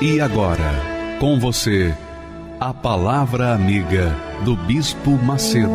E 0.00 0.20
agora, 0.20 1.18
com 1.18 1.40
você, 1.40 1.92
a 2.60 2.72
Palavra 2.72 3.52
Amiga 3.52 4.14
do 4.44 4.54
Bispo 4.54 5.10
Macedo. 5.10 5.72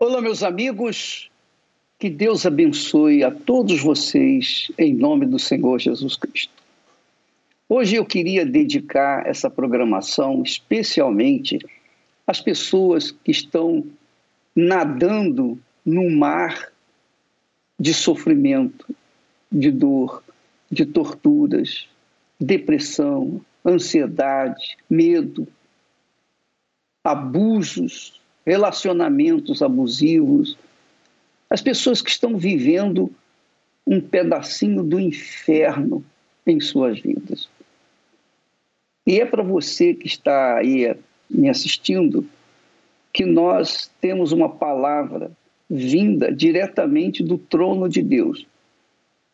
Olá, 0.00 0.22
meus 0.22 0.42
amigos, 0.42 1.30
que 1.98 2.08
Deus 2.08 2.46
abençoe 2.46 3.22
a 3.22 3.30
todos 3.30 3.82
vocês 3.82 4.72
em 4.78 4.94
nome 4.94 5.26
do 5.26 5.38
Senhor 5.38 5.78
Jesus 5.78 6.16
Cristo. 6.16 6.62
Hoje 7.68 7.96
eu 7.96 8.06
queria 8.06 8.46
dedicar 8.46 9.26
essa 9.26 9.50
programação 9.50 10.42
especialmente 10.42 11.58
às 12.26 12.40
pessoas 12.40 13.10
que 13.10 13.30
estão 13.30 13.84
nadando 14.54 15.58
num 15.84 16.14
mar 16.16 16.70
de 17.78 17.92
sofrimento, 17.92 18.94
de 19.50 19.70
dor, 19.70 20.22
de 20.70 20.86
torturas, 20.86 21.88
depressão, 22.40 23.40
ansiedade, 23.64 24.76
medo, 24.88 25.46
abusos, 27.04 28.20
relacionamentos 28.46 29.62
abusivos, 29.62 30.56
as 31.50 31.60
pessoas 31.60 32.00
que 32.00 32.10
estão 32.10 32.36
vivendo 32.36 33.12
um 33.86 34.00
pedacinho 34.00 34.82
do 34.82 34.98
inferno 34.98 36.04
em 36.46 36.60
suas 36.60 37.00
vidas. 37.00 37.48
E 39.06 39.20
é 39.20 39.26
para 39.26 39.42
você 39.42 39.94
que 39.94 40.06
está 40.06 40.58
aí 40.58 40.96
me 41.32 41.48
assistindo 41.48 42.26
que 43.12 43.24
nós 43.24 43.90
temos 44.00 44.32
uma 44.32 44.48
palavra 44.48 45.30
vinda 45.68 46.32
diretamente 46.32 47.22
do 47.22 47.38
trono 47.38 47.88
de 47.88 48.02
Deus. 48.02 48.46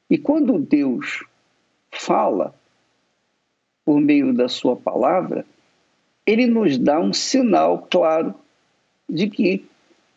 E 0.09 0.17
quando 0.17 0.59
Deus 0.59 1.25
fala 1.91 2.55
por 3.85 4.01
meio 4.01 4.33
da 4.33 4.49
sua 4.49 4.77
palavra, 4.77 5.45
ele 6.27 6.47
nos 6.47 6.79
dá 6.79 7.01
um 7.01 7.13
sinal 7.13 7.87
claro 7.91 8.35
de 9.09 9.29
que 9.29 9.65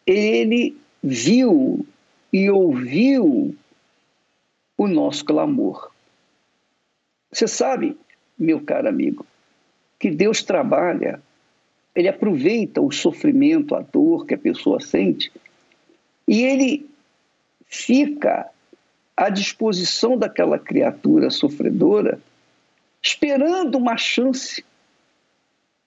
ele 0.06 0.78
viu 1.02 1.86
e 2.32 2.50
ouviu 2.50 3.56
o 4.78 4.88
nosso 4.88 5.24
clamor. 5.24 5.92
Você 7.32 7.48
sabe, 7.48 7.98
meu 8.38 8.62
caro 8.62 8.90
amigo, 8.90 9.26
que 9.98 10.10
Deus 10.10 10.44
trabalha 10.44 11.22
ele 11.96 12.08
aproveita 12.08 12.82
o 12.82 12.92
sofrimento, 12.92 13.76
a 13.76 13.82
dor 13.82 14.26
que 14.26 14.34
a 14.34 14.38
pessoa 14.38 14.80
sente 14.80 15.32
e 16.28 16.44
ele 16.44 16.90
fica 17.66 18.50
à 19.16 19.30
disposição 19.30 20.18
daquela 20.18 20.58
criatura 20.58 21.30
sofredora, 21.30 22.20
esperando 23.02 23.78
uma 23.78 23.98
chance 23.98 24.64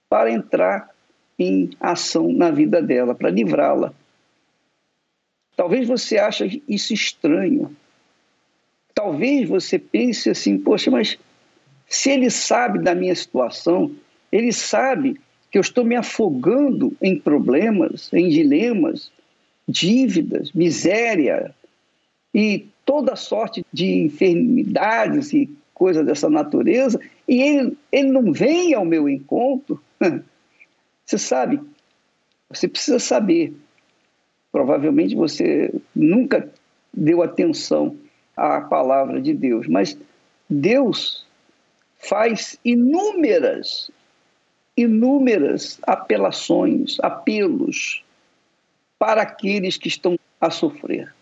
para 0.09 0.31
entrar 0.31 0.91
em 1.39 1.71
ação 1.81 2.33
na 2.33 2.51
vida 2.51 2.83
dela, 2.83 3.15
para 3.15 3.31
livrá-la. 3.31 3.93
Talvez 5.57 5.89
você 5.89 6.19
ache 6.19 6.63
isso 6.69 6.93
estranho. 6.93 7.75
Talvez 8.95 9.49
você 9.49 9.79
pense 9.79 10.31
assim, 10.31 10.59
poxa, 10.59 10.91
mas 10.91 11.19
se 11.89 12.11
ele 12.11 12.31
sabe 12.31 12.79
da 12.79 12.95
minha 12.95 13.15
situação, 13.15 13.95
ele 14.31 14.53
sabe 14.53 15.21
que 15.55 15.59
eu 15.59 15.63
estou 15.63 15.85
me 15.85 15.95
afogando 15.95 16.97
em 17.01 17.17
problemas, 17.17 18.13
em 18.13 18.29
dilemas, 18.29 19.13
dívidas, 19.69 20.51
miséria 20.51 21.55
e 22.35 22.67
toda 22.85 23.15
sorte 23.15 23.65
de 23.73 23.87
enfermidades 23.87 25.33
e 25.33 25.49
coisas 25.73 26.05
dessa 26.05 26.29
natureza, 26.29 26.99
e 27.29 27.41
ele, 27.41 27.79
ele 27.93 28.11
não 28.11 28.33
vem 28.33 28.75
ao 28.75 28.85
meu 28.85 29.09
encontro. 29.09 29.81
Você 31.07 31.19
sabe, 31.19 31.61
você 32.49 32.67
precisa 32.67 32.99
saber. 32.99 33.55
Provavelmente 34.51 35.15
você 35.15 35.73
nunca 35.95 36.51
deu 36.93 37.23
atenção 37.23 37.95
à 38.37 38.61
palavra 38.61 39.21
de 39.21 39.33
Deus, 39.33 39.69
mas 39.69 39.97
Deus 40.51 41.25
faz 41.99 42.59
inúmeras 42.65 43.93
inúmeras 44.77 45.79
apelações, 45.83 46.99
apelos 47.01 48.05
para 48.99 49.23
aqueles 49.23 49.77
que 49.77 49.89
estão 49.89 50.19
a 50.41 50.51
sofrer. 50.51 51.15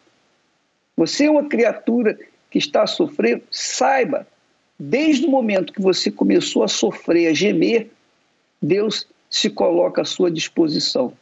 Você 0.96 1.24
é 1.24 1.30
uma 1.30 1.48
criatura 1.48 2.18
que 2.50 2.58
está 2.58 2.82
a 2.82 2.86
sofrer, 2.86 3.42
saiba, 3.50 4.26
desde 4.78 5.26
o 5.26 5.30
momento 5.30 5.72
que 5.72 5.80
você 5.80 6.10
começou 6.10 6.62
a 6.62 6.68
sofrer, 6.68 7.28
a 7.28 7.34
gemer, 7.34 7.90
Deus 8.60 9.06
se 9.28 9.48
coloca 9.48 10.02
à 10.02 10.04
sua 10.04 10.30
disposição. 10.30 11.12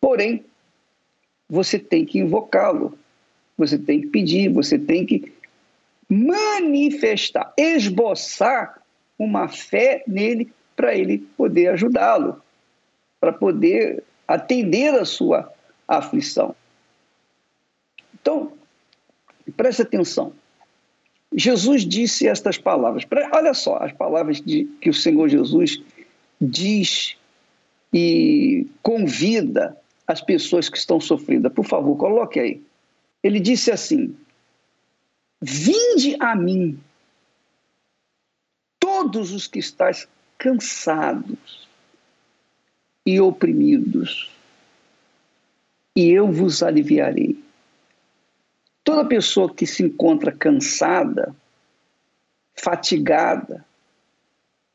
Porém, 0.00 0.44
você 1.48 1.78
tem 1.78 2.04
que 2.04 2.18
invocá-lo, 2.18 2.96
você 3.56 3.78
tem 3.78 4.00
que 4.00 4.06
pedir, 4.08 4.48
você 4.48 4.78
tem 4.78 5.04
que 5.04 5.32
manifestar, 6.08 7.52
esboçar 7.56 8.80
uma 9.18 9.48
fé 9.48 10.04
nele 10.06 10.50
para 10.78 10.94
ele 10.94 11.18
poder 11.36 11.70
ajudá-lo, 11.70 12.40
para 13.18 13.32
poder 13.32 14.04
atender 14.28 14.94
a 14.94 15.04
sua 15.04 15.52
aflição. 15.88 16.54
Então, 18.14 18.52
preste 19.56 19.82
atenção. 19.82 20.32
Jesus 21.34 21.84
disse 21.84 22.28
estas 22.28 22.56
palavras. 22.56 23.04
Olha 23.34 23.52
só 23.54 23.78
as 23.78 23.90
palavras 23.90 24.40
de, 24.40 24.66
que 24.80 24.88
o 24.88 24.94
Senhor 24.94 25.28
Jesus 25.28 25.82
diz 26.40 27.16
e 27.92 28.64
convida 28.80 29.76
as 30.06 30.20
pessoas 30.20 30.68
que 30.68 30.78
estão 30.78 31.00
sofridas. 31.00 31.52
Por 31.52 31.64
favor, 31.64 31.96
coloque 31.96 32.38
aí. 32.38 32.62
Ele 33.20 33.40
disse 33.40 33.72
assim: 33.72 34.14
Vinde 35.42 36.16
a 36.20 36.36
mim, 36.36 36.78
todos 38.78 39.32
os 39.32 39.48
que 39.48 39.58
estáis 39.58 40.06
cansados 40.38 41.68
e 43.04 43.20
oprimidos, 43.20 44.30
e 45.96 46.10
eu 46.10 46.30
vos 46.30 46.62
aliviarei. 46.62 47.42
Toda 48.84 49.04
pessoa 49.04 49.52
que 49.52 49.66
se 49.66 49.82
encontra 49.82 50.30
cansada, 50.30 51.34
fatigada, 52.54 53.66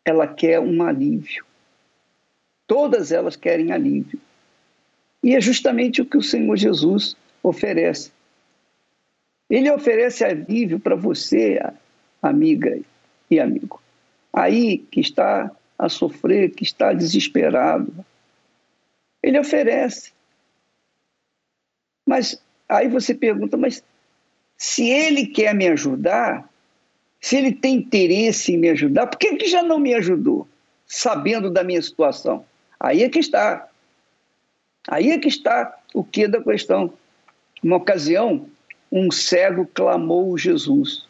ela 0.04 0.28
quer 0.28 0.60
um 0.60 0.84
alívio. 0.84 1.46
Todas 2.68 3.12
elas 3.12 3.36
querem 3.36 3.72
alívio. 3.72 4.20
E 5.24 5.36
é 5.36 5.40
justamente 5.42 6.02
o 6.02 6.06
que 6.06 6.18
o 6.18 6.22
Senhor 6.22 6.58
Jesus 6.58 7.16
oferece. 7.42 8.12
Ele 9.50 9.72
oferece 9.72 10.26
alívio 10.26 10.80
para 10.80 10.96
você, 10.96 11.60
amiga 12.22 12.78
e 13.32 13.40
amigo 13.40 13.83
aí 14.34 14.80
que 14.80 15.00
está 15.00 15.52
a 15.78 15.88
sofrer, 15.88 16.52
que 16.52 16.64
está 16.64 16.92
desesperado. 16.92 17.94
Ele 19.22 19.40
oferece. 19.40 20.12
Mas 22.06 22.42
aí 22.68 22.88
você 22.88 23.14
pergunta, 23.14 23.56
mas 23.56 23.84
se 24.58 24.90
ele 24.90 25.28
quer 25.28 25.54
me 25.54 25.68
ajudar, 25.68 26.50
se 27.22 27.38
ele 27.38 27.54
tem 27.54 27.76
interesse 27.76 28.54
em 28.54 28.58
me 28.58 28.70
ajudar, 28.70 29.08
por 29.08 29.18
que, 29.18 29.36
que 29.36 29.48
já 29.48 29.62
não 29.62 29.80
me 29.80 29.94
ajudou, 29.94 30.48
sabendo 30.86 31.50
da 31.50 31.64
minha 31.64 31.82
situação? 31.82 32.46
Aí 32.80 33.04
é 33.04 33.10
que 33.10 33.20
está. 33.20 33.70
Aí 34.88 35.12
é 35.12 35.18
que 35.18 35.30
está 35.30 35.78
o 35.94 36.04
que 36.04 36.28
da 36.28 36.44
questão. 36.44 36.94
Uma 37.64 37.78
ocasião, 37.78 38.50
um 38.92 39.10
cego 39.10 39.66
clamou 39.74 40.38
Jesus. 40.38 41.08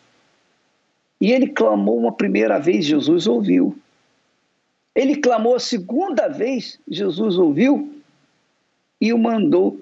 E 1.20 1.32
ele 1.32 1.48
clamou 1.48 1.98
uma 1.98 2.12
primeira 2.12 2.60
vez, 2.60 2.86
Jesus 2.86 3.28
ouviu. 3.28 3.78
Ele 4.96 5.16
clamou 5.16 5.56
a 5.56 5.60
segunda 5.60 6.28
vez, 6.28 6.80
Jesus 6.88 7.38
ouviu 7.38 8.02
e 9.00 9.12
o 9.12 9.18
mandou 9.18 9.80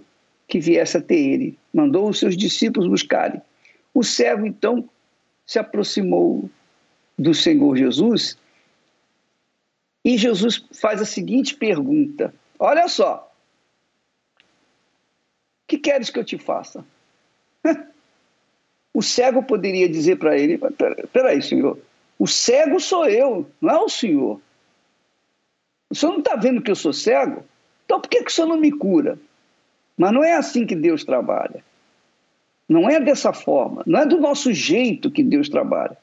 que 0.48 0.60
viesse 0.60 0.98
até 0.98 1.16
ele. 1.16 1.58
Mandou 1.74 2.10
os 2.10 2.20
seus 2.20 2.38
discípulos 2.38 2.88
buscarem. 2.88 3.42
O 3.94 4.04
cego, 4.04 4.46
então, 4.46 4.88
se 5.46 5.60
aproximou 5.60 6.50
do 7.18 7.34
Senhor 7.34 7.76
Jesus 7.76 8.38
e 10.04 10.18
Jesus 10.18 10.66
faz 10.74 11.02
a 11.02 11.06
seguinte 11.06 11.56
pergunta: 11.56 12.34
Olha 12.58 12.88
só, 12.88 13.32
que 15.68 15.78
queres 15.78 16.10
que 16.10 16.20
eu 16.20 16.26
te 16.26 16.38
faça? 16.38 16.84
O 18.94 19.02
cego 19.02 19.44
poderia 19.44 19.88
dizer 19.88 20.18
para 20.18 20.38
ele: 20.38 20.60
Peraí, 21.12 21.42
senhor, 21.42 21.78
o 22.20 22.28
cego 22.28 22.80
sou 22.80 23.08
eu, 23.08 23.50
não 23.62 23.70
é 23.70 23.80
o 23.80 23.90
senhor. 23.90 24.40
O 25.90 25.96
senhor 25.96 26.12
não 26.14 26.20
está 26.20 26.36
vendo 26.36 26.62
que 26.62 26.72
eu 26.72 26.76
sou 26.76 26.94
cego? 26.94 27.44
Então 27.86 28.00
por 28.00 28.10
que, 28.10 28.24
que 28.24 28.32
o 28.32 28.34
senhor 28.34 28.48
não 28.48 28.58
me 28.58 28.72
cura? 28.72 29.20
Mas 29.98 30.12
não 30.14 30.24
é 30.24 30.34
assim 30.34 30.66
que 30.66 30.76
Deus 30.76 31.04
trabalha. 31.04 31.64
Não 32.68 32.90
é 32.90 33.00
dessa 33.00 33.34
forma. 33.34 33.84
Não 33.86 34.00
é 34.00 34.06
do 34.06 34.20
nosso 34.20 34.54
jeito 34.54 35.12
que 35.12 35.24
Deus 35.24 35.50
trabalha. 35.50 35.98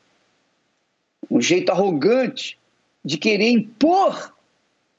Um 1.30 1.40
jeito 1.40 1.72
arrogante 1.72 2.58
de 3.04 3.16
querer 3.16 3.48
impor 3.48 4.34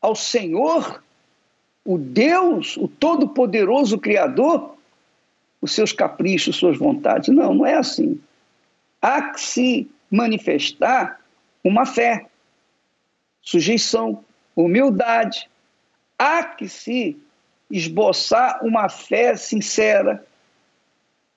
ao 0.02 0.16
Senhor, 0.16 1.04
o 1.86 1.98
Deus, 1.98 2.78
o 2.78 2.88
Todo-Poderoso 2.88 4.00
Criador, 4.00 4.76
os 5.62 5.74
seus 5.74 5.92
caprichos, 5.92 6.56
suas 6.56 6.78
vontades. 6.78 7.34
Não, 7.34 7.54
não 7.54 7.66
é 7.66 7.76
assim. 7.76 8.20
Há 9.02 9.22
que 9.32 9.42
se 9.42 9.90
manifestar 10.10 11.20
uma 11.64 11.86
fé, 11.86 12.28
sujeição, 13.42 14.24
humildade. 14.56 15.50
Há 16.18 16.44
que 16.44 16.68
se 16.68 17.18
esboçar 17.70 18.66
uma 18.66 18.90
fé 18.90 19.36
sincera. 19.36 20.26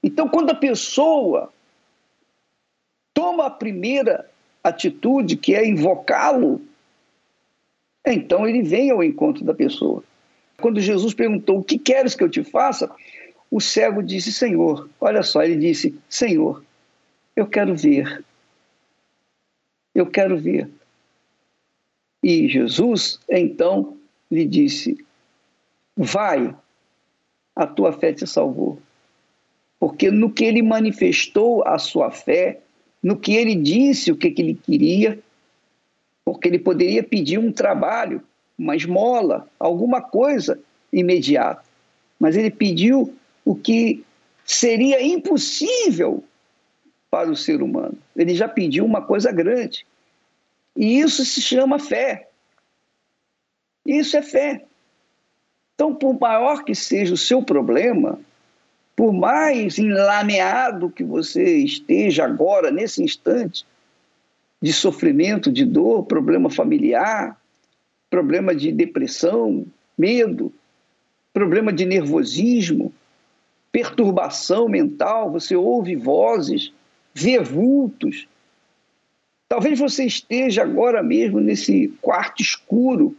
Então, 0.03 0.29
quando 0.29 0.51
a 0.51 0.55
pessoa 0.55 1.53
toma 3.13 3.47
a 3.47 3.51
primeira 3.51 4.29
atitude, 4.65 5.37
que 5.37 5.55
é 5.55 5.67
invocá-lo, 5.67 6.61
então 8.07 8.49
ele 8.49 8.63
vem 8.63 8.91
ao 8.91 9.03
encontro 9.03 9.45
da 9.45 9.55
pessoa. 9.55 10.03
Quando 10.61 10.81
Jesus 10.81 11.15
perguntou: 11.15 11.59
O 11.59 11.65
que 11.65 11.79
queres 11.79 12.15
que 12.15 12.25
eu 12.25 12.31
te 12.31 12.43
faça? 12.43 12.91
O 13.53 13.61
cego 13.61 14.03
disse: 14.03 14.33
Senhor. 14.33 14.89
Olha 14.99 15.23
só, 15.23 15.43
ele 15.43 15.57
disse: 15.57 15.95
Senhor, 16.09 16.65
eu 17.37 17.47
quero 17.47 17.77
ver. 17.77 18.25
Eu 19.95 20.07
quero 20.07 20.39
ver. 20.39 20.71
E 22.23 22.49
Jesus, 22.49 23.21
então, 23.29 23.99
lhe 24.31 24.47
disse: 24.47 25.05
Vai, 25.95 26.57
a 27.55 27.67
tua 27.67 27.93
fé 27.93 28.15
te 28.15 28.27
salvou. 28.27 28.81
Porque 29.79 30.11
no 30.11 30.31
que 30.31 30.45
ele 30.45 30.63
manifestou 30.63 31.63
a 31.67 31.79
sua 31.79 32.11
fé, 32.11 32.61
no 33.03 33.19
que 33.19 33.35
ele 33.35 33.55
disse 33.55 34.11
o 34.11 34.17
que, 34.17 34.31
que 34.31 34.41
ele 34.41 34.55
queria, 34.55 35.19
porque 36.25 36.49
ele 36.49 36.59
poderia 36.59 37.03
pedir 37.03 37.37
um 37.37 37.53
trabalho, 37.53 38.23
uma 38.57 38.75
esmola, 38.75 39.47
alguma 39.59 40.01
coisa 40.01 40.59
imediata. 40.91 41.63
Mas 42.19 42.35
ele 42.35 42.51
pediu 42.51 43.15
o 43.45 43.55
que 43.55 44.05
seria 44.45 45.03
impossível 45.03 46.25
para 47.11 47.31
o 47.31 47.37
ser 47.37 47.63
humano. 47.63 47.97
Ele 48.17 48.35
já 48.35 48.49
pediu 48.49 48.85
uma 48.85 49.03
coisa 49.03 49.31
grande. 49.31 49.87
E 50.77 51.01
isso 51.01 51.25
se 51.25 51.41
chama 51.41 51.79
fé. 51.79 52.29
Isso 53.85 54.17
é 54.17 54.23
fé. 54.23 54.65
Então, 55.75 55.95
por 55.95 56.19
maior 56.19 56.65
que 56.65 56.75
seja 56.75 57.15
o 57.15 57.19
seu 57.19 57.43
problema, 57.43 58.19
por 58.95 59.13
mais 59.13 59.79
enlameado 59.79 60.91
que 60.91 61.03
você 61.03 61.57
esteja 61.57 62.25
agora, 62.25 62.71
nesse 62.71 63.03
instante, 63.03 63.67
de 64.61 64.73
sofrimento, 64.73 65.51
de 65.51 65.65
dor, 65.65 66.05
problema 66.05 66.49
familiar, 66.49 67.37
problema 68.09 68.55
de 68.55 68.71
depressão, 68.71 69.67
medo, 69.99 70.53
problema 71.33 71.73
de 71.73 71.85
nervosismo, 71.85 72.93
perturbação 73.73 74.69
mental, 74.69 75.33
você 75.33 75.57
ouve 75.57 75.97
vozes, 75.97 76.73
vê 77.15 77.41
vultos. 77.41 78.29
Talvez 79.49 79.79
você 79.79 80.05
esteja 80.05 80.63
agora 80.63 81.03
mesmo 81.03 81.41
nesse 81.41 81.89
quarto 82.01 82.43
escuro 82.43 83.17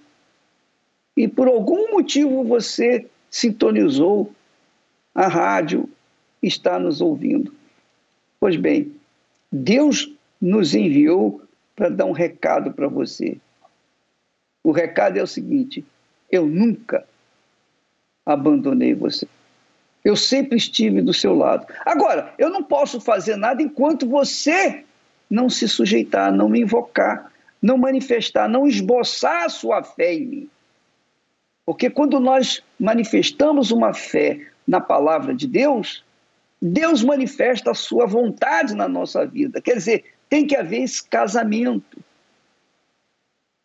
e 1.18 1.28
por 1.28 1.48
algum 1.48 1.92
motivo 1.92 2.44
você 2.44 3.08
sintonizou 3.30 4.32
a 5.14 5.28
rádio, 5.28 5.90
está 6.42 6.80
nos 6.80 7.02
ouvindo. 7.02 7.54
Pois 8.40 8.56
bem, 8.56 8.94
Deus 9.52 10.12
nos 10.42 10.74
enviou 10.74 11.42
para 11.76 11.90
dar 11.90 12.06
um 12.06 12.12
recado 12.12 12.74
para 12.74 12.88
você. 12.88 13.38
O 14.64 14.72
recado 14.72 15.18
é 15.18 15.24
o 15.24 15.28
seguinte: 15.28 15.86
eu 16.32 16.46
nunca 16.46 17.06
abandonei 18.26 18.94
você. 18.94 19.28
Eu 20.04 20.16
sempre 20.16 20.58
estive 20.58 21.02
do 21.02 21.14
seu 21.14 21.34
lado. 21.34 21.66
Agora, 21.86 22.34
eu 22.38 22.50
não 22.50 22.64
posso 22.64 23.00
fazer 23.00 23.38
nada 23.38 23.62
enquanto 23.62 24.08
você 24.08 24.84
não 25.30 25.50
se 25.50 25.68
sujeitar, 25.68 26.32
não 26.32 26.50
me 26.50 26.62
invocar, 26.62 27.32
não 27.62 27.78
manifestar, 27.78 28.50
não 28.50 28.68
esboçar 28.68 29.44
a 29.46 29.50
sua 29.50 29.82
fé 29.82 30.14
em 30.14 30.26
mim. 30.26 30.50
Porque 31.66 31.90
quando 31.90 32.20
nós 32.20 32.62
manifestamos 32.78 33.72
uma 33.72 33.94
fé 33.94 34.46
na 34.68 34.82
palavra 34.82 35.34
de 35.34 35.48
Deus, 35.48 36.04
Deus 36.62 37.02
manifesta 37.04 37.72
a 37.72 37.76
sua 37.76 38.06
vontade 38.06 38.76
na 38.76 38.88
nossa 38.88 39.26
vida. 39.26 39.62
Quer 39.62 39.76
dizer, 39.76 40.06
tem 40.30 40.46
que 40.46 40.56
haver 40.56 40.84
esse 40.84 41.04
casamento. 41.04 41.98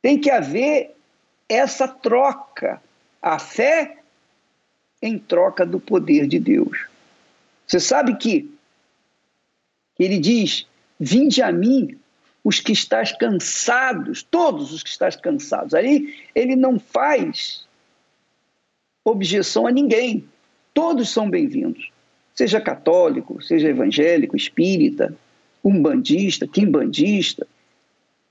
Tem 0.00 0.18
que 0.18 0.30
haver 0.30 0.94
essa 1.48 1.88
troca. 1.88 2.80
A 3.20 3.38
fé 3.38 3.97
em 5.00 5.18
troca 5.18 5.64
do 5.64 5.78
poder 5.78 6.26
de 6.26 6.38
Deus. 6.38 6.86
Você 7.66 7.80
sabe 7.80 8.16
que 8.16 8.50
ele 9.98 10.18
diz: 10.18 10.66
Vinde 10.98 11.42
a 11.42 11.52
mim 11.52 11.98
os 12.42 12.60
que 12.60 12.72
estás 12.72 13.12
cansados, 13.12 14.22
todos 14.22 14.72
os 14.72 14.82
que 14.82 14.90
estás 14.90 15.16
cansados. 15.16 15.74
Aí 15.74 16.14
ele 16.34 16.56
não 16.56 16.78
faz 16.78 17.66
objeção 19.04 19.66
a 19.66 19.70
ninguém. 19.70 20.24
Todos 20.74 21.10
são 21.10 21.28
bem-vindos. 21.28 21.90
Seja 22.34 22.60
católico, 22.60 23.42
seja 23.42 23.68
evangélico, 23.68 24.36
espírita, 24.36 25.14
umbandista, 25.64 26.46
quimbandista, 26.46 27.46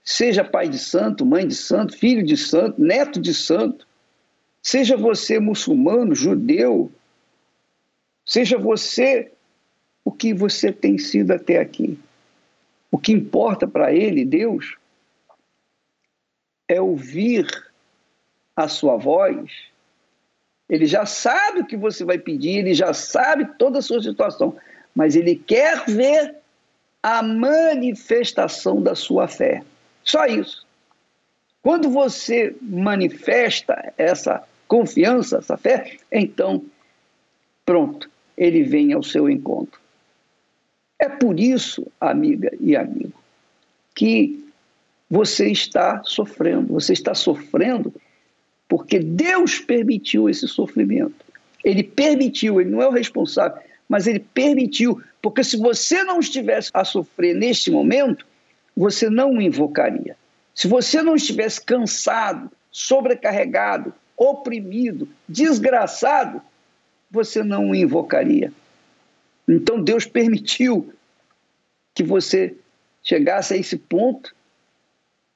seja 0.03 0.43
pai 0.43 0.69
de 0.69 0.79
santo, 0.79 1.25
mãe 1.25 1.47
de 1.47 1.55
santo, 1.55 1.97
filho 1.97 2.25
de 2.25 2.37
santo, 2.37 2.81
neto 2.81 3.19
de 3.19 3.33
santo, 3.33 3.86
seja 4.67 4.97
você 4.97 5.39
muçulmano, 5.39 6.13
judeu, 6.13 6.91
seja 8.25 8.57
você 8.57 9.31
o 10.03 10.11
que 10.11 10.33
você 10.33 10.71
tem 10.71 10.97
sido 10.97 11.31
até 11.31 11.59
aqui. 11.59 11.97
O 12.91 12.97
que 12.97 13.11
importa 13.11 13.67
para 13.67 13.93
ele, 13.93 14.25
Deus, 14.25 14.75
é 16.67 16.81
ouvir 16.81 17.47
a 18.55 18.67
sua 18.67 18.97
voz 18.97 19.67
ele 20.69 20.85
já 20.85 21.05
sabe 21.05 21.61
o 21.61 21.65
que 21.65 21.77
você 21.77 22.03
vai 22.03 22.17
pedir, 22.17 22.57
ele 22.57 22.73
já 22.73 22.93
sabe 22.93 23.45
toda 23.57 23.79
a 23.79 23.81
sua 23.81 24.01
situação, 24.01 24.55
mas 24.93 25.15
ele 25.15 25.35
quer 25.35 25.85
ver 25.85 26.35
a 27.01 27.23
manifestação 27.23 28.81
da 28.81 28.93
sua 28.93 29.27
fé. 29.27 29.63
Só 30.03 30.25
isso. 30.25 30.65
Quando 31.61 31.89
você 31.89 32.55
manifesta 32.61 33.93
essa 33.97 34.43
confiança, 34.67 35.37
essa 35.37 35.57
fé, 35.57 35.97
então, 36.11 36.63
pronto, 37.65 38.09
ele 38.37 38.63
vem 38.63 38.93
ao 38.93 39.03
seu 39.03 39.29
encontro. 39.29 39.79
É 40.99 41.07
por 41.07 41.39
isso, 41.39 41.87
amiga 41.99 42.51
e 42.59 42.75
amigo, 42.75 43.13
que 43.95 44.43
você 45.09 45.49
está 45.49 46.01
sofrendo. 46.03 46.73
Você 46.73 46.93
está 46.93 47.13
sofrendo 47.13 47.93
porque 48.67 48.99
Deus 48.99 49.59
permitiu 49.59 50.29
esse 50.29 50.47
sofrimento. 50.47 51.25
Ele 51.63 51.83
permitiu, 51.83 52.59
ele 52.59 52.69
não 52.69 52.81
é 52.81 52.87
o 52.87 52.91
responsável, 52.91 53.61
mas 53.87 54.07
ele 54.07 54.19
permitiu, 54.19 55.01
porque 55.21 55.43
se 55.43 55.57
você 55.57 56.03
não 56.03 56.19
estivesse 56.19 56.69
a 56.73 56.83
sofrer 56.83 57.35
neste 57.35 57.71
momento, 57.71 58.25
você 58.75 59.09
não 59.09 59.35
o 59.35 59.41
invocaria. 59.41 60.15
Se 60.53 60.67
você 60.67 61.01
não 61.01 61.15
estivesse 61.15 61.63
cansado, 61.63 62.51
sobrecarregado, 62.71 63.93
oprimido, 64.17 65.07
desgraçado, 65.29 66.41
você 67.09 67.43
não 67.43 67.69
o 67.69 67.75
invocaria. 67.75 68.51
Então 69.47 69.81
Deus 69.81 70.05
permitiu 70.05 70.91
que 71.93 72.03
você 72.03 72.55
chegasse 73.03 73.53
a 73.53 73.57
esse 73.57 73.77
ponto 73.77 74.35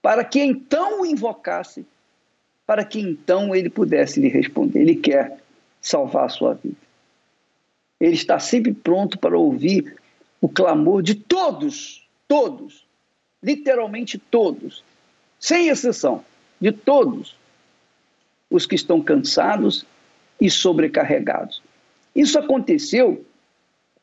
para 0.02 0.26
que 0.26 0.42
então 0.42 1.02
o 1.02 1.06
invocasse 1.06 1.86
para 2.66 2.86
que 2.86 3.00
então 3.00 3.54
ele 3.54 3.70
pudesse 3.70 4.20
lhe 4.20 4.30
responder. 4.30 4.80
Ele 4.80 4.96
quer 4.96 5.38
salvar 5.82 6.26
a 6.26 6.30
sua 6.30 6.54
vida. 6.54 6.78
Ele 8.00 8.14
está 8.14 8.40
sempre 8.40 8.74
pronto 8.74 9.20
para 9.20 9.38
ouvir 9.38 9.98
o 10.40 10.48
clamor 10.48 11.04
de 11.04 11.16
todos, 11.16 12.08
todos, 12.28 12.86
literalmente 13.44 14.18
todos, 14.18 14.84
sem 15.40 15.68
exceção, 15.68 16.24
de 16.62 16.72
todos 16.72 17.36
os 18.52 18.66
que 18.66 18.76
estão 18.76 19.02
cansados 19.02 19.86
e 20.40 20.52
sobrecarregados. 20.52 21.64
Isso 22.14 22.38
aconteceu 22.38 23.26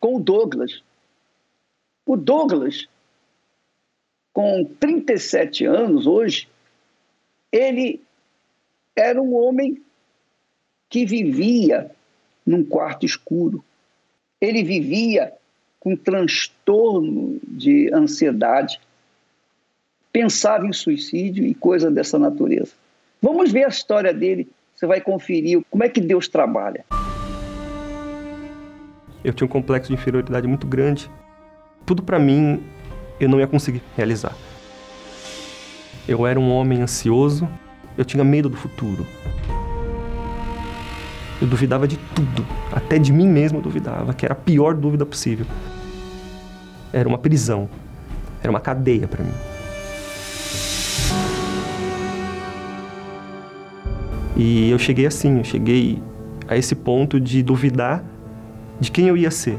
com 0.00 0.16
o 0.16 0.20
Douglas. 0.20 0.82
O 2.06 2.16
Douglas, 2.16 2.88
com 4.32 4.64
37 4.80 5.66
anos 5.66 6.06
hoje, 6.06 6.48
ele 7.52 8.00
era 8.96 9.20
um 9.20 9.34
homem 9.34 9.82
que 10.88 11.04
vivia 11.04 11.90
num 12.46 12.64
quarto 12.64 13.04
escuro. 13.04 13.62
Ele 14.40 14.62
vivia 14.64 15.34
com 15.78 15.94
transtorno 15.94 17.38
de 17.46 17.92
ansiedade, 17.92 18.80
pensava 20.10 20.66
em 20.66 20.72
suicídio 20.72 21.44
e 21.44 21.54
coisa 21.54 21.90
dessa 21.90 22.18
natureza. 22.18 22.72
Vamos 23.20 23.50
ver 23.50 23.64
a 23.64 23.68
história 23.68 24.14
dele, 24.14 24.48
você 24.75 24.87
vai 24.87 25.00
conferir 25.00 25.60
como 25.70 25.82
é 25.82 25.88
que 25.88 26.00
Deus 26.00 26.28
trabalha. 26.28 26.84
Eu 29.25 29.32
tinha 29.32 29.44
um 29.44 29.50
complexo 29.50 29.88
de 29.88 29.94
inferioridade 29.94 30.46
muito 30.46 30.66
grande. 30.66 31.10
Tudo 31.84 32.02
para 32.02 32.18
mim 32.18 32.62
eu 33.18 33.28
não 33.28 33.40
ia 33.40 33.46
conseguir 33.48 33.82
realizar. 33.96 34.34
Eu 36.06 36.26
era 36.26 36.38
um 36.38 36.50
homem 36.52 36.80
ansioso, 36.80 37.48
eu 37.96 38.04
tinha 38.04 38.22
medo 38.22 38.48
do 38.48 38.56
futuro. 38.56 39.04
Eu 41.42 41.46
duvidava 41.48 41.88
de 41.88 41.96
tudo, 42.14 42.46
até 42.72 42.98
de 42.98 43.12
mim 43.12 43.28
mesmo 43.28 43.58
eu 43.58 43.62
duvidava, 43.62 44.14
que 44.14 44.25
era 44.25 44.32
a 44.32 44.37
pior 44.37 44.75
dúvida 44.75 45.04
possível. 45.04 45.46
Era 46.92 47.08
uma 47.08 47.18
prisão, 47.18 47.68
era 48.40 48.50
uma 48.50 48.60
cadeia 48.60 49.08
para 49.08 49.25
mim. 49.25 49.57
E 54.38 54.71
eu 54.71 54.78
cheguei 54.78 55.04
assim, 55.04 55.38
eu 55.38 55.45
cheguei 55.45 56.00
a 56.47 56.57
esse 56.57 56.76
ponto 56.76 57.18
de 57.18 57.42
duvidar 57.42 58.04
de 58.78 58.88
quem 58.88 59.09
eu 59.09 59.16
ia 59.16 59.33
ser. 59.33 59.59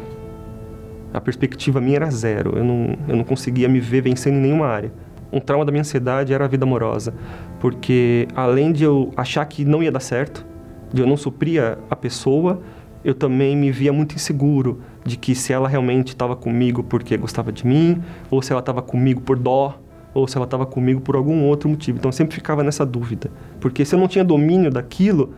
A 1.14 1.20
perspectiva 1.20 1.82
minha 1.82 1.98
era 1.98 2.10
zero, 2.10 2.58
eu 2.58 2.64
não, 2.64 2.96
eu 3.06 3.18
não 3.18 3.26
conseguia 3.26 3.68
me 3.68 3.82
ver 3.82 4.02
vencendo 4.02 4.36
em 4.36 4.42
nenhuma 4.42 4.68
área. 4.68 4.92
Um 5.34 5.40
trauma 5.42 5.66
da 5.66 5.72
minha 5.72 5.82
ansiedade 5.82 6.34
era 6.34 6.46
a 6.46 6.48
vida 6.48 6.66
amorosa, 6.66 7.14
porque 7.60 8.26
além 8.34 8.72
de 8.72 8.86
eu 8.86 9.12
achar 9.18 9.46
que 9.46 9.66
não 9.66 9.84
ia 9.84 9.92
dar 9.92 10.00
certo, 10.00 10.46
de 10.94 11.02
eu 11.02 11.08
não 11.08 11.18
suprir 11.18 11.62
a 11.90 11.96
pessoa, 11.96 12.62
eu 13.04 13.14
também 13.14 13.58
me 13.58 13.72
via 13.72 13.92
muito 13.92 14.16
inseguro 14.16 14.82
de 15.04 15.18
que 15.18 15.36
se 15.36 15.52
ela 15.52 15.68
realmente 15.68 16.10
estava 16.10 16.36
comigo 16.36 16.84
porque 16.84 17.18
gostava 17.18 17.52
de 17.52 17.68
mim, 17.68 18.02
ou 18.32 18.42
se 18.42 18.54
ela 18.54 18.60
estava 18.60 18.82
comigo 18.82 19.20
por 19.22 19.38
dó, 19.38 19.78
ou 20.14 20.28
se 20.28 20.38
ela 20.38 20.46
estava 20.46 20.66
comigo 20.66 21.02
por 21.02 21.16
algum 21.16 21.44
outro 21.46 21.70
motivo. 21.70 21.98
Então 21.98 22.10
eu 22.10 22.14
sempre 22.14 22.36
ficava 22.36 22.64
nessa 22.64 22.86
dúvida, 22.86 23.32
porque 23.60 23.86
se 23.86 23.96
eu 23.96 24.00
não 24.00 24.08
tinha 24.08 24.24
domínio 24.24 24.72
daquilo, 24.72 25.34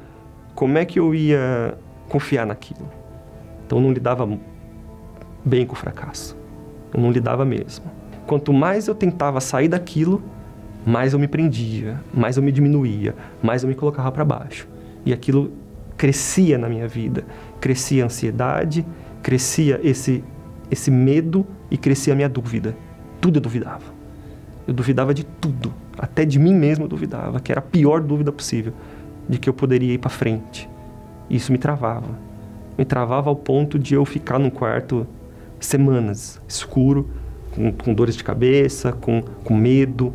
como 0.56 0.78
é 0.78 0.86
que 0.86 1.00
eu 1.00 1.14
ia 1.14 1.78
confiar 2.10 2.46
naquilo? 2.46 2.90
Então 3.66 3.80
eu 3.80 3.84
não 3.84 3.92
lidava 3.92 4.28
bem 5.44 5.66
com 5.66 5.74
o 5.74 5.78
fracasso. 5.78 6.38
Eu 6.94 7.00
não 7.00 7.12
lidava 7.12 7.46
mesmo. 7.46 7.86
Quanto 8.28 8.52
mais 8.54 8.88
eu 8.88 8.96
tentava 8.96 9.40
sair 9.40 9.68
daquilo, 9.68 10.22
mais 10.86 11.14
eu 11.14 11.20
me 11.20 11.28
prendia, 11.28 12.02
mais 12.14 12.38
eu 12.38 12.44
me 12.44 12.52
diminuía, 12.52 13.16
mais 13.42 13.64
eu 13.64 13.70
me 13.70 13.76
colocava 13.76 14.12
para 14.12 14.26
baixo. 14.26 14.68
E 15.06 15.14
aquilo 15.14 15.52
crescia 15.98 16.58
na 16.58 16.68
minha 16.68 16.88
vida. 16.88 17.26
Crescia 17.60 18.04
a 18.04 18.06
ansiedade, 18.08 18.86
crescia 19.22 19.80
esse, 19.84 20.24
esse 20.70 20.92
medo 20.92 21.46
e 21.70 21.78
crescia 21.78 22.14
a 22.14 22.16
minha 22.16 22.30
dúvida. 22.30 22.76
Tudo 23.20 23.38
eu 23.38 23.42
duvidava. 23.42 23.91
Eu 24.72 24.74
duvidava 24.74 25.14
de 25.14 25.26
tudo. 25.26 25.74
Até 25.98 26.24
de 26.24 26.40
mim 26.40 26.56
mesmo 26.56 26.86
eu 26.86 26.88
duvidava, 26.88 27.42
que 27.42 27.52
era 27.52 27.60
a 27.60 27.62
pior 27.62 28.00
dúvida 28.00 28.32
possível, 28.32 28.72
de 29.28 29.38
que 29.38 29.50
eu 29.50 29.54
poderia 29.54 29.94
ir 29.94 29.98
para 29.98 30.10
frente. 30.10 30.70
Isso 31.30 31.52
me 31.52 31.58
travava. 31.58 32.18
Me 32.78 32.86
travava 32.86 33.30
ao 33.30 33.36
ponto 33.36 33.78
de 33.78 33.96
eu 33.96 34.06
ficar 34.06 34.40
num 34.40 34.50
quarto 34.50 35.06
semanas, 35.60 36.40
escuro, 36.48 37.10
com, 37.54 37.70
com 37.74 37.94
dores 37.94 38.16
de 38.16 38.24
cabeça, 38.24 38.94
com, 38.94 39.22
com 39.44 39.54
medo. 39.54 40.14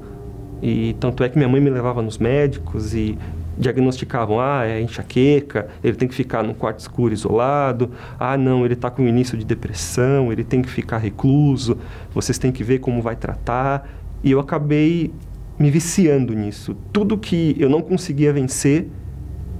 E 0.62 0.96
tanto 0.98 1.22
é 1.22 1.28
que 1.28 1.36
minha 1.36 1.50
mãe 1.50 1.60
me 1.60 1.68
levava 1.68 2.00
nos 2.00 2.16
médicos 2.16 2.94
e 2.94 3.18
diagnosticavam, 3.58 4.40
ah, 4.40 4.64
é 4.64 4.80
enxaqueca, 4.80 5.68
ele 5.84 5.96
tem 5.96 6.08
que 6.08 6.14
ficar 6.14 6.42
num 6.42 6.54
quarto 6.54 6.78
escuro 6.78 7.12
isolado, 7.12 7.90
ah, 8.18 8.38
não, 8.38 8.64
ele 8.64 8.72
está 8.72 8.90
com 8.90 9.02
início 9.02 9.36
de 9.36 9.44
depressão, 9.44 10.32
ele 10.32 10.44
tem 10.44 10.62
que 10.62 10.68
ficar 10.68 10.96
recluso, 10.96 11.76
vocês 12.14 12.38
têm 12.38 12.50
que 12.50 12.64
ver 12.64 12.78
como 12.78 13.02
vai 13.02 13.16
tratar. 13.16 13.86
E 14.22 14.30
eu 14.30 14.40
acabei 14.40 15.12
me 15.58 15.70
viciando 15.70 16.34
nisso. 16.34 16.76
Tudo 16.92 17.16
que 17.16 17.56
eu 17.58 17.68
não 17.68 17.80
conseguia 17.80 18.32
vencer, 18.32 18.88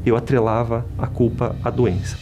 eu 0.05 0.17
atrelava 0.17 0.87
a 0.99 1.07
culpa 1.07 1.57
à 1.65 1.71
doença. 1.71 2.19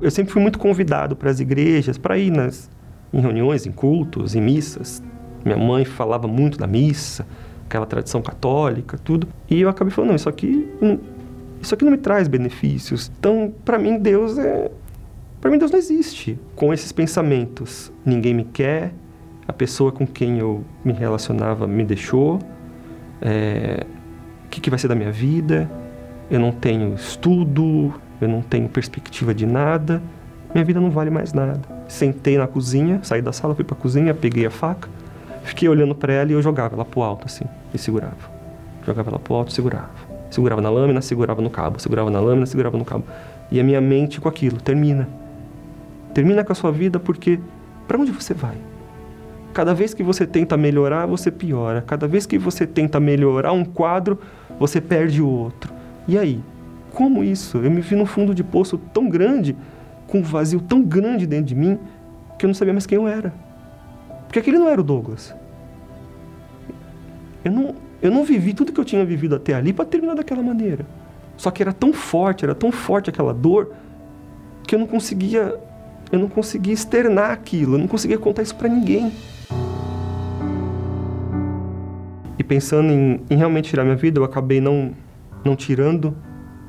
Eu 0.00 0.10
sempre 0.10 0.32
fui 0.32 0.40
muito 0.40 0.58
convidado 0.58 1.14
para 1.14 1.30
as 1.30 1.40
igrejas, 1.40 1.98
para 1.98 2.16
ir 2.16 2.30
nas, 2.30 2.70
em 3.12 3.20
reuniões, 3.20 3.66
em 3.66 3.72
cultos, 3.72 4.34
em 4.34 4.40
missas. 4.40 5.02
Minha 5.44 5.58
mãe 5.58 5.84
falava 5.84 6.26
muito 6.26 6.58
da 6.58 6.66
missa, 6.66 7.26
aquela 7.66 7.84
tradição 7.84 8.22
católica, 8.22 8.96
tudo. 8.96 9.28
E 9.48 9.60
eu 9.60 9.68
acabei 9.68 9.92
falando, 9.92 10.10
não, 10.10 10.16
isso 10.16 10.28
aqui, 10.28 10.68
não, 10.80 10.98
isso 11.60 11.74
aqui 11.74 11.84
não 11.84 11.92
me 11.92 11.98
traz 11.98 12.28
benefícios. 12.28 13.10
Então, 13.18 13.52
para 13.64 13.78
mim, 13.78 13.98
Deus 13.98 14.38
é... 14.38 14.70
Para 15.40 15.50
mim, 15.50 15.58
Deus 15.58 15.70
não 15.70 15.78
existe. 15.78 16.38
Com 16.54 16.72
esses 16.72 16.92
pensamentos, 16.92 17.90
ninguém 18.04 18.34
me 18.34 18.44
quer, 18.44 18.92
a 19.50 19.52
pessoa 19.52 19.90
com 19.90 20.06
quem 20.06 20.38
eu 20.38 20.64
me 20.84 20.92
relacionava 20.92 21.66
me 21.66 21.84
deixou, 21.84 22.38
é... 23.20 23.84
o 24.46 24.48
que, 24.48 24.60
que 24.60 24.70
vai 24.70 24.78
ser 24.78 24.88
da 24.88 24.94
minha 24.94 25.12
vida? 25.12 25.70
Eu 26.30 26.38
não 26.38 26.52
tenho 26.52 26.94
estudo, 26.94 27.92
eu 28.20 28.28
não 28.28 28.40
tenho 28.42 28.68
perspectiva 28.68 29.34
de 29.34 29.44
nada, 29.44 30.00
minha 30.54 30.64
vida 30.64 30.80
não 30.80 30.90
vale 30.90 31.10
mais 31.10 31.32
nada. 31.32 31.60
Sentei 31.88 32.38
na 32.38 32.46
cozinha, 32.46 33.00
saí 33.02 33.20
da 33.20 33.32
sala, 33.32 33.54
fui 33.54 33.64
para 33.64 33.76
a 33.76 33.80
cozinha, 33.80 34.14
peguei 34.14 34.46
a 34.46 34.50
faca, 34.50 34.88
Fiquei 35.42 35.68
olhando 35.68 35.94
para 35.94 36.12
ela 36.12 36.30
e 36.30 36.34
eu 36.34 36.42
jogava 36.42 36.74
ela 36.74 36.84
pro 36.84 37.02
alto, 37.02 37.26
assim, 37.26 37.44
e 37.72 37.78
segurava. 37.78 38.30
Jogava 38.86 39.10
ela 39.10 39.18
pro 39.18 39.34
alto 39.34 39.52
segurava. 39.52 39.90
Segurava 40.30 40.60
na 40.60 40.70
lâmina, 40.70 41.02
segurava 41.02 41.42
no 41.42 41.50
cabo. 41.50 41.80
Segurava 41.80 42.10
na 42.10 42.20
lâmina, 42.20 42.46
segurava 42.46 42.78
no 42.78 42.84
cabo. 42.84 43.04
E 43.50 43.58
a 43.58 43.64
minha 43.64 43.80
mente 43.80 44.20
com 44.20 44.28
aquilo, 44.28 44.60
termina. 44.60 45.08
Termina 46.14 46.44
com 46.44 46.52
a 46.52 46.54
sua 46.54 46.70
vida 46.70 47.00
porque 47.00 47.40
para 47.88 47.98
onde 47.98 48.12
você 48.12 48.32
vai? 48.32 48.56
Cada 49.52 49.74
vez 49.74 49.92
que 49.92 50.02
você 50.02 50.26
tenta 50.26 50.56
melhorar, 50.56 51.06
você 51.06 51.30
piora. 51.30 51.82
Cada 51.82 52.06
vez 52.06 52.24
que 52.24 52.38
você 52.38 52.66
tenta 52.66 53.00
melhorar 53.00 53.52
um 53.52 53.64
quadro, 53.64 54.18
você 54.58 54.80
perde 54.80 55.20
o 55.20 55.28
outro. 55.28 55.72
E 56.06 56.16
aí? 56.16 56.40
Como 56.92 57.22
isso? 57.24 57.58
Eu 57.58 57.70
me 57.70 57.80
vi 57.80 57.96
num 57.96 58.06
fundo 58.06 58.34
de 58.34 58.44
poço 58.44 58.78
tão 58.92 59.08
grande, 59.08 59.56
com 60.06 60.18
um 60.18 60.22
vazio 60.22 60.60
tão 60.60 60.82
grande 60.82 61.26
dentro 61.26 61.46
de 61.46 61.54
mim, 61.54 61.78
que 62.38 62.44
eu 62.44 62.48
não 62.48 62.54
sabia 62.54 62.72
mais 62.72 62.86
quem 62.86 62.96
eu 62.96 63.06
era. 63.06 63.32
Porque 64.26 64.38
aquele 64.38 64.58
não 64.58 64.68
era 64.68 64.80
o 64.80 64.84
Douglas. 64.84 65.34
Eu 67.44 67.52
não, 67.52 67.74
eu 68.00 68.10
não 68.10 68.24
vivi 68.24 68.54
tudo 68.54 68.72
que 68.72 68.80
eu 68.80 68.84
tinha 68.84 69.04
vivido 69.04 69.34
até 69.34 69.54
ali 69.54 69.72
para 69.72 69.84
terminar 69.84 70.14
daquela 70.14 70.42
maneira. 70.42 70.86
Só 71.36 71.50
que 71.50 71.62
era 71.62 71.72
tão 71.72 71.92
forte, 71.92 72.44
era 72.44 72.54
tão 72.54 72.70
forte 72.70 73.10
aquela 73.10 73.32
dor 73.32 73.72
que 74.66 74.74
eu 74.74 74.78
não 74.78 74.86
conseguia, 74.86 75.58
eu 76.12 76.18
não 76.18 76.28
conseguia 76.28 76.74
externar 76.74 77.30
aquilo, 77.30 77.74
eu 77.74 77.78
não 77.78 77.88
conseguia 77.88 78.18
contar 78.18 78.42
isso 78.42 78.54
para 78.54 78.68
ninguém. 78.68 79.10
Pensando 82.50 82.90
em, 82.90 83.20
em, 83.30 83.36
realmente 83.36 83.70
tirar 83.70 83.84
minha 83.84 83.94
vida, 83.94 84.18
eu 84.18 84.24
acabei 84.24 84.60
não, 84.60 84.90
não 85.44 85.54
tirando, 85.54 86.16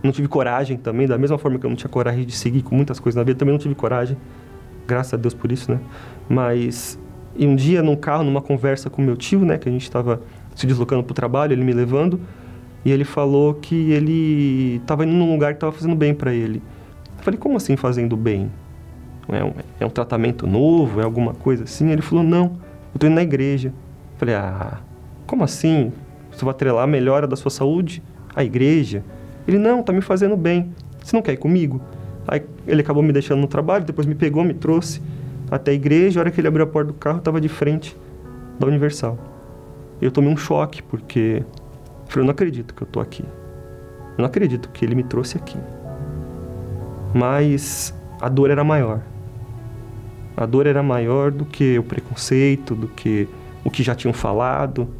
não 0.03 0.11
tive 0.11 0.27
coragem 0.27 0.77
também, 0.77 1.07
da 1.07 1.17
mesma 1.17 1.39
forma 1.39 1.57
que 1.57 1.65
eu 1.65 1.71
não 1.71 1.75
tinha 1.75 1.89
coragem 1.89 2.23
de 2.23 2.33
seguir 2.33 2.61
com 2.61 2.75
muitas 2.75 3.00
coisas 3.00 3.17
na 3.17 3.23
vida, 3.23 3.39
também 3.39 3.51
não 3.51 3.59
tive 3.59 3.73
coragem. 3.73 4.15
Graças 4.85 5.15
a 5.15 5.17
Deus 5.17 5.33
por 5.33 5.51
isso, 5.51 5.71
né? 5.71 5.79
Mas 6.29 7.00
e 7.35 7.47
um 7.47 7.55
dia, 7.55 7.81
num 7.81 7.95
carro, 7.95 8.23
numa 8.23 8.43
conversa 8.43 8.91
com 8.91 9.01
meu 9.01 9.17
tio, 9.17 9.39
né, 9.39 9.57
que 9.57 9.67
a 9.67 9.71
gente 9.71 9.81
estava 9.81 10.21
se 10.53 10.67
deslocando 10.67 11.01
para 11.03 11.13
o 11.13 11.15
trabalho, 11.15 11.51
ele 11.51 11.63
me 11.63 11.73
levando, 11.73 12.21
e 12.85 12.91
ele 12.91 13.03
falou 13.03 13.55
que 13.55 13.91
ele 13.91 14.75
estava 14.83 15.03
indo 15.03 15.13
num 15.13 15.31
lugar 15.31 15.53
que 15.53 15.57
estava 15.57 15.71
fazendo 15.71 15.95
bem 15.95 16.13
para 16.13 16.31
ele. 16.31 16.61
Eu 17.17 17.23
falei, 17.23 17.39
como 17.39 17.57
assim 17.57 17.75
fazendo 17.75 18.15
bem? 18.15 18.51
É 19.29 19.43
um, 19.43 19.53
é 19.79 19.85
um 19.88 19.89
tratamento 19.89 20.45
novo? 20.45 21.01
É 21.01 21.03
alguma 21.03 21.33
coisa 21.33 21.63
assim? 21.63 21.89
Ele 21.89 22.03
falou, 22.03 22.23
não, 22.23 22.43
eu 22.43 22.97
estou 22.97 23.09
indo 23.09 23.15
na 23.15 23.23
igreja. 23.23 23.69
Eu 23.69 24.19
falei, 24.19 24.35
ah, 24.35 24.79
como 25.31 25.45
assim? 25.45 25.93
Você 26.29 26.43
vai 26.43 26.51
atrelar 26.51 26.83
a 26.83 26.88
melhora 26.88 27.25
da 27.25 27.38
sua 27.38 27.50
saúde 27.50 28.03
à 28.35 28.43
igreja? 28.43 29.01
Ele, 29.47 29.57
não, 29.57 29.81
tá 29.81 29.93
me 29.93 30.01
fazendo 30.01 30.35
bem. 30.35 30.75
Você 31.01 31.15
não 31.15 31.23
quer 31.23 31.31
ir 31.31 31.38
comigo? 31.38 31.81
Aí 32.27 32.43
ele 32.67 32.81
acabou 32.81 33.01
me 33.01 33.13
deixando 33.13 33.39
no 33.39 33.47
trabalho, 33.47 33.85
depois 33.85 34.05
me 34.05 34.13
pegou, 34.13 34.43
me 34.43 34.53
trouxe 34.53 35.01
até 35.50 35.71
a 35.71 35.73
igreja. 35.73 36.19
A 36.19 36.21
hora 36.21 36.31
que 36.31 36.41
ele 36.41 36.50
abriu 36.50 36.65
a 36.65 36.67
porta 36.67 36.91
do 36.91 36.93
carro, 36.93 37.19
estava 37.19 37.39
de 37.39 37.47
frente 37.47 37.95
da 38.59 38.67
Universal. 38.67 39.17
Eu 40.01 40.11
tomei 40.11 40.29
um 40.29 40.35
choque, 40.35 40.83
porque 40.83 41.45
falei, 42.09 42.23
eu 42.23 42.25
não 42.25 42.31
acredito 42.31 42.73
que 42.73 42.81
eu 42.81 42.88
tô 42.88 43.00
aqui. 43.00 43.23
Eu 43.23 44.17
não 44.17 44.25
acredito 44.25 44.67
que 44.69 44.83
ele 44.83 44.95
me 44.95 45.03
trouxe 45.03 45.38
aqui. 45.38 45.57
Mas 47.13 47.95
a 48.19 48.27
dor 48.27 48.50
era 48.50 48.65
maior. 48.65 49.00
A 50.35 50.45
dor 50.45 50.67
era 50.67 50.83
maior 50.83 51.31
do 51.31 51.45
que 51.45 51.79
o 51.79 51.83
preconceito, 51.83 52.75
do 52.75 52.89
que 52.89 53.29
o 53.63 53.71
que 53.71 53.81
já 53.81 53.95
tinham 53.95 54.13
falado. 54.13 55.00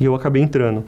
E 0.00 0.04
eu 0.04 0.14
acabei 0.14 0.42
entrando. 0.42 0.84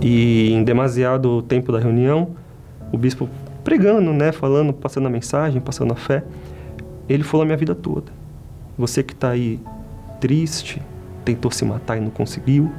E 0.00 0.52
em 0.52 0.62
demasiado 0.62 1.42
tempo 1.42 1.72
da 1.72 1.78
reunião, 1.78 2.30
o 2.92 2.98
bispo 2.98 3.28
pregando, 3.64 4.12
né, 4.12 4.32
falando, 4.32 4.72
passando 4.72 5.06
a 5.06 5.10
mensagem, 5.10 5.60
passando 5.60 5.92
a 5.92 5.96
fé, 5.96 6.24
ele 7.08 7.22
falou 7.22 7.42
a 7.42 7.46
minha 7.46 7.56
vida 7.56 7.74
toda. 7.74 8.12
Você 8.78 9.02
que 9.02 9.12
está 9.12 9.30
aí 9.30 9.60
triste, 10.20 10.80
tentou 11.24 11.50
se 11.50 11.64
matar 11.64 11.96
e 11.96 12.00
não 12.00 12.10
conseguiu. 12.10 12.70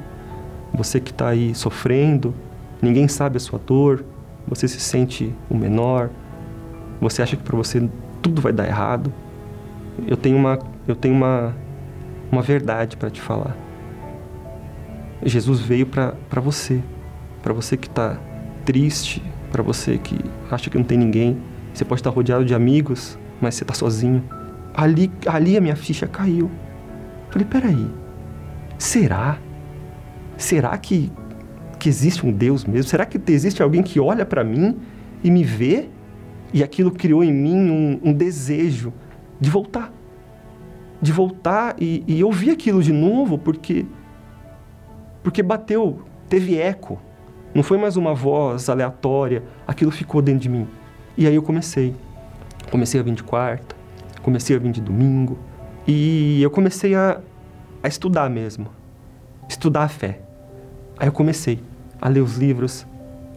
Você 0.72 1.00
que 1.00 1.10
está 1.10 1.28
aí 1.28 1.54
sofrendo, 1.54 2.34
ninguém 2.80 3.06
sabe 3.08 3.36
a 3.36 3.40
sua 3.40 3.60
dor, 3.64 4.04
você 4.46 4.66
se 4.66 4.80
sente 4.80 5.32
o 5.48 5.56
menor, 5.56 6.10
você 7.00 7.22
acha 7.22 7.36
que 7.36 7.42
para 7.42 7.56
você 7.56 7.88
tudo 8.22 8.40
vai 8.40 8.52
dar 8.52 8.66
errado. 8.66 9.12
Eu 10.06 10.16
tenho 10.16 10.36
uma, 10.36 10.58
eu 10.86 10.94
tenho 10.94 11.14
uma, 11.14 11.54
uma 12.30 12.42
verdade 12.42 12.96
para 12.96 13.10
te 13.10 13.20
falar. 13.20 13.56
Jesus 15.22 15.60
veio 15.60 15.86
para 15.86 16.40
você, 16.40 16.80
para 17.42 17.52
você 17.52 17.76
que 17.76 17.88
está 17.88 18.18
triste, 18.64 19.22
para 19.52 19.62
você 19.62 19.98
que 19.98 20.18
acha 20.50 20.70
que 20.70 20.78
não 20.78 20.84
tem 20.84 20.96
ninguém. 20.96 21.38
Você 21.74 21.84
pode 21.84 22.00
estar 22.00 22.10
rodeado 22.10 22.44
de 22.44 22.54
amigos, 22.54 23.18
mas 23.40 23.54
você 23.54 23.64
está 23.64 23.74
sozinho. 23.74 24.24
Ali, 24.74 25.10
ali 25.26 25.56
a 25.56 25.60
minha 25.60 25.76
ficha 25.76 26.06
caiu. 26.06 26.50
Falei, 27.30 27.46
peraí, 27.46 27.86
será? 28.78 29.38
Será 30.36 30.76
que, 30.78 31.12
que 31.78 31.88
existe 31.88 32.26
um 32.26 32.32
Deus 32.32 32.64
mesmo? 32.64 32.88
Será 32.88 33.04
que 33.04 33.20
existe 33.30 33.62
alguém 33.62 33.82
que 33.82 34.00
olha 34.00 34.24
para 34.24 34.42
mim 34.42 34.76
e 35.22 35.30
me 35.30 35.44
vê? 35.44 35.88
E 36.52 36.62
aquilo 36.62 36.90
criou 36.90 37.22
em 37.22 37.32
mim 37.32 37.70
um, 37.70 38.00
um 38.10 38.12
desejo 38.12 38.92
de 39.40 39.50
voltar. 39.50 39.92
De 41.00 41.12
voltar 41.12 41.76
e, 41.78 42.04
e 42.06 42.22
ouvir 42.22 42.50
aquilo 42.50 42.82
de 42.82 42.92
novo, 42.92 43.38
porque, 43.38 43.86
porque 45.22 45.42
bateu, 45.42 46.02
teve 46.28 46.58
eco. 46.58 47.00
Não 47.54 47.62
foi 47.62 47.78
mais 47.78 47.96
uma 47.96 48.14
voz 48.14 48.68
aleatória, 48.68 49.42
aquilo 49.66 49.90
ficou 49.90 50.22
dentro 50.22 50.40
de 50.40 50.48
mim. 50.48 50.68
E 51.16 51.26
aí 51.26 51.34
eu 51.34 51.42
comecei. 51.42 51.94
Comecei 52.70 53.00
a 53.00 53.02
vir 53.02 53.14
de 53.14 53.22
quarta, 53.22 53.74
comecei 54.22 54.54
a 54.54 54.58
vir 54.58 54.70
de 54.70 54.80
domingo, 54.80 55.38
e 55.86 56.40
eu 56.42 56.50
comecei 56.50 56.94
a, 56.94 57.20
a 57.82 57.88
estudar 57.88 58.30
mesmo. 58.30 58.68
Estudar 59.48 59.82
a 59.82 59.88
fé. 59.88 60.20
Aí 60.98 61.08
eu 61.08 61.12
comecei 61.12 61.60
a 62.00 62.08
ler 62.08 62.20
os 62.20 62.36
livros. 62.36 62.86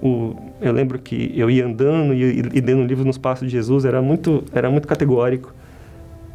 O, 0.01 0.35
eu 0.61 0.71
lembro 0.71 0.99
que 0.99 1.33
eu 1.35 1.49
ia 1.49 1.65
andando 1.65 2.13
e, 2.13 2.41
e 2.53 2.61
lendo 2.61 2.83
livros 2.83 3.05
nos 3.05 3.17
passos 3.17 3.47
de 3.47 3.51
Jesus, 3.51 3.85
era 3.85 4.01
muito, 4.01 4.43
era 4.53 4.69
muito 4.69 4.87
categórico. 4.87 5.53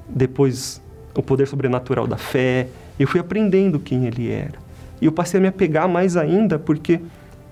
Depois, 0.09 0.83
o 1.19 1.23
poder 1.23 1.47
sobrenatural 1.47 2.07
da 2.07 2.17
fé. 2.17 2.69
Eu 2.99 3.09
fui 3.09 3.19
aprendendo 3.19 3.81
quem 3.81 4.07
ele 4.07 4.31
era. 4.31 4.55
E 5.01 5.07
eu 5.07 5.13
passei 5.13 5.39
a 5.39 5.41
me 5.41 5.49
apegar 5.49 5.89
mais 5.89 6.17
ainda, 6.17 6.59
porque 6.59 7.01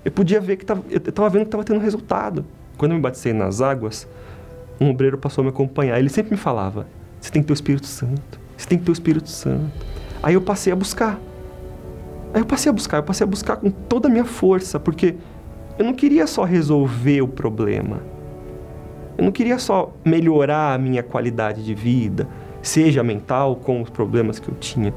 eu 0.05 0.13
podia 0.13 0.41
ver 0.41 0.57
que 0.57 0.65
tava, 0.65 0.83
eu 0.89 0.99
estava 0.99 1.29
vendo 1.29 1.43
que 1.43 1.49
estava 1.49 1.65
tendo 1.65 1.81
resultado. 1.81 2.45
Quando 2.79 2.93
eu 2.93 2.97
me 2.97 3.03
batizei 3.03 3.33
nas 3.33 3.61
águas, 3.61 4.07
um 4.81 4.91
obreiro 4.91 5.19
passou 5.19 5.43
a 5.43 5.45
me 5.45 5.51
acompanhar. 5.51 5.99
Ele 5.99 6.09
sempre 6.09 6.31
me 6.31 6.37
falava: 6.37 6.87
você 7.21 7.31
tem 7.31 7.43
que 7.43 7.49
ter 7.49 7.53
o 7.53 7.55
Espírito 7.55 7.87
Santo, 7.87 8.39
você 8.57 8.69
tem 8.69 8.79
que 8.79 8.85
ter 8.85 8.91
o 8.91 8.93
Espírito 8.93 9.29
Santo. 9.29 9.85
Aí 10.23 10.35
eu 10.35 10.41
passei 10.41 10.73
a 10.73 10.77
buscar. 10.77 11.19
Aí 12.33 12.41
eu 12.41 12.47
passei 12.47 12.71
a 12.71 12.73
buscar, 12.73 12.99
eu 12.99 13.03
passei 13.03 13.25
a 13.25 13.29
buscar 13.29 13.57
com 13.57 13.71
toda 13.71 14.09
a 14.09 14.11
minha 14.11 14.25
força, 14.25 14.79
porque 14.79 15.17
eu 15.79 15.85
não 15.85 15.93
queria 15.93 16.27
só 16.27 16.45
resolver 16.45 17.23
o 17.23 17.29
problema. 17.29 18.01
Eu 19.19 19.25
não 19.25 19.33
queria 19.33 19.59
só 19.59 19.93
melhorar 20.05 20.75
a 20.75 20.79
minha 20.79 21.03
qualidade 21.03 21.65
de 21.65 21.75
vida, 21.75 22.29
seja 22.69 23.03
mental, 23.03 23.57
com 23.57 23.83
os 23.83 23.91
problemas 23.91 24.39
que 24.39 24.49
eu 24.49 24.55
tinha. 24.55 24.93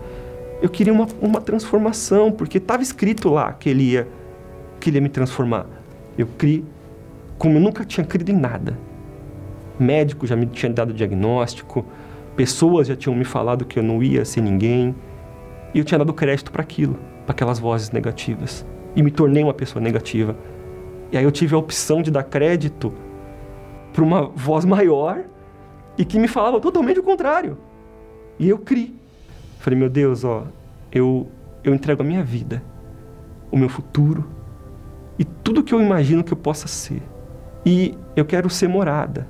Eu 0.61 0.69
queria 0.69 0.91
uma, 0.91 1.07
uma 1.21 1.39
transformação, 1.39 2.31
porque 2.31 2.57
estava 2.57 2.83
escrito 2.83 3.29
lá 3.29 3.53
que 3.53 3.69
ele 3.69 3.83
ia 3.83 4.07
queria 4.79 5.01
me 5.01 5.09
transformar. 5.09 5.65
Eu 6.17 6.27
criei, 6.37 6.63
como 7.37 7.57
eu 7.57 7.61
nunca 7.61 7.85
tinha 7.85 8.05
crido 8.05 8.31
em 8.31 8.35
nada. 8.35 8.77
Médico 9.77 10.25
já 10.25 10.35
me 10.35 10.45
tinha 10.45 10.71
dado 10.71 10.93
diagnóstico, 10.93 11.85
pessoas 12.35 12.87
já 12.87 12.95
tinham 12.95 13.15
me 13.15 13.25
falado 13.25 13.65
que 13.65 13.77
eu 13.77 13.83
não 13.83 14.01
ia 14.01 14.25
ser 14.25 14.41
ninguém, 14.41 14.95
e 15.73 15.79
eu 15.79 15.85
tinha 15.85 15.97
dado 15.97 16.13
crédito 16.13 16.51
para 16.51 16.61
aquilo, 16.61 16.97
para 17.25 17.33
aquelas 17.33 17.59
vozes 17.59 17.91
negativas, 17.91 18.65
e 18.95 19.03
me 19.03 19.11
tornei 19.11 19.43
uma 19.43 19.53
pessoa 19.53 19.83
negativa. 19.83 20.35
E 21.11 21.17
aí 21.17 21.23
eu 21.23 21.31
tive 21.31 21.55
a 21.55 21.57
opção 21.57 22.01
de 22.01 22.11
dar 22.11 22.23
crédito 22.23 22.93
para 23.93 24.03
uma 24.03 24.23
voz 24.23 24.65
maior 24.65 25.23
e 25.99 26.05
que 26.05 26.17
me 26.17 26.29
falava 26.29 26.61
totalmente 26.61 26.97
o 26.97 27.03
contrário. 27.03 27.57
E 28.39 28.47
eu 28.47 28.57
criei. 28.57 28.95
Falei, 29.59 29.77
meu 29.77 29.89
Deus, 29.89 30.23
ó, 30.23 30.47
eu, 30.89 31.27
eu 31.61 31.75
entrego 31.75 32.01
a 32.01 32.05
minha 32.05 32.23
vida, 32.23 32.63
o 33.51 33.57
meu 33.57 33.67
futuro, 33.67 34.25
e 35.19 35.25
tudo 35.25 35.61
que 35.61 35.73
eu 35.73 35.81
imagino 35.81 36.23
que 36.23 36.31
eu 36.31 36.37
possa 36.37 36.69
ser. 36.69 37.01
E 37.65 37.97
eu 38.15 38.23
quero 38.23 38.49
ser 38.49 38.69
morada. 38.69 39.27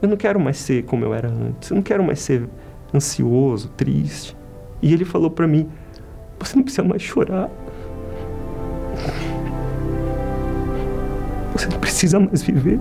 Eu 0.00 0.08
não 0.08 0.16
quero 0.16 0.40
mais 0.40 0.56
ser 0.56 0.84
como 0.84 1.04
eu 1.04 1.12
era 1.12 1.28
antes. 1.28 1.68
Eu 1.68 1.74
não 1.74 1.82
quero 1.82 2.02
mais 2.02 2.20
ser 2.20 2.48
ansioso, 2.94 3.68
triste. 3.76 4.34
E 4.80 4.94
ele 4.94 5.04
falou 5.04 5.30
para 5.30 5.46
mim: 5.46 5.68
Você 6.38 6.56
não 6.56 6.62
precisa 6.62 6.82
mais 6.82 7.02
chorar. 7.02 7.50
Você 11.52 11.66
não 11.66 11.78
precisa 11.78 12.18
mais 12.18 12.42
viver 12.42 12.80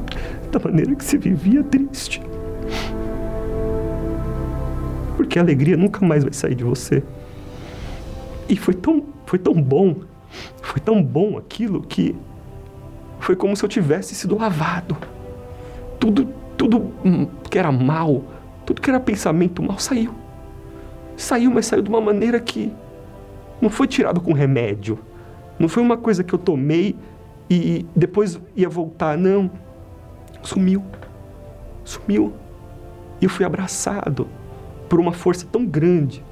da 0.49 0.59
maneira 0.59 0.95
que 0.95 1.03
se 1.03 1.17
vivia 1.17 1.61
triste. 1.63 2.21
Porque 5.17 5.39
a 5.39 5.41
alegria 5.41 5.75
nunca 5.75 6.06
mais 6.06 6.23
vai 6.23 6.32
sair 6.32 6.53
de 6.53 6.63
você. 6.63 7.03
E 8.47 8.56
foi 8.56 8.75
tão, 8.75 9.03
foi 9.25 9.39
tão 9.39 9.60
bom, 9.60 9.95
foi 10.62 10.80
tão 10.80 11.01
bom 11.03 11.39
aquilo 11.39 11.82
que 11.82 12.15
foi 13.19 13.36
como 13.36 13.56
se 13.58 13.65
eu 13.65 13.67
tivesse 13.67 14.13
sido 14.13 14.38
lavado. 14.38 14.95
Tudo, 15.99 16.30
tudo 16.56 16.91
que 17.49 17.58
era 17.58 17.71
mal, 17.71 18.23
tudo 18.63 18.80
que 18.80 18.91
era 18.91 18.99
pensamento 18.99 19.62
mal 19.63 19.80
saiu. 19.80 20.13
Saiu, 21.17 21.49
mas 21.49 21.65
saiu 21.65 21.82
de 21.82 21.89
uma 21.89 21.99
maneira 21.99 22.39
que 22.39 22.71
não 23.60 23.71
foi 23.71 23.88
tirado 23.88 24.21
com 24.21 24.34
remédio. 24.34 24.99
Não 25.58 25.67
foi 25.67 25.82
uma 25.82 25.97
coisa 25.97 26.23
que 26.23 26.34
eu 26.34 26.38
tomei 26.38 26.95
e 27.49 27.88
depois 27.95 28.39
ia 28.56 28.69
voltar, 28.69 29.17
não. 29.17 29.49
Sumiu. 30.43 30.84
Sumiu. 31.84 32.34
E 33.19 33.25
eu 33.25 33.30
fui 33.32 33.43
abraçado 33.43 34.27
por 34.89 35.00
uma 35.00 35.12
força 35.12 35.45
tão 35.52 35.65
grande, 35.65 36.23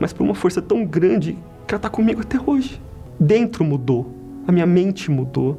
mas 0.00 0.12
por 0.12 0.22
uma 0.24 0.34
força 0.34 0.60
tão 0.60 0.84
grande 0.84 1.38
que 1.66 1.74
ela 1.74 1.78
está 1.78 1.88
comigo 1.88 2.20
até 2.20 2.38
hoje. 2.44 2.80
Dentro 3.18 3.64
mudou, 3.64 4.12
a 4.46 4.52
minha 4.52 4.66
mente 4.66 5.10
mudou, 5.10 5.58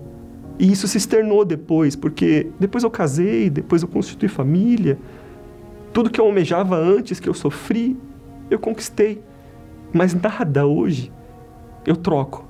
e 0.57 0.71
isso 0.71 0.87
se 0.87 0.97
externou 0.97 1.43
depois, 1.43 1.95
porque 1.95 2.47
depois 2.59 2.83
eu 2.83 2.89
casei, 2.89 3.49
depois 3.49 3.81
eu 3.81 3.87
constituí 3.87 4.29
família. 4.29 4.97
Tudo 5.91 6.09
que 6.09 6.19
eu 6.19 6.25
almejava 6.25 6.77
antes, 6.77 7.19
que 7.19 7.27
eu 7.27 7.33
sofri, 7.33 7.97
eu 8.49 8.57
conquistei. 8.59 9.21
Mas 9.93 10.13
nada 10.13 10.65
hoje 10.65 11.11
eu 11.85 11.95
troco 11.95 12.45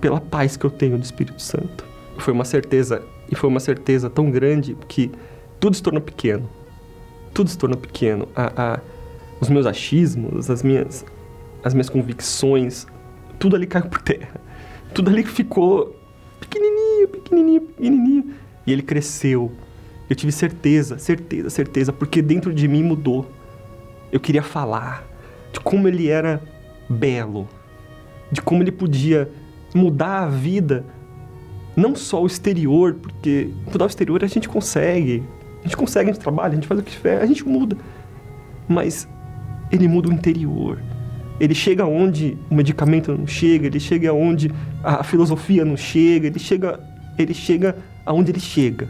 pela 0.00 0.20
paz 0.20 0.56
que 0.56 0.64
eu 0.64 0.70
tenho 0.70 0.98
do 0.98 1.04
Espírito 1.04 1.40
Santo. 1.40 1.84
Foi 2.18 2.32
uma 2.32 2.44
certeza, 2.44 3.02
e 3.30 3.34
foi 3.34 3.48
uma 3.48 3.60
certeza 3.60 4.10
tão 4.10 4.30
grande 4.30 4.76
que 4.88 5.10
tudo 5.58 5.76
se 5.76 5.82
tornou 5.82 6.02
pequeno. 6.02 6.48
Tudo 7.32 7.50
se 7.50 7.58
tornou 7.58 7.78
pequeno. 7.78 8.28
A, 8.34 8.74
a, 8.74 8.80
os 9.40 9.48
meus 9.48 9.66
achismos, 9.66 10.50
as 10.50 10.62
minhas, 10.62 11.04
as 11.64 11.74
minhas 11.74 11.88
convicções, 11.88 12.86
tudo 13.38 13.56
ali 13.56 13.66
caiu 13.66 13.86
por 13.86 14.02
terra. 14.02 14.40
Tudo 14.92 15.10
ali 15.10 15.24
ficou 15.24 15.96
pequenininho, 16.40 17.08
pequenininho, 17.08 17.60
pequenininho. 17.60 18.34
E 18.66 18.72
ele 18.72 18.82
cresceu. 18.82 19.52
Eu 20.08 20.16
tive 20.16 20.32
certeza, 20.32 20.98
certeza, 20.98 21.48
certeza, 21.50 21.92
porque 21.92 22.20
dentro 22.20 22.52
de 22.52 22.66
mim 22.66 22.82
mudou. 22.82 23.30
Eu 24.10 24.18
queria 24.18 24.42
falar 24.42 25.06
de 25.52 25.60
como 25.60 25.86
ele 25.86 26.08
era 26.08 26.42
belo, 26.88 27.48
de 28.30 28.42
como 28.42 28.62
ele 28.62 28.72
podia 28.72 29.30
mudar 29.72 30.24
a 30.24 30.26
vida, 30.26 30.84
não 31.76 31.94
só 31.94 32.22
o 32.22 32.26
exterior, 32.26 32.94
porque 32.94 33.50
mudar 33.66 33.84
o 33.84 33.88
exterior 33.88 34.24
a 34.24 34.26
gente 34.26 34.48
consegue, 34.48 35.22
a 35.60 35.62
gente 35.64 35.76
consegue, 35.76 36.10
a 36.10 36.12
gente 36.12 36.22
trabalha, 36.22 36.52
a 36.52 36.54
gente 36.54 36.66
faz 36.66 36.80
o 36.80 36.82
que 36.82 36.92
tiver, 36.92 37.20
a 37.20 37.26
gente 37.26 37.46
muda. 37.46 37.76
Mas 38.68 39.08
ele 39.70 39.86
muda 39.86 40.08
o 40.08 40.12
interior. 40.12 40.78
Ele 41.38 41.54
chega 41.54 41.86
onde 41.86 42.36
o 42.50 42.54
medicamento 42.54 43.16
não 43.16 43.26
chega, 43.26 43.66
ele 43.66 43.80
chega 43.80 44.12
onde 44.12 44.50
a 44.82 45.02
filosofia 45.02 45.64
não 45.64 45.76
chega, 45.76 46.26
ele 46.26 46.38
chega, 46.38 46.80
ele 47.18 47.32
chega 47.32 47.76
aonde 48.04 48.30
ele 48.30 48.40
chega. 48.40 48.88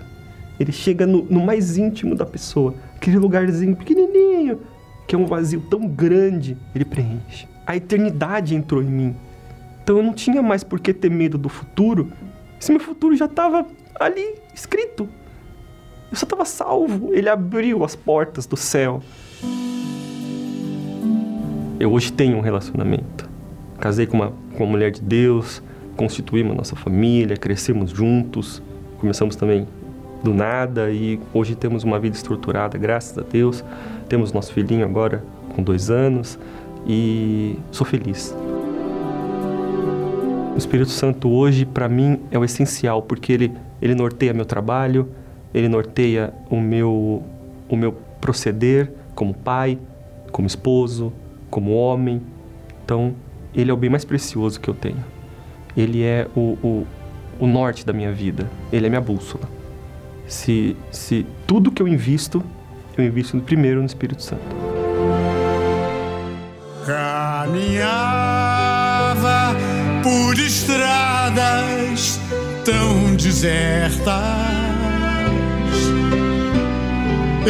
Ele 0.59 0.73
chega 0.73 1.07
no, 1.07 1.25
no 1.25 1.45
mais 1.45 1.77
íntimo 1.77 2.15
da 2.15 2.27
pessoa, 2.27 2.75
aquele 2.97 3.19
lugarzinho 3.19 3.75
pequenininho, 3.77 4.61
que 5.07 5.15
é 5.15 5.19
um 5.19 5.27
vazio 5.27 5.61
tão 5.71 5.87
grande, 5.87 6.57
ele 6.75 6.85
preenche. 6.85 7.49
a 7.67 7.77
eternidade 7.77 8.55
entrou 8.55 8.83
em 8.83 8.91
mim. 8.91 9.17
Então 9.83 9.97
eu 9.97 10.03
não 10.03 10.13
tinha 10.13 10.43
mais 10.43 10.63
por 10.63 10.81
que 10.81 10.93
ter 10.93 11.11
medo 11.11 11.39
do 11.39 11.49
futuro, 11.49 12.13
se 12.59 12.71
meu 12.73 12.81
futuro 12.81 13.17
já 13.17 13.25
estava 13.25 13.67
ali 13.99 14.35
escrito. 14.55 15.09
Eu 16.11 16.17
só 16.17 16.27
estava 16.27 16.45
salvo. 16.45 17.15
Ele 17.15 17.29
abriu 17.29 17.85
as 17.85 17.95
portas 17.95 18.47
do 18.47 18.57
céu. 18.57 19.03
Eu 21.79 21.93
hoje 21.93 22.13
tenho 22.13 22.37
um 22.37 22.41
relacionamento. 22.41 23.29
Casei 23.79 24.07
com 24.07 24.17
uma, 24.17 24.33
com 24.57 24.65
uma 24.65 24.73
mulher 24.73 24.91
de 24.91 25.01
Deus, 25.01 25.63
constituímos 25.97 26.55
nossa 26.55 26.77
família, 26.77 27.37
crescemos 27.37 27.91
juntos, 27.91 28.63
começamos 28.99 29.37
também 29.37 29.67
do 30.23 30.35
nada 30.35 30.91
e 30.91 31.19
hoje 31.33 31.55
temos 31.55 31.83
uma 31.83 31.99
vida 31.99 32.15
estruturada, 32.15 32.77
graças 32.77 33.17
a 33.17 33.23
Deus. 33.23 33.65
Temos 34.09 34.33
nosso 34.33 34.53
filhinho 34.53 34.85
agora 34.85 35.25
com 35.55 35.63
dois 35.63 35.91
anos 35.91 36.39
e 36.87 37.57
sou 37.71 37.87
feliz. 37.87 38.37
O 40.55 40.59
Espírito 40.59 40.91
Santo 40.91 41.31
hoje, 41.31 41.65
para 41.65 41.89
mim, 41.89 42.21
é 42.31 42.39
o 42.39 42.45
essencial, 42.45 43.01
porque 43.01 43.33
ele, 43.33 43.53
ele 43.81 43.95
norteia 43.95 44.35
meu 44.35 44.45
trabalho, 44.45 45.09
ele 45.53 45.69
norteia 45.69 46.33
o 46.49 46.61
meu, 46.61 47.23
o 47.69 47.77
meu 47.77 47.93
proceder 48.21 48.93
como 49.15 49.35
pai, 49.35 49.79
como 50.31 50.47
esposo, 50.47 51.13
como 51.51 51.75
homem. 51.75 52.23
Então, 52.85 53.15
ele 53.55 53.71
é 53.71 53.75
o 53.75 53.77
bem 53.77 53.91
mais 53.91 54.05
precioso 54.05 54.61
que 54.61 54.69
eu 54.69 54.75
tenho. 54.75 55.05
Ele 55.77 56.03
é 56.03 56.27
o, 56.37 56.57
o, 56.63 56.87
o 57.39 57.47
norte 57.47 57.85
da 57.85 57.93
minha 57.93 58.13
vida, 58.13 58.49
ele 58.73 58.87
é 58.87 58.89
minha 58.89 59.01
bússola. 59.01 59.49
Se, 60.27 60.77
se 60.91 61.27
tudo 61.47 61.71
que 61.71 61.83
eu 61.83 61.89
invisto, 61.89 62.43
eu 62.97 63.05
invisto 63.05 63.39
primeiro 63.41 63.81
no 63.81 63.87
Espírito 63.87 64.23
Santo. 64.23 64.43
Caminhava 66.87 67.91
por 70.03 70.39
estradas 70.39 72.21
tão 72.65 73.17
desertas. 73.17 74.60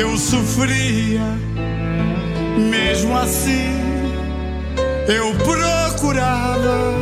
Eu 0.00 0.16
sofria, 0.16 1.20
mesmo 2.56 3.14
assim, 3.14 3.70
eu 5.06 5.34
procurava. 5.44 6.94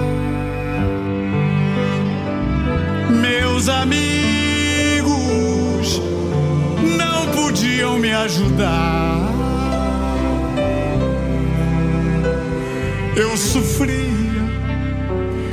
Meus 3.09 3.69
amigos 3.69 5.13
não 6.99 7.29
podiam 7.37 8.01
me 8.01 8.11
ajudar. 8.11 9.31
Eu 13.15 13.37
sofria, 13.37 14.43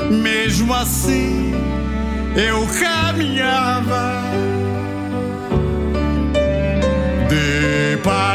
mesmo 0.09 0.73
assim 0.73 1.53
eu 2.35 2.67
caminhava. 2.79 4.54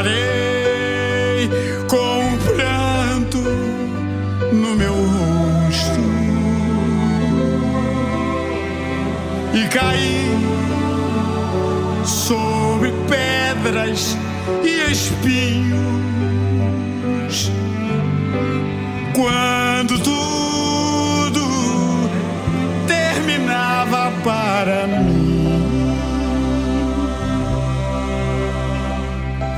Deparei 0.01 1.47
com 1.87 2.25
um 2.25 2.37
pranto 2.37 3.37
no 4.51 4.75
meu 4.75 4.95
rosto 4.95 6.01
e 9.53 9.67
caí 9.67 10.25
sobre 12.03 12.91
pedras 13.07 14.17
e 14.63 14.91
espinhos. 14.91 15.91
Quando 19.13 19.60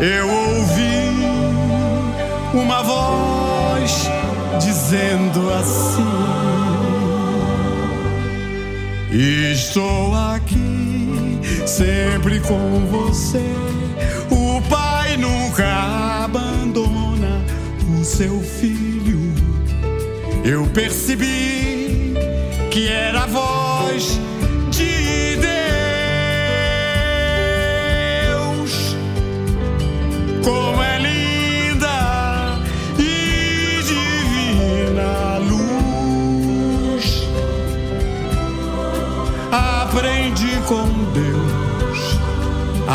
eu 0.04 0.30
ouvi 0.30 1.13
uma 2.54 2.84
voz 2.84 4.10
dizendo 4.60 5.50
assim: 5.54 6.04
Estou 9.54 10.13
aqui 10.13 11.39
sempre 11.66 12.42
com 12.42 12.86
você. 12.92 13.46
O 14.30 14.62
pai 14.70 15.16
nunca 15.16 15.66
abandona 16.26 17.42
o 17.98 18.04
seu 18.04 18.42
filho. 18.42 19.34
Eu 20.44 20.66
percebi 20.74 22.13
que 22.70 22.89
era 22.89 23.24
a 23.24 23.28
voz 23.28 24.20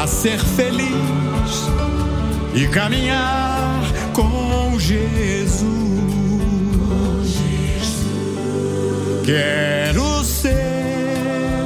a 0.00 0.06
ser 0.06 0.38
feliz 0.38 1.66
e 2.54 2.68
caminhar 2.68 3.80
com 4.12 4.78
Jesus. 4.78 5.66
Quero 9.24 10.22
ser 10.22 11.64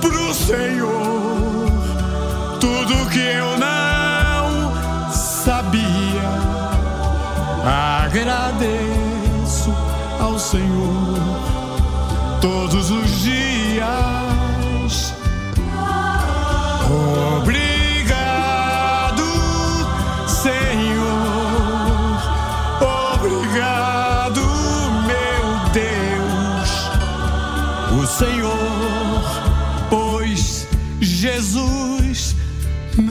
pro 0.00 0.32
Senhor 0.32 1.72
tudo 2.60 3.10
que 3.10 3.18
eu 3.18 3.58
não 3.58 5.12
sabia. 5.12 5.82
Agradeço 8.04 9.74
ao 10.20 10.38
Senhor 10.38 11.18
todos 12.40 12.92
os 12.92 13.22
dias. 13.22 14.13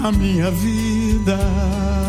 Na 0.04 0.12
minha 0.12 0.52
vida. 0.52 2.03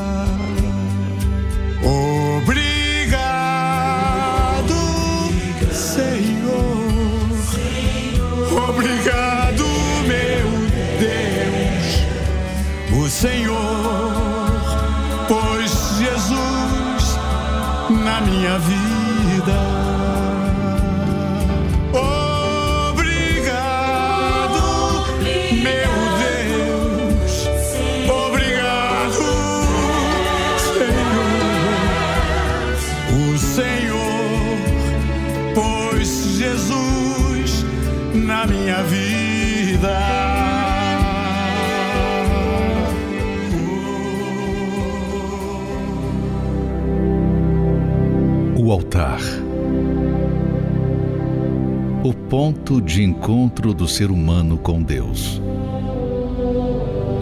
Ponto 52.45 52.79
de 52.79 53.03
encontro 53.03 53.73
do 53.73 53.89
ser 53.89 54.11
humano 54.11 54.59
com 54.59 54.83
Deus. 54.83 55.41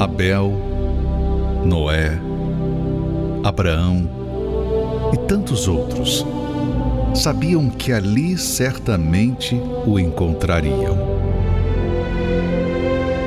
Abel, 0.01 0.53
Noé, 1.65 2.19
Abraão 3.45 4.11
e 5.13 5.17
tantos 5.29 5.69
outros 5.69 6.27
sabiam 7.15 7.71
que 7.71 7.93
ali 7.93 8.37
certamente 8.37 9.55
o 9.87 9.97
encontrariam. 9.97 10.97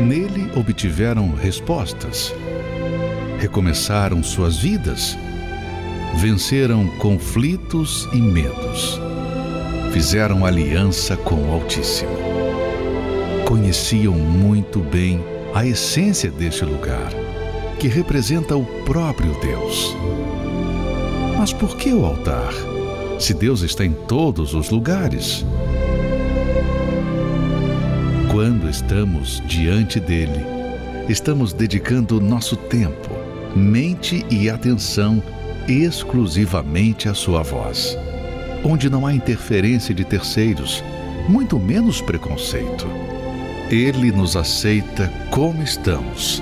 Nele 0.02 0.52
obtiveram 0.54 1.34
respostas, 1.34 2.34
recomeçaram 3.40 4.22
suas 4.22 4.58
vidas, 4.58 5.18
venceram 6.18 6.90
conflitos 6.98 8.06
e 8.12 8.18
medos. 8.18 9.00
Fizeram 9.96 10.46
aliança 10.46 11.16
com 11.16 11.36
o 11.36 11.54
Altíssimo. 11.54 12.12
Conheciam 13.48 14.12
muito 14.12 14.82
bem 14.82 15.24
a 15.54 15.66
essência 15.66 16.30
deste 16.30 16.66
lugar, 16.66 17.14
que 17.80 17.88
representa 17.88 18.58
o 18.58 18.66
próprio 18.84 19.32
Deus. 19.40 19.96
Mas 21.38 21.54
por 21.54 21.78
que 21.78 21.94
o 21.94 22.06
altar? 22.06 22.52
Se 23.18 23.34
Deus 23.34 23.62
está 23.62 23.86
em 23.86 23.94
todos 23.94 24.54
os 24.54 24.70
lugares. 24.70 25.46
Quando 28.30 28.70
estamos 28.70 29.42
diante 29.48 29.98
dele, 29.98 30.46
estamos 31.08 31.54
dedicando 31.54 32.20
nosso 32.20 32.58
tempo, 32.58 33.12
mente 33.56 34.26
e 34.30 34.50
atenção 34.50 35.24
exclusivamente 35.70 37.08
à 37.08 37.14
sua 37.14 37.42
voz, 37.42 37.98
onde 38.66 38.90
não 38.90 39.06
há 39.06 39.14
interferência 39.14 39.94
de 39.94 40.04
terceiros, 40.04 40.84
muito 41.30 41.58
menos 41.58 42.02
preconceito. 42.02 42.88
Ele 43.70 44.12
nos 44.12 44.36
aceita 44.36 45.12
como 45.30 45.64
estamos, 45.64 46.42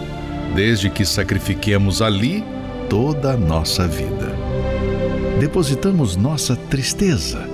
desde 0.56 0.90
que 0.90 1.06
sacrifiquemos 1.06 2.02
ali 2.02 2.44
toda 2.90 3.34
a 3.34 3.38
nossa 3.38 3.88
vida. 3.88 4.34
Depositamos 5.40 6.16
nossa 6.16 6.56
tristeza. 6.56 7.48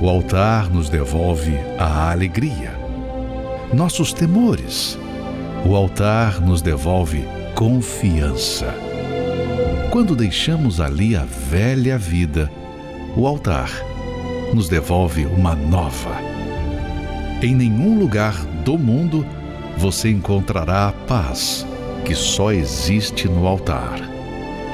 O 0.00 0.08
altar 0.08 0.68
nos 0.68 0.90
devolve 0.90 1.54
a 1.78 2.10
alegria 2.10 2.86
nossos 3.72 4.12
temores. 4.12 4.98
O 5.64 5.74
altar 5.74 6.40
nos 6.40 6.62
devolve 6.62 7.24
confiança. 7.54 8.72
Quando 9.90 10.14
deixamos 10.14 10.80
ali 10.80 11.16
a 11.16 11.24
velha 11.24 11.98
vida, 11.98 12.50
o 13.16 13.26
altar 13.26 13.70
nos 14.52 14.68
devolve 14.68 15.26
uma 15.26 15.54
nova. 15.54 16.16
Em 17.42 17.54
nenhum 17.54 17.98
lugar 17.98 18.34
do 18.64 18.78
mundo 18.78 19.26
você 19.76 20.10
encontrará 20.10 20.88
a 20.88 20.92
paz 20.92 21.66
que 22.04 22.14
só 22.14 22.52
existe 22.52 23.28
no 23.28 23.46
altar. 23.46 23.98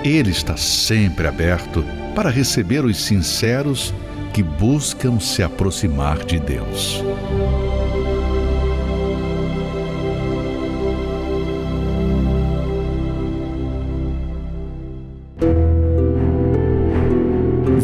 Ele 0.05 0.31
está 0.31 0.57
sempre 0.57 1.27
aberto 1.27 1.85
para 2.15 2.31
receber 2.31 2.85
os 2.85 2.99
sinceros 2.99 3.95
que 4.33 4.43
buscam 4.43 5.19
se 5.21 5.43
aproximar 5.43 6.25
de 6.25 6.39
Deus. 6.39 7.03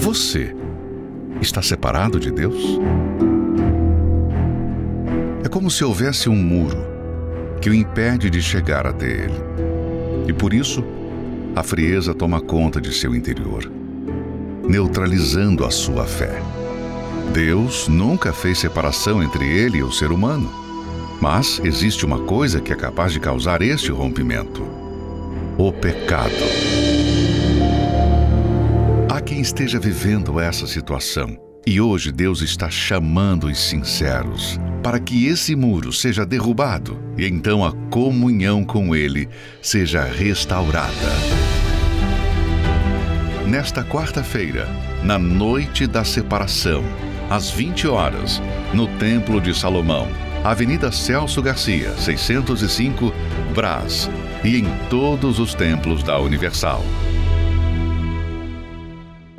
Você 0.08 0.56
está 1.38 1.60
separado 1.60 2.18
de 2.18 2.30
Deus? 2.30 2.80
É 5.44 5.50
como 5.50 5.70
se 5.70 5.84
houvesse 5.84 6.30
um 6.30 6.34
muro 6.34 6.78
que 7.60 7.68
o 7.68 7.74
impede 7.74 8.30
de 8.30 8.40
chegar 8.40 8.86
até 8.86 9.04
Ele. 9.04 9.38
E 10.26 10.32
por 10.32 10.54
isso, 10.54 10.82
a 11.54 11.62
frieza 11.62 12.14
toma 12.14 12.40
conta 12.40 12.80
de 12.80 12.90
seu 12.90 13.14
interior, 13.14 13.70
neutralizando 14.66 15.66
a 15.66 15.70
sua 15.70 16.06
fé. 16.06 16.40
Deus 17.34 17.86
nunca 17.86 18.32
fez 18.32 18.60
separação 18.60 19.22
entre 19.22 19.46
ele 19.46 19.76
e 19.76 19.82
o 19.82 19.92
ser 19.92 20.10
humano. 20.10 20.50
Mas 21.20 21.60
existe 21.62 22.06
uma 22.06 22.20
coisa 22.20 22.62
que 22.62 22.72
é 22.72 22.76
capaz 22.76 23.12
de 23.12 23.20
causar 23.20 23.60
este 23.60 23.92
rompimento: 23.92 24.66
o 25.58 25.70
pecado 25.70 26.67
quem 29.38 29.42
esteja 29.42 29.78
vivendo 29.78 30.40
essa 30.40 30.66
situação. 30.66 31.38
E 31.64 31.80
hoje 31.80 32.10
Deus 32.10 32.42
está 32.42 32.68
chamando 32.68 33.46
os 33.46 33.56
sinceros 33.56 34.58
para 34.82 34.98
que 34.98 35.28
esse 35.28 35.54
muro 35.54 35.92
seja 35.92 36.26
derrubado 36.26 36.98
e 37.16 37.24
então 37.24 37.64
a 37.64 37.70
comunhão 37.88 38.64
com 38.64 38.96
Ele 38.96 39.28
seja 39.62 40.02
restaurada. 40.02 40.90
Nesta 43.46 43.84
quarta-feira, 43.84 44.66
na 45.04 45.20
noite 45.20 45.86
da 45.86 46.02
separação, 46.02 46.82
às 47.30 47.48
20 47.48 47.86
horas, 47.86 48.42
no 48.74 48.88
Templo 48.98 49.40
de 49.40 49.56
Salomão, 49.56 50.08
Avenida 50.42 50.90
Celso 50.90 51.40
Garcia, 51.40 51.92
605, 51.96 53.14
Brás, 53.54 54.10
e 54.42 54.56
em 54.56 54.66
todos 54.90 55.38
os 55.38 55.54
templos 55.54 56.02
da 56.02 56.18
Universal. 56.18 56.82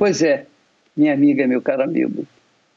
Pois 0.00 0.22
é, 0.22 0.46
minha 0.96 1.12
amiga, 1.12 1.46
meu 1.46 1.60
caro 1.60 1.82
amigo, 1.82 2.26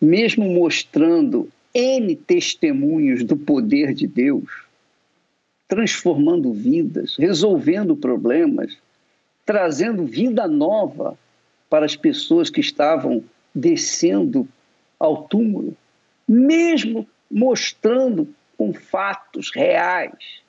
mesmo 0.01 0.43
mostrando 0.43 1.49
N 1.73 2.17
testemunhos 2.17 3.23
do 3.23 3.37
poder 3.37 3.93
de 3.93 4.05
Deus, 4.05 4.65
transformando 5.65 6.51
vidas, 6.51 7.15
resolvendo 7.15 7.95
problemas, 7.95 8.77
trazendo 9.45 10.05
vida 10.05 10.49
nova 10.49 11.17
para 11.69 11.85
as 11.85 11.95
pessoas 11.95 12.49
que 12.49 12.59
estavam 12.59 13.23
descendo 13.55 14.45
ao 14.99 15.23
túmulo, 15.23 15.77
mesmo 16.27 17.07
mostrando 17.31 18.27
com 18.57 18.73
fatos 18.73 19.49
reais. 19.55 20.41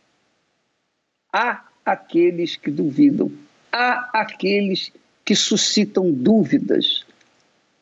Há 1.33 1.69
aqueles 1.87 2.57
que 2.57 2.69
duvidam, 2.69 3.31
há 3.71 4.11
aqueles 4.13 4.91
que 5.25 5.35
suscitam 5.35 6.13
dúvidas 6.13 7.05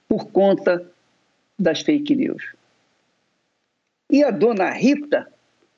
por 0.09 0.27
conta 0.27 0.87
das 1.59 1.81
fake 1.81 2.15
news. 2.15 2.55
E 4.11 4.23
a 4.23 4.31
dona 4.31 4.71
Rita 4.71 5.27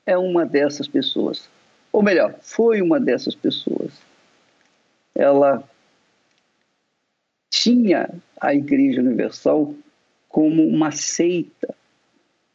é 0.04 0.18
uma 0.18 0.44
dessas 0.44 0.88
pessoas. 0.88 1.48
Ou 1.92 2.02
melhor, 2.02 2.34
foi 2.42 2.82
uma 2.82 2.98
dessas 2.98 3.34
pessoas. 3.34 3.92
Ela 5.14 5.62
tinha 7.48 8.10
a 8.40 8.54
Igreja 8.54 9.00
Universal 9.00 9.74
como 10.28 10.66
uma 10.66 10.90
seita, 10.90 11.72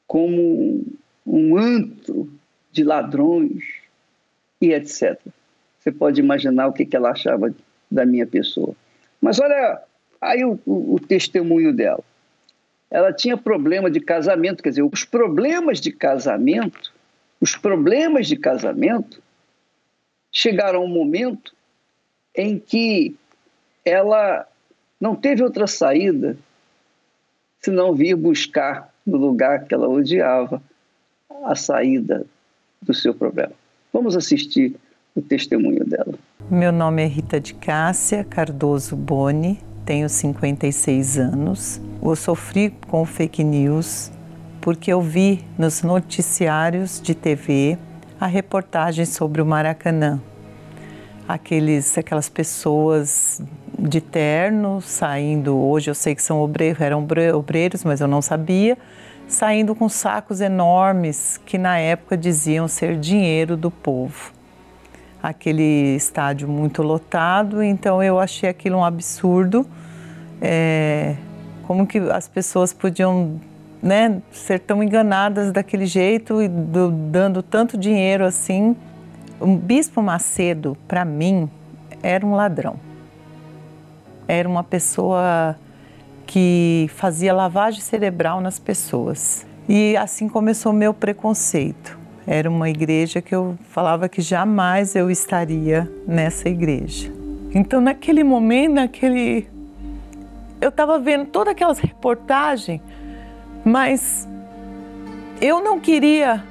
como 0.05 0.83
um 1.25 1.57
antro 1.57 2.29
de 2.71 2.83
ladrões 2.83 3.63
e 4.59 4.73
etc. 4.73 5.17
Você 5.79 5.91
pode 5.91 6.19
imaginar 6.19 6.67
o 6.67 6.73
que 6.73 6.93
ela 6.93 7.11
achava 7.11 7.55
da 7.89 8.05
minha 8.05 8.27
pessoa. 8.27 8.75
Mas 9.21 9.39
olha 9.39 9.81
aí 10.21 10.43
o, 10.43 10.59
o, 10.65 10.95
o 10.95 10.99
testemunho 10.99 11.73
dela. 11.73 12.03
Ela 12.91 13.13
tinha 13.13 13.37
problema 13.37 13.89
de 13.89 13.99
casamento, 13.99 14.63
quer 14.63 14.69
dizer, 14.69 14.83
os 14.83 15.03
problemas 15.03 15.79
de 15.79 15.91
casamento, 15.91 16.91
os 17.39 17.55
problemas 17.55 18.27
de 18.27 18.35
casamento 18.35 19.21
chegaram 20.31 20.81
a 20.81 20.83
um 20.83 20.87
momento 20.87 21.53
em 22.35 22.59
que 22.59 23.15
ela 23.85 24.47
não 24.99 25.15
teve 25.15 25.43
outra 25.43 25.67
saída 25.67 26.37
senão 27.61 27.93
vir 27.93 28.15
buscar 28.15 28.93
no 29.05 29.17
lugar 29.17 29.65
que 29.65 29.73
ela 29.73 29.87
odiava 29.87 30.61
a 31.43 31.55
saída 31.55 32.25
do 32.81 32.93
seu 32.93 33.13
problema. 33.13 33.53
Vamos 33.91 34.15
assistir 34.15 34.75
o 35.15 35.21
testemunho 35.21 35.83
dela. 35.83 36.13
Meu 36.51 36.71
nome 36.71 37.03
é 37.03 37.05
Rita 37.05 37.39
de 37.39 37.53
Cássia 37.53 38.23
Cardoso 38.23 38.95
Boni, 38.95 39.61
tenho 39.85 40.09
56 40.09 41.19
anos. 41.19 41.79
Eu 42.01 42.15
sofri 42.15 42.71
com 42.87 43.05
fake 43.05 43.43
news 43.43 44.11
porque 44.59 44.91
eu 44.91 44.99
vi 44.99 45.45
nos 45.59 45.83
noticiários 45.83 46.99
de 46.99 47.13
TV 47.13 47.77
a 48.19 48.25
reportagem 48.25 49.05
sobre 49.05 49.43
o 49.43 49.45
Maracanã. 49.45 50.19
Aqueles, 51.27 51.95
aquelas 51.99 52.29
pessoas 52.29 53.39
de 53.77 54.01
terno 54.01 54.81
saindo, 54.81 55.55
hoje 55.55 55.91
eu 55.91 55.95
sei 55.95 56.15
que 56.15 56.23
são 56.23 56.41
obreiros, 56.41 56.81
eram 56.81 57.07
obreiros, 57.35 57.83
mas 57.83 58.01
eu 58.01 58.07
não 58.07 58.23
sabia, 58.23 58.75
saindo 59.27 59.75
com 59.75 59.87
sacos 59.87 60.41
enormes 60.41 61.39
que 61.45 61.59
na 61.59 61.77
época 61.77 62.17
diziam 62.17 62.67
ser 62.67 62.97
dinheiro 62.97 63.55
do 63.55 63.69
povo 63.69 64.38
aquele 65.21 65.95
estádio 65.95 66.47
muito 66.47 66.81
lotado, 66.81 67.61
então 67.61 68.01
eu 68.01 68.19
achei 68.19 68.49
aquilo 68.49 68.77
um 68.77 68.83
absurdo. 68.83 69.65
É, 70.41 71.15
como 71.67 71.85
que 71.85 71.97
as 71.97 72.27
pessoas 72.27 72.73
podiam 72.73 73.39
né, 73.81 74.21
ser 74.31 74.59
tão 74.59 74.81
enganadas 74.81 75.51
daquele 75.51 75.85
jeito 75.85 76.41
e 76.41 76.47
do, 76.47 76.89
dando 76.89 77.43
tanto 77.43 77.77
dinheiro 77.77 78.25
assim? 78.25 78.75
O 79.39 79.55
Bispo 79.55 80.01
Macedo, 80.01 80.77
para 80.87 81.05
mim, 81.05 81.49
era 82.01 82.25
um 82.25 82.33
ladrão. 82.33 82.75
Era 84.27 84.47
uma 84.47 84.63
pessoa 84.63 85.55
que 86.25 86.89
fazia 86.95 87.33
lavagem 87.33 87.81
cerebral 87.81 88.41
nas 88.41 88.59
pessoas. 88.59 89.45
E 89.67 89.95
assim 89.97 90.27
começou 90.27 90.71
meu 90.71 90.93
preconceito 90.93 91.99
era 92.25 92.49
uma 92.49 92.69
igreja 92.69 93.21
que 93.21 93.33
eu 93.33 93.57
falava 93.69 94.07
que 94.07 94.21
jamais 94.21 94.95
eu 94.95 95.09
estaria 95.09 95.91
nessa 96.07 96.49
igreja. 96.49 97.11
Então, 97.53 97.81
naquele 97.81 98.23
momento, 98.23 98.73
naquele, 98.73 99.47
eu 100.61 100.69
estava 100.69 100.99
vendo 100.99 101.25
todas 101.25 101.51
aquelas 101.51 101.79
reportagens, 101.79 102.81
mas 103.65 104.27
eu 105.41 105.63
não 105.63 105.79
queria 105.79 106.43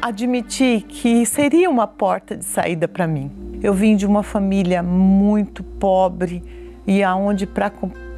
admitir 0.00 0.82
que 0.82 1.24
seria 1.24 1.70
uma 1.70 1.86
porta 1.86 2.36
de 2.36 2.44
saída 2.44 2.88
para 2.88 3.06
mim. 3.06 3.30
Eu 3.62 3.72
vim 3.72 3.94
de 3.94 4.04
uma 4.04 4.24
família 4.24 4.82
muito 4.82 5.62
pobre 5.62 6.42
e 6.84 7.02
aonde 7.02 7.46
para 7.46 7.70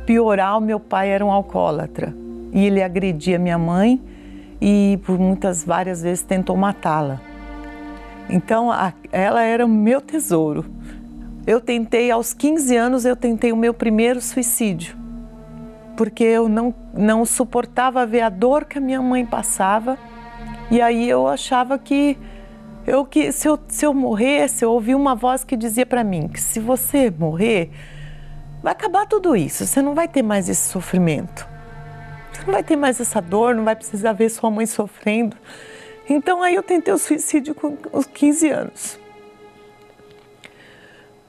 piorar 0.06 0.56
o 0.56 0.60
meu 0.60 0.80
pai 0.80 1.10
era 1.10 1.24
um 1.24 1.30
alcoólatra 1.30 2.14
e 2.52 2.64
ele 2.64 2.82
agredia 2.82 3.38
minha 3.38 3.58
mãe 3.58 4.00
e 4.60 4.98
por 5.04 5.18
muitas 5.18 5.64
várias 5.64 6.02
vezes 6.02 6.22
tentou 6.22 6.56
matá-la. 6.56 7.20
Então 8.28 8.70
a, 8.70 8.92
ela 9.12 9.42
era 9.42 9.64
o 9.64 9.68
meu 9.68 10.00
tesouro. 10.00 10.64
Eu 11.46 11.60
tentei 11.60 12.10
aos 12.10 12.32
15 12.32 12.76
anos 12.76 13.04
eu 13.04 13.14
tentei 13.14 13.52
o 13.52 13.56
meu 13.56 13.74
primeiro 13.74 14.20
suicídio 14.20 15.04
porque 15.96 16.24
eu 16.24 16.48
não 16.48 16.74
não 16.92 17.24
suportava 17.24 18.06
ver 18.06 18.22
a 18.22 18.28
dor 18.28 18.64
que 18.64 18.78
a 18.78 18.80
minha 18.80 19.02
mãe 19.02 19.24
passava 19.24 19.98
e 20.70 20.80
aí 20.80 21.08
eu 21.08 21.26
achava 21.26 21.78
que 21.78 22.18
eu 22.86 23.04
que 23.04 23.32
se 23.32 23.48
eu, 23.48 23.58
se 23.68 23.84
eu 23.84 23.94
morresse, 23.94 24.64
eu 24.64 24.70
ouvi 24.70 24.94
uma 24.94 25.14
voz 25.14 25.44
que 25.44 25.56
dizia 25.56 25.86
para 25.86 26.04
mim 26.04 26.28
que 26.28 26.40
se 26.40 26.60
você 26.60 27.10
morrer, 27.10 27.70
vai 28.62 28.72
acabar 28.72 29.06
tudo 29.06 29.34
isso, 29.34 29.66
você 29.66 29.80
não 29.80 29.94
vai 29.94 30.06
ter 30.06 30.22
mais 30.22 30.48
esse 30.48 30.68
sofrimento. 30.68 31.53
Não 32.46 32.52
vai 32.52 32.62
ter 32.62 32.76
mais 32.76 33.00
essa 33.00 33.20
dor, 33.20 33.54
não 33.54 33.64
vai 33.64 33.74
precisar 33.76 34.12
ver 34.12 34.28
sua 34.28 34.50
mãe 34.50 34.66
sofrendo. 34.66 35.36
Então 36.08 36.42
aí 36.42 36.54
eu 36.54 36.62
tentei 36.62 36.92
o 36.92 36.98
suicídio 36.98 37.54
com 37.54 37.76
os 37.92 38.06
15 38.06 38.50
anos. 38.50 38.98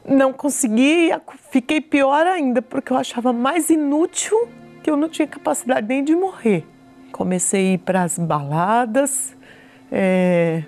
Não 0.07 0.31
consegui, 0.31 1.09
fiquei 1.49 1.81
pior 1.81 2.27
ainda, 2.27 2.61
porque 2.61 2.91
eu 2.91 2.97
achava 2.97 3.33
mais 3.33 3.69
inútil 3.69 4.47
que 4.83 4.89
eu 4.89 4.95
não 4.95 5.09
tinha 5.09 5.27
capacidade 5.27 5.87
nem 5.87 6.03
de 6.03 6.15
morrer 6.15 6.65
comecei 7.15 7.69
a 7.69 7.73
ir 7.75 7.77
para 7.77 8.03
as 8.03 8.19
baladas, 8.19 9.37
é, 9.89 10.63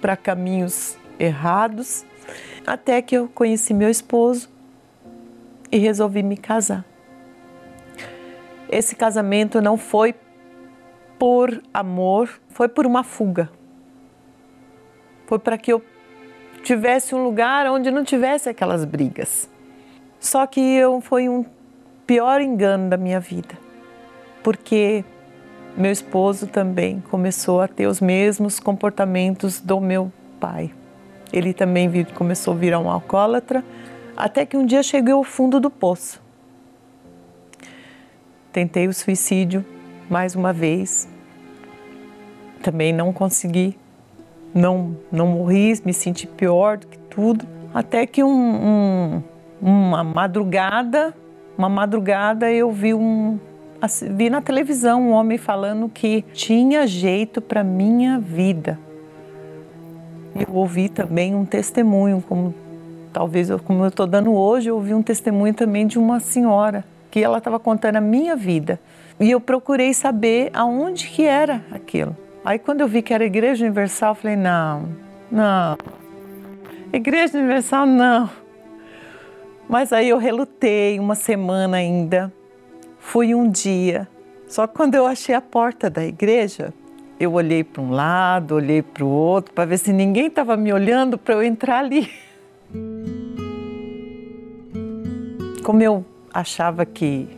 para 0.00 0.16
caminhos 0.16 0.98
errados, 1.20 2.04
até 2.66 3.00
que 3.00 3.16
eu 3.16 3.28
conheci 3.28 3.72
meu 3.72 3.88
esposo 3.88 4.50
e 5.70 5.78
resolvi 5.78 6.20
me 6.20 6.36
casar. 6.36 6.84
Esse 8.70 8.94
casamento 8.94 9.62
não 9.62 9.76
foi 9.76 10.14
por 11.18 11.62
amor, 11.72 12.28
foi 12.50 12.68
por 12.68 12.86
uma 12.86 13.02
fuga. 13.02 13.50
Foi 15.26 15.38
para 15.38 15.58
que 15.58 15.72
eu 15.72 15.82
tivesse 16.62 17.14
um 17.14 17.24
lugar 17.24 17.66
onde 17.66 17.90
não 17.90 18.04
tivesse 18.04 18.48
aquelas 18.48 18.84
brigas. 18.84 19.48
Só 20.20 20.46
que 20.46 20.60
eu 20.60 21.00
foi 21.00 21.28
um 21.28 21.44
pior 22.06 22.40
engano 22.40 22.88
da 22.88 22.96
minha 22.96 23.20
vida, 23.20 23.58
porque 24.42 25.04
meu 25.76 25.92
esposo 25.92 26.46
também 26.46 27.02
começou 27.10 27.60
a 27.60 27.68
ter 27.68 27.86
os 27.86 28.00
mesmos 28.00 28.58
comportamentos 28.58 29.60
do 29.60 29.80
meu 29.80 30.12
pai. 30.40 30.72
Ele 31.32 31.52
também 31.52 32.04
começou 32.14 32.54
a 32.54 32.56
virar 32.56 32.80
um 32.80 32.90
alcoólatra, 32.90 33.64
até 34.16 34.44
que 34.44 34.56
um 34.56 34.66
dia 34.66 34.82
cheguei 34.82 35.12
ao 35.12 35.22
fundo 35.22 35.60
do 35.60 35.70
poço. 35.70 36.27
Tentei 38.52 38.88
o 38.88 38.94
suicídio 38.94 39.64
mais 40.08 40.34
uma 40.34 40.54
vez, 40.54 41.06
também 42.62 42.92
não 42.94 43.12
consegui, 43.12 43.76
não, 44.54 44.96
não 45.12 45.26
morri, 45.26 45.74
me 45.84 45.92
senti 45.92 46.26
pior 46.26 46.78
do 46.78 46.86
que 46.86 46.98
tudo, 46.98 47.46
até 47.74 48.06
que 48.06 48.24
um, 48.24 48.30
um, 48.30 49.22
uma 49.60 50.02
madrugada, 50.02 51.14
uma 51.58 51.68
madrugada 51.68 52.50
eu 52.50 52.72
vi 52.72 52.94
um, 52.94 53.38
vi 54.14 54.30
na 54.30 54.40
televisão 54.40 55.02
um 55.02 55.12
homem 55.12 55.36
falando 55.36 55.86
que 55.88 56.22
tinha 56.32 56.86
jeito 56.86 57.42
para 57.42 57.62
minha 57.62 58.18
vida. 58.18 58.78
Eu 60.34 60.54
ouvi 60.54 60.88
também 60.88 61.34
um 61.34 61.44
testemunho, 61.44 62.24
como 62.26 62.54
talvez 63.12 63.50
como 63.66 63.84
eu 63.84 63.88
estou 63.88 64.06
dando 64.06 64.32
hoje, 64.32 64.70
eu 64.70 64.76
ouvi 64.76 64.94
um 64.94 65.02
testemunho 65.02 65.52
também 65.52 65.86
de 65.86 65.98
uma 65.98 66.18
senhora 66.18 66.84
que 67.10 67.22
ela 67.22 67.38
estava 67.38 67.58
contando 67.58 67.96
a 67.96 68.00
minha 68.00 68.36
vida 68.36 68.80
e 69.18 69.30
eu 69.30 69.40
procurei 69.40 69.92
saber 69.94 70.50
aonde 70.52 71.08
que 71.08 71.24
era 71.24 71.64
aquilo. 71.70 72.16
Aí 72.44 72.58
quando 72.58 72.80
eu 72.80 72.88
vi 72.88 73.02
que 73.02 73.12
era 73.12 73.24
Igreja 73.24 73.64
Universal, 73.64 74.12
eu 74.12 74.14
falei 74.14 74.36
não, 74.36 74.88
não, 75.30 75.76
Igreja 76.92 77.38
Universal 77.38 77.86
não. 77.86 78.30
Mas 79.68 79.92
aí 79.92 80.08
eu 80.08 80.18
relutei 80.18 80.98
uma 80.98 81.14
semana 81.14 81.76
ainda 81.76 82.32
Fui 83.10 83.34
um 83.34 83.50
dia, 83.50 84.06
só 84.46 84.66
que 84.66 84.74
quando 84.74 84.94
eu 84.94 85.06
achei 85.06 85.34
a 85.34 85.40
porta 85.40 85.88
da 85.88 86.04
igreja, 86.04 86.74
eu 87.18 87.32
olhei 87.32 87.64
para 87.64 87.80
um 87.80 87.90
lado, 87.90 88.54
olhei 88.54 88.82
para 88.82 89.02
o 89.02 89.08
outro, 89.08 89.54
para 89.54 89.64
ver 89.64 89.78
se 89.78 89.94
ninguém 89.94 90.26
estava 90.26 90.58
me 90.58 90.70
olhando 90.74 91.16
para 91.16 91.34
eu 91.34 91.42
entrar 91.42 91.78
ali. 91.78 92.10
Como 95.64 95.82
eu 95.82 96.04
achava 96.38 96.86
que 96.86 97.28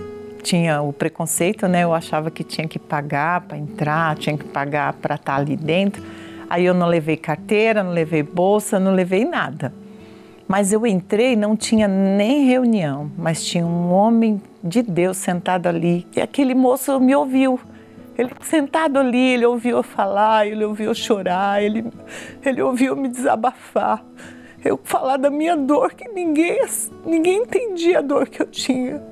tinha 0.42 0.82
o 0.82 0.92
preconceito, 0.92 1.66
né? 1.68 1.84
Eu 1.84 1.94
achava 1.94 2.30
que 2.30 2.44
tinha 2.44 2.66
que 2.66 2.78
pagar 2.78 3.42
para 3.42 3.56
entrar, 3.56 4.16
tinha 4.16 4.36
que 4.36 4.44
pagar 4.44 4.92
para 4.94 5.14
estar 5.14 5.34
tá 5.34 5.38
ali 5.38 5.56
dentro. 5.56 6.02
Aí 6.48 6.64
eu 6.64 6.74
não 6.74 6.86
levei 6.86 7.16
carteira, 7.16 7.82
não 7.82 7.92
levei 7.92 8.22
bolsa, 8.22 8.78
não 8.78 8.92
levei 8.92 9.24
nada. 9.24 9.72
Mas 10.48 10.72
eu 10.72 10.86
entrei, 10.86 11.36
não 11.36 11.56
tinha 11.56 11.86
nem 11.86 12.44
reunião, 12.46 13.10
mas 13.16 13.44
tinha 13.44 13.64
um 13.64 13.92
homem 13.92 14.42
de 14.62 14.82
Deus 14.82 15.16
sentado 15.16 15.68
ali. 15.68 16.06
E 16.16 16.20
aquele 16.20 16.54
moço 16.54 16.98
me 16.98 17.14
ouviu. 17.14 17.60
Ele 18.18 18.30
sentado 18.42 18.98
ali, 18.98 19.34
ele 19.34 19.46
ouviu 19.46 19.78
eu 19.78 19.82
falar, 19.82 20.46
ele 20.46 20.64
ouviu 20.64 20.86
eu 20.86 20.94
chorar, 20.94 21.62
ele, 21.62 21.84
ele 22.44 22.60
ouviu 22.60 22.96
me 22.96 23.08
desabafar. 23.08 24.04
Eu 24.64 24.78
falar 24.82 25.16
da 25.16 25.30
minha 25.30 25.56
dor, 25.56 25.94
que 25.94 26.08
ninguém, 26.08 26.60
ninguém 27.04 27.42
entendia 27.42 27.98
a 27.98 28.02
dor 28.02 28.28
que 28.28 28.42
eu 28.42 28.46
tinha. 28.46 29.02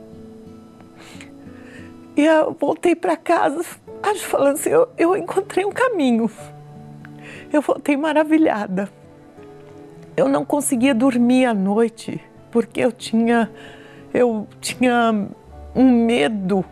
E 2.17 2.25
eu 2.25 2.53
voltei 2.53 2.95
para 2.95 3.17
casa, 3.17 3.65
falando 4.23 4.55
assim, 4.55 4.71
eu, 4.71 4.89
eu 4.99 5.17
encontrei 5.17 5.65
um 5.65 5.73
caminho. 5.73 6.31
Eu 7.53 7.63
voltei 7.63 7.97
maravilhada 7.97 8.91
eu 10.19 10.29
não 10.29 10.45
conseguia 10.45 10.93
dormir 10.93 11.45
à 11.45 11.55
noite 11.55 12.21
porque 12.51 12.81
eu 12.81 12.91
tinha 12.91 13.49
eu 14.13 14.49
tinha 14.61 15.29
um 15.77 16.05
medo. 16.07 16.65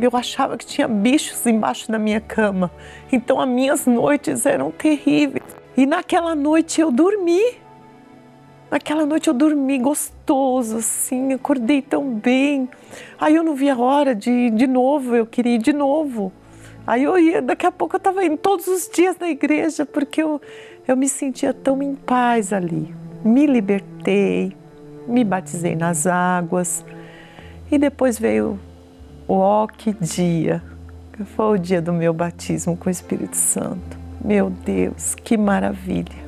Eu 0.00 0.10
achava 0.14 0.56
que 0.58 0.66
tinha 0.66 0.88
bichos 0.88 1.46
embaixo 1.46 1.92
da 1.92 1.98
minha 1.98 2.20
cama. 2.20 2.72
Então 3.12 3.40
as 3.40 3.48
minhas 3.48 3.86
noites 3.86 4.46
eram 4.46 4.72
terríveis. 4.72 5.44
E 5.76 5.86
naquela 5.86 6.34
noite 6.34 6.80
eu 6.80 6.90
dormi. 6.90 7.61
Naquela 8.72 9.04
noite 9.04 9.28
eu 9.28 9.34
dormi 9.34 9.78
gostoso, 9.78 10.78
assim, 10.78 11.34
acordei 11.34 11.82
tão 11.82 12.14
bem. 12.14 12.70
Aí 13.20 13.34
eu 13.34 13.44
não 13.44 13.54
via 13.54 13.74
a 13.74 13.78
hora 13.78 14.14
de 14.14 14.48
de 14.48 14.66
novo, 14.66 15.14
eu 15.14 15.26
queria 15.26 15.56
ir 15.56 15.58
de 15.58 15.74
novo. 15.74 16.32
Aí 16.86 17.02
eu 17.02 17.18
ia, 17.18 17.42
daqui 17.42 17.66
a 17.66 17.70
pouco 17.70 17.96
eu 17.96 17.98
estava 17.98 18.24
indo 18.24 18.38
todos 18.38 18.66
os 18.68 18.88
dias 18.88 19.18
na 19.18 19.28
igreja, 19.28 19.84
porque 19.84 20.22
eu, 20.22 20.40
eu 20.88 20.96
me 20.96 21.06
sentia 21.06 21.52
tão 21.52 21.82
em 21.82 21.94
paz 21.94 22.50
ali. 22.50 22.94
Me 23.22 23.44
libertei, 23.44 24.56
me 25.06 25.22
batizei 25.22 25.76
nas 25.76 26.06
águas 26.06 26.82
e 27.70 27.76
depois 27.76 28.18
veio 28.18 28.58
o 29.28 29.34
ó 29.34 29.66
que 29.66 29.92
dia, 29.92 30.62
foi 31.36 31.58
o 31.58 31.58
dia 31.58 31.82
do 31.82 31.92
meu 31.92 32.14
batismo 32.14 32.74
com 32.74 32.88
o 32.88 32.90
Espírito 32.90 33.36
Santo. 33.36 33.98
Meu 34.24 34.48
Deus, 34.48 35.14
que 35.14 35.36
maravilha! 35.36 36.21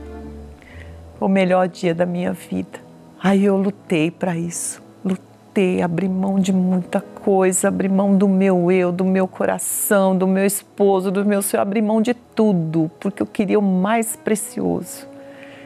O 1.25 1.29
melhor 1.29 1.69
dia 1.69 1.95
da 1.95 2.05
minha 2.05 2.35
vida. 2.35 2.79
Aí 3.19 3.47
eu 3.47 3.57
lutei 3.57 4.11
para 4.11 4.37
isso, 4.37 4.83
lutei, 5.03 5.81
abri 5.81 6.07
mão 6.07 6.39
de 6.39 6.53
muita 6.53 7.01
coisa, 7.01 7.69
abri 7.69 7.89
mão 7.89 8.15
do 8.15 8.29
meu 8.29 8.71
eu, 8.71 8.93
do 8.93 9.07
meu 9.07 9.27
coração, 9.27 10.15
do 10.15 10.27
meu 10.27 10.45
esposo, 10.45 11.11
do 11.11 11.25
meu 11.25 11.41
senhor, 11.41 11.63
abri 11.63 11.81
mão 11.81 12.03
de 12.03 12.13
tudo, 12.13 12.91
porque 13.01 13.23
eu 13.23 13.27
queria 13.27 13.59
o 13.59 13.63
mais 13.63 14.15
precioso. 14.15 15.09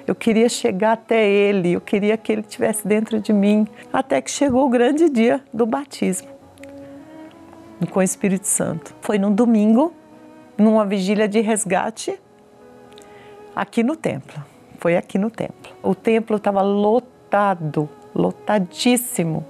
Eu 0.06 0.14
queria 0.14 0.48
chegar 0.48 0.92
até 0.92 1.28
ele, 1.28 1.72
eu 1.72 1.80
queria 1.80 2.16
que 2.16 2.30
ele 2.30 2.42
estivesse 2.42 2.86
dentro 2.86 3.18
de 3.18 3.32
mim, 3.32 3.66
até 3.92 4.22
que 4.22 4.30
chegou 4.30 4.64
o 4.64 4.68
grande 4.68 5.10
dia 5.10 5.42
do 5.52 5.66
batismo 5.66 6.28
com 7.90 7.98
o 7.98 8.02
Espírito 8.02 8.46
Santo. 8.46 8.94
Foi 9.00 9.18
num 9.18 9.34
domingo, 9.34 9.92
numa 10.56 10.86
vigília 10.86 11.26
de 11.26 11.40
resgate, 11.40 12.16
aqui 13.56 13.82
no 13.82 13.96
templo. 13.96 14.47
Foi 14.78 14.96
aqui 14.96 15.18
no 15.18 15.30
templo. 15.30 15.72
O 15.82 15.94
templo 15.94 16.36
estava 16.36 16.62
lotado, 16.62 17.88
lotadíssimo, 18.14 19.44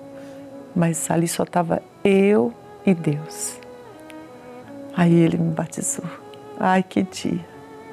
mas 0.75 1.11
ali 1.11 1.29
só 1.29 1.43
estava 1.43 1.83
eu 2.03 2.53
e 2.85 2.95
Deus. 2.95 3.61
Aí 4.97 5.15
ele 5.15 5.37
me 5.37 5.53
batizou. 5.53 6.05
Ai, 6.59 6.83
que 6.83 7.03
dia! 7.03 7.45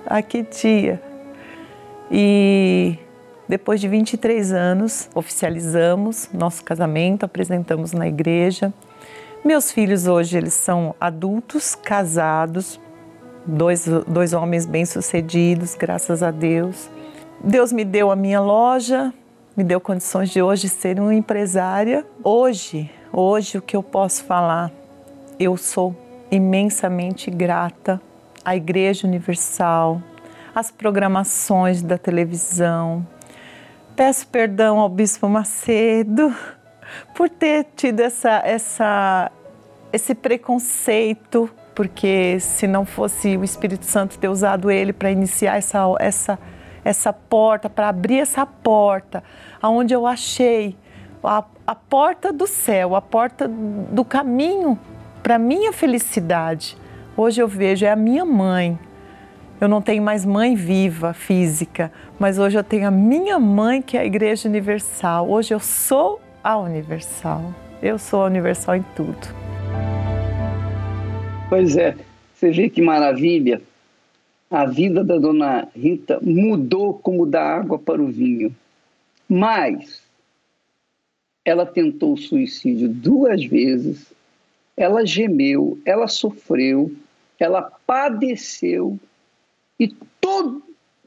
Ai, 0.08 0.24
que 0.24 0.42
dia! 0.44 1.02
E 2.10 2.98
depois 3.48 3.82
de 3.82 3.88
23 3.88 4.54
anos, 4.54 5.10
oficializamos 5.14 6.30
nosso 6.34 6.64
casamento, 6.64 7.26
apresentamos 7.26 7.92
na 7.92 8.08
igreja. 8.08 8.74
Meus 9.44 9.72
filhos 9.72 10.08
hoje 10.08 10.38
eles 10.38 10.54
são 10.54 10.96
adultos, 11.00 11.76
casados, 11.76 12.80
dois, 13.46 13.86
dois 14.08 14.34
homens 14.34 14.66
bem-sucedidos, 14.66 15.76
graças 15.76 16.24
a 16.24 16.32
Deus. 16.32 16.90
Deus 17.44 17.72
me 17.72 17.86
deu 17.86 18.10
a 18.10 18.16
minha 18.16 18.40
loja, 18.40 19.14
me 19.56 19.64
deu 19.64 19.80
condições 19.80 20.30
de 20.30 20.42
hoje 20.42 20.68
ser 20.68 21.00
uma 21.00 21.14
empresária. 21.14 22.06
Hoje, 22.24 22.90
hoje 23.12 23.58
o 23.58 23.62
que 23.62 23.76
eu 23.76 23.84
posso 23.84 24.24
falar, 24.24 24.72
eu 25.40 25.56
sou 25.58 25.96
imensamente 26.32 27.30
grata 27.30 28.02
à 28.44 28.56
Igreja 28.56 29.08
Universal, 29.08 30.02
às 30.54 30.72
programações 30.72 31.82
da 31.82 31.98
televisão. 31.98 33.06
Peço 33.96 34.28
perdão 34.28 34.80
ao 34.80 34.90
Bispo 34.90 35.30
Macedo 35.30 36.34
por 37.16 37.30
ter 37.30 37.68
tido 37.76 38.00
essa, 38.00 38.42
essa, 38.44 39.32
esse 39.92 40.16
preconceito, 40.16 41.50
porque 41.74 42.40
se 42.40 42.68
não 42.68 42.86
fosse 42.86 43.38
o 43.38 43.44
Espírito 43.44 43.86
Santo 43.86 44.18
ter 44.18 44.30
usado 44.30 44.72
ele 44.72 44.94
para 44.94 45.12
iniciar 45.12 45.58
essa, 45.58 45.84
essa, 46.00 46.40
essa 46.86 47.12
porta, 47.12 47.68
para 47.68 47.90
abrir 47.90 48.20
essa 48.20 48.46
porta, 48.46 49.24
aonde 49.60 49.94
eu 49.94 50.06
achei 50.06 50.78
a, 51.24 51.44
a 51.66 51.74
porta 51.74 52.32
do 52.32 52.46
céu, 52.46 52.96
a 52.96 53.02
porta 53.02 53.48
do 53.48 54.06
caminho 54.06 54.80
para 55.24 55.40
minha 55.40 55.74
felicidade. 55.74 56.78
Hoje 57.18 57.42
eu 57.42 57.48
vejo 57.48 57.84
é 57.84 57.90
a 57.90 57.96
minha 57.96 58.24
mãe. 58.24 58.78
Eu 59.60 59.68
não 59.68 59.82
tenho 59.82 60.04
mais 60.04 60.24
mãe 60.24 60.54
viva, 60.54 61.14
física, 61.14 61.92
mas 62.20 62.38
hoje 62.38 62.58
eu 62.58 62.64
tenho 62.64 62.88
a 62.88 62.92
minha 62.92 63.40
mãe, 63.40 63.82
que 63.82 63.98
é 63.98 64.02
a 64.02 64.06
Igreja 64.06 64.48
Universal. 64.48 65.28
Hoje 65.28 65.54
eu 65.54 65.60
sou 65.60 66.22
a 66.44 66.56
Universal. 66.58 67.52
Eu 67.82 67.98
sou 67.98 68.22
a 68.22 68.26
Universal 68.26 68.76
em 68.76 68.86
tudo. 68.96 69.28
Pois 71.50 71.76
é, 71.78 71.96
você 72.34 72.52
vê 72.52 72.70
que 72.70 72.82
maravilha. 72.82 73.62
A 74.50 74.66
vida 74.66 75.04
da 75.04 75.18
dona 75.18 75.68
Rita 75.76 76.20
mudou 76.22 76.94
como 76.94 77.26
da 77.26 77.44
água 77.44 77.80
para 77.80 78.02
o 78.02 78.08
vinho. 78.08 78.56
Mas 79.28 80.02
ela 81.44 81.66
tentou 81.66 82.16
suicídio 82.16 82.88
duas 82.90 83.44
vezes, 83.46 84.14
ela 84.78 85.06
gemeu, 85.06 85.80
ela 85.86 86.08
sofreu, 86.08 86.92
ela 87.40 87.62
padeceu 87.86 89.00
e 89.80 89.88
toda 90.20 90.62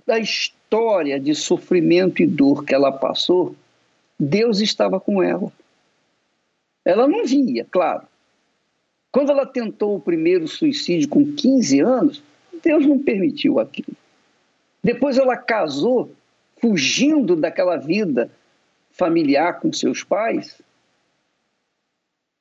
a 0.09 0.19
história 0.19 1.19
de 1.19 1.35
sofrimento 1.35 2.23
e 2.23 2.27
dor 2.27 2.65
que 2.65 2.75
ela 2.75 2.93
passou 2.93 3.55
Deus 4.19 4.61
estava 4.61 4.99
com 4.99 5.23
ela. 5.23 5.53
Ela 6.85 7.07
não 7.07 7.25
via, 7.25 7.65
claro. 7.71 8.07
Quando 9.13 9.31
ela 9.31 9.47
tentou 9.47 9.97
o 9.97 10.01
primeiro 10.01 10.49
suicídio 10.49 11.09
com 11.09 11.33
15 11.33 11.81
anos, 11.81 12.23
Deus 12.69 12.85
não 12.85 12.99
permitiu 12.99 13.59
aquilo. 13.59 13.97
Depois 14.85 15.17
ela 15.17 15.39
casou, 15.39 16.13
fugindo 16.61 17.35
daquela 17.35 17.79
vida 17.79 18.31
familiar 18.91 19.59
com 19.59 19.73
seus 19.73 20.05
pais. 20.05 20.61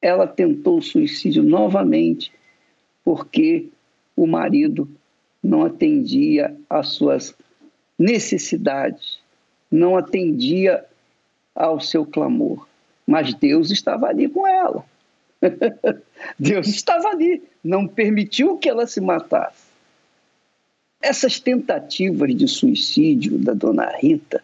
Ela 0.01 0.27
tentou 0.27 0.79
o 0.79 0.81
suicídio 0.81 1.41
novamente, 1.43 2.29
porque 3.05 3.69
o 4.17 4.27
marido 4.27 4.85
não 5.41 5.63
atendia 5.63 6.53
às 6.69 6.89
suas 6.89 7.33
necessidades, 7.97 9.21
não 9.71 9.95
atendia 9.95 10.83
ao 11.55 11.79
seu 11.79 12.05
clamor. 12.05 12.67
Mas 13.07 13.33
Deus 13.33 13.71
estava 13.71 14.07
ali 14.07 14.27
com 14.27 14.45
ela. 14.45 14.83
Deus 16.37 16.67
estava 16.67 17.07
ali, 17.07 17.41
não 17.63 17.87
permitiu 17.87 18.57
que 18.57 18.67
ela 18.67 18.85
se 18.85 18.99
matasse. 18.99 19.66
Essas 21.01 21.39
tentativas 21.39 22.35
de 22.35 22.47
suicídio 22.47 23.37
da 23.37 23.53
dona 23.53 23.95
Rita, 23.97 24.43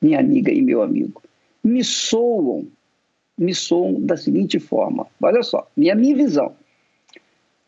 minha 0.00 0.18
amiga 0.18 0.50
e 0.50 0.62
meu 0.62 0.82
amigo, 0.82 1.22
me 1.62 1.84
soam, 1.84 2.66
me 3.36 3.54
soam 3.54 4.00
da 4.00 4.16
seguinte 4.16 4.58
forma: 4.58 5.06
olha 5.20 5.42
só, 5.42 5.68
minha 5.76 5.94
minha 5.94 6.16
visão. 6.16 6.56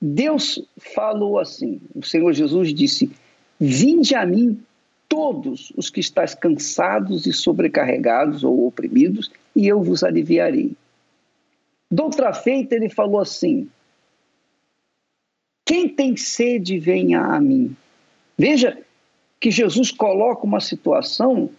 Deus 0.01 0.63
falou 0.95 1.39
assim, 1.39 1.81
o 1.95 2.05
Senhor 2.05 2.33
Jesus 2.33 2.73
disse: 2.73 3.11
Vinde 3.61 4.15
a 4.15 4.25
mim 4.25 4.63
todos 5.09 5.73
os 5.77 5.91
que 5.91 6.01
estáis 6.01 6.35
cansados 6.35 7.27
e 7.27 7.33
sobrecarregados 7.33 8.45
ou 8.45 8.67
oprimidos, 8.67 9.31
e 9.57 9.67
eu 9.67 9.83
vos 9.83 10.05
aliviarei. 10.05 10.77
Doutra 11.91 12.33
feita, 12.33 12.75
ele 12.75 12.89
falou 12.89 13.21
assim: 13.21 13.69
Quem 15.65 15.89
tem 15.89 16.17
sede, 16.17 16.79
venha 16.79 17.21
a 17.21 17.41
mim. 17.41 17.75
Veja 18.39 18.78
que 19.41 19.51
Jesus 19.51 19.91
coloca 19.91 20.47
uma 20.47 20.61
situação 20.61 21.51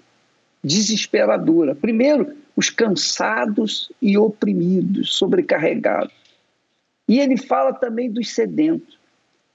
desesperadora. 0.64 1.76
Primeiro, 1.76 2.38
os 2.56 2.70
cansados 2.70 3.92
e 4.02 4.18
oprimidos, 4.18 5.14
sobrecarregados. 5.16 6.14
E 7.08 7.20
ele 7.20 7.38
fala 7.38 7.74
também 7.74 8.10
dos 8.10 8.32
sedentos. 8.32 8.98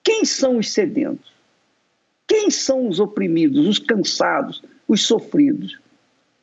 Quem 0.02 0.24
são 0.24 0.58
os 0.58 0.70
sedentos? 0.70 1.32
Quem 2.26 2.50
são 2.50 2.88
os 2.88 3.00
oprimidos, 3.00 3.66
os 3.66 3.78
cansados, 3.78 4.62
os 4.88 5.02
sofridos? 5.02 5.78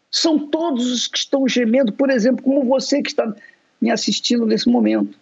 São 0.10 0.40
todos 0.40 0.92
os 0.92 1.08
que 1.08 1.18
estão 1.18 1.48
gemendo, 1.48 1.94
por 1.94 2.10
exemplo, 2.10 2.44
como 2.44 2.64
você 2.64 3.02
que 3.02 3.10
está 3.10 3.34
me 3.80 3.90
assistindo 3.90 4.46
nesse 4.46 4.70
momento. 4.70 5.18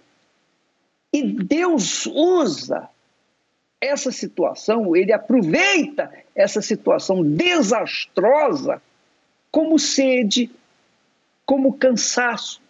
E 1.13 1.23
Deus 1.23 2.05
usa 2.05 2.89
essa 3.81 4.11
situação, 4.11 4.95
ele 4.95 5.13
aproveita 5.13 6.11
essa 6.35 6.61
situação 6.61 7.23
desastrosa 7.23 8.81
como 9.51 9.79
sede, 9.79 10.51
como 11.45 11.73
cansaço, 11.73 12.61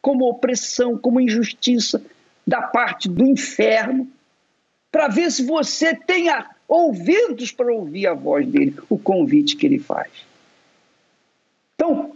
como 0.00 0.28
opressão, 0.28 0.96
como 0.96 1.20
injustiça 1.20 2.02
da 2.46 2.62
parte 2.62 3.08
do 3.08 3.26
inferno, 3.26 4.08
para 4.90 5.08
ver 5.08 5.30
se 5.30 5.44
você 5.44 5.94
tem 5.94 6.28
a 6.28 6.50
ouvidos 6.66 7.50
para 7.50 7.72
ouvir 7.72 8.06
a 8.06 8.14
voz 8.14 8.46
dele, 8.46 8.76
o 8.88 8.98
convite 8.98 9.56
que 9.56 9.66
ele 9.66 9.78
faz. 9.78 10.10
Então, 11.74 12.14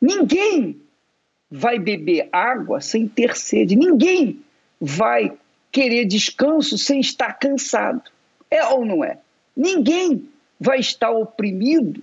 ninguém 0.00 0.80
vai 1.50 1.78
beber 1.78 2.28
água 2.32 2.80
sem 2.80 3.06
ter 3.08 3.36
sede, 3.36 3.76
ninguém 3.76 4.40
vai 4.80 5.32
querer 5.74 6.04
descanso 6.04 6.78
sem 6.78 7.00
estar 7.00 7.32
cansado. 7.32 8.00
É 8.48 8.64
ou 8.68 8.84
não 8.84 9.02
é? 9.02 9.18
Ninguém 9.56 10.28
vai 10.58 10.78
estar 10.78 11.10
oprimido 11.10 12.00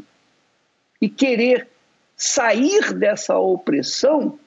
e 1.00 1.08
querer 1.08 1.70
sair 2.18 2.94
dessa 2.94 3.40
opressão 3.40 4.38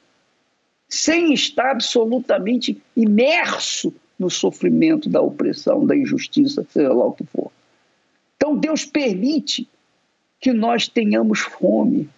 sem 0.91 1.33
estar 1.33 1.71
absolutamente 1.71 2.81
imerso 2.95 3.95
no 4.19 4.29
sofrimento 4.29 5.09
da 5.09 5.23
opressão, 5.23 5.87
da 5.87 5.97
injustiça, 5.97 6.65
seja 6.69 6.93
lá 6.93 7.07
o 7.07 7.13
que 7.13 7.25
for. 7.25 7.51
Então 8.37 8.55
Deus 8.55 8.85
permite 8.85 9.67
que 10.39 10.53
nós 10.53 10.87
tenhamos 10.87 11.41
fome. 11.41 12.11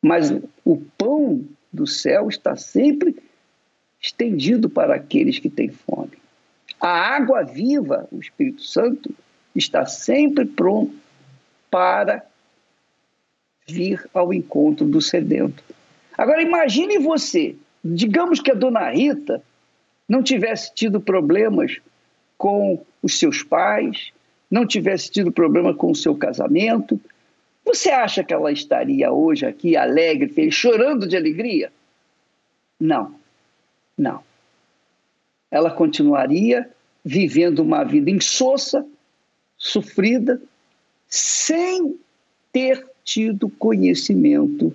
Mas 0.00 0.32
o 0.64 0.76
pão 0.96 1.44
do 1.72 1.88
céu 1.88 2.28
está 2.28 2.54
sempre 2.54 3.16
estendido 4.04 4.68
para 4.68 4.94
aqueles 4.94 5.38
que 5.38 5.48
têm 5.48 5.70
fome. 5.70 6.12
A 6.78 6.90
água 6.90 7.42
viva, 7.42 8.06
o 8.12 8.20
Espírito 8.20 8.62
Santo, 8.62 9.10
está 9.56 9.86
sempre 9.86 10.44
pronto 10.44 10.94
para 11.70 12.22
vir 13.66 14.04
ao 14.12 14.34
encontro 14.34 14.86
do 14.86 15.00
sedento. 15.00 15.64
Agora 16.18 16.42
imagine 16.42 16.98
você, 16.98 17.56
digamos 17.82 18.40
que 18.40 18.50
a 18.50 18.54
dona 18.54 18.90
Rita 18.90 19.42
não 20.06 20.22
tivesse 20.22 20.74
tido 20.74 21.00
problemas 21.00 21.80
com 22.36 22.84
os 23.02 23.18
seus 23.18 23.42
pais, 23.42 24.12
não 24.50 24.66
tivesse 24.66 25.10
tido 25.10 25.32
problema 25.32 25.72
com 25.72 25.90
o 25.90 25.96
seu 25.96 26.14
casamento, 26.14 27.00
você 27.64 27.88
acha 27.88 28.22
que 28.22 28.34
ela 28.34 28.52
estaria 28.52 29.10
hoje 29.10 29.46
aqui 29.46 29.78
alegre, 29.78 30.28
feliz, 30.28 30.54
chorando 30.54 31.08
de 31.08 31.16
alegria? 31.16 31.72
Não, 32.78 33.14
não. 33.96 34.22
Ela 35.50 35.70
continuaria 35.70 36.68
vivendo 37.04 37.60
uma 37.60 37.84
vida 37.84 38.10
insossa, 38.10 38.86
sofrida, 39.56 40.40
sem 41.08 41.98
ter 42.52 42.84
tido 43.04 43.48
conhecimento 43.48 44.74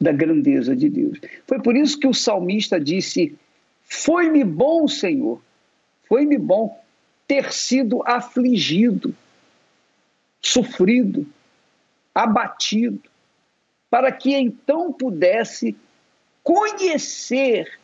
da 0.00 0.12
grandeza 0.12 0.76
de 0.76 0.88
Deus. 0.88 1.18
Foi 1.46 1.60
por 1.60 1.76
isso 1.76 1.98
que 1.98 2.06
o 2.06 2.14
salmista 2.14 2.78
disse: 2.78 3.36
foi-me 3.82 4.44
bom, 4.44 4.86
Senhor, 4.86 5.40
foi-me 6.06 6.38
bom 6.38 6.78
ter 7.26 7.52
sido 7.52 8.02
afligido, 8.06 9.14
sofrido, 10.40 11.26
abatido, 12.14 13.02
para 13.88 14.12
que 14.12 14.34
então 14.34 14.92
pudesse 14.92 15.76
conhecer 16.42 17.78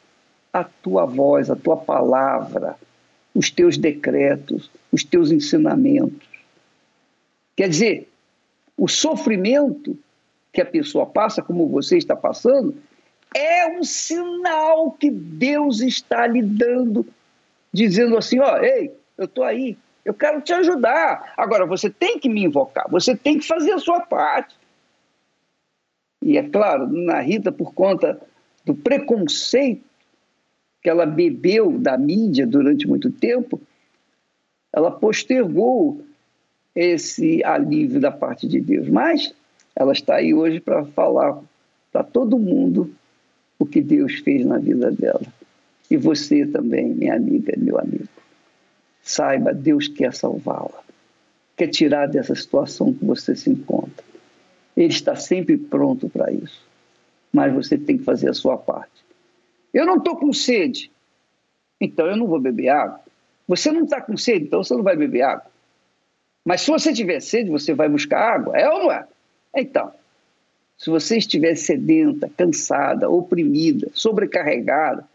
a 0.53 0.65
tua 0.65 1.07
voz, 1.07 1.51
a 1.51 1.57
tua 1.57 1.77
palavra, 1.77 2.77
os 3.35 3.51
teus 3.51 3.77
decretos, 3.79 4.71
os 4.91 5.05
teus 5.05 5.31
ensinamentos. 5.31 6.29
Quer 7.57 7.69
dizer, 7.69 8.09
o 8.77 8.89
sofrimento 8.89 9.97
que 10.53 10.61
a 10.61 10.67
pessoa 10.67 11.07
passa, 11.07 11.43
como 11.43 11.69
você 11.69 11.97
está 11.97 12.17
passando, 12.17 12.75
é 13.35 13.67
um 13.69 13.85
sinal 13.85 14.93
que 14.93 15.11
Deus 15.11 15.81
está 15.81 16.27
lhe 16.27 16.43
dando, 16.43 17.07
dizendo 17.73 18.17
assim: 18.17 18.41
ó, 18.41 18.59
ei, 18.59 18.93
eu 19.17 19.27
estou 19.27 19.45
aí, 19.45 19.77
eu 20.05 20.15
quero 20.15 20.41
te 20.41 20.53
ajudar. 20.53 21.33
Agora, 21.37 21.67
você 21.67 21.89
tem 21.89 22.19
que 22.19 22.29
me 22.29 22.45
invocar, 22.45 22.87
você 22.91 23.15
tem 23.15 23.39
que 23.39 23.47
fazer 23.47 23.73
a 23.73 23.79
sua 23.79 24.01
parte. 24.01 24.59
E 26.23 26.37
é 26.37 26.43
claro, 26.43 26.89
na 26.89 27.21
Rita, 27.21 27.53
por 27.53 27.73
conta 27.73 28.21
do 28.65 28.75
preconceito 28.75 29.90
que 30.83 30.89
ela 30.89 31.05
bebeu 31.05 31.79
da 31.79 31.97
mídia 31.99 32.47
durante 32.47 32.87
muito 32.87 33.11
tempo, 33.11 33.61
ela 34.73 34.91
postergou 34.91 36.03
esse 36.75 37.45
alívio 37.45 38.01
da 38.01 38.11
parte 38.11 38.47
de 38.47 38.61
Deus. 38.61 38.89
Mas 38.89 39.35
ela 39.75 39.93
está 39.93 40.17
aí 40.17 40.33
hoje 40.33 40.61
para 40.61 40.85
falar 40.87 41.41
para 41.93 42.05
todo 42.05 42.39
mundo 42.39 42.91
o 43.59 43.67
que 43.67 43.81
Deus 43.81 44.15
fez 44.21 44.45
na 44.47 44.59
vida 44.59 44.91
dela. 44.91 45.27
E 45.91 45.97
você 45.97 46.47
também, 46.47 46.95
minha 46.95 47.17
amiga, 47.17 47.53
meu 47.57 47.79
amigo. 47.79 48.09
Saiba, 49.03 49.53
Deus 49.53 49.89
quer 49.89 50.15
salvá-la, 50.15 50.83
quer 51.57 51.67
tirar 51.69 52.07
dessa 52.07 52.35
situação 52.35 52.93
que 52.93 53.05
você 53.05 53.35
se 53.35 53.51
encontra. 53.51 54.05
Ele 54.77 54.93
está 54.93 55.17
sempre 55.17 55.57
pronto 55.59 56.09
para 56.09 56.31
isso. 56.33 56.63
Mas 57.33 57.53
você 57.53 57.77
tem 57.77 57.99
que 57.99 58.05
fazer 58.05 58.31
a 58.31 58.35
sua 58.35 58.57
parte. 58.57 59.05
Eu 59.73 59.87
não 59.87 59.97
estou 59.97 60.17
com 60.17 60.33
sede, 60.33 60.91
então 61.81 62.07
eu 62.07 62.17
não 62.17 62.27
vou 62.27 62.41
beber 62.41 62.69
água. 62.69 63.01
Você 63.47 63.71
não 63.71 63.85
está 63.85 64.01
com 64.01 64.17
sede, 64.17 64.47
então 64.47 64.63
você 64.63 64.75
não 64.75 64.83
vai 64.83 64.97
beber 64.97 65.23
água. 65.23 65.51
Mas 66.45 66.63
se 66.63 66.71
você 66.71 66.93
tiver 66.93 67.21
sede, 67.21 67.51
você 67.51 67.75
vai 67.75 67.89
buscar 67.89 68.35
água, 68.35 68.57
é 68.57 68.69
ou 68.69 68.85
não 68.85 68.93
é? 68.93 69.07
Então, 69.55 69.93
se 70.79 70.89
você 70.89 71.19
estiver 71.19 71.55
sedenta, 71.57 72.31
cansada, 72.37 73.09
oprimida, 73.11 73.89
sobrecarregada, 73.93 75.07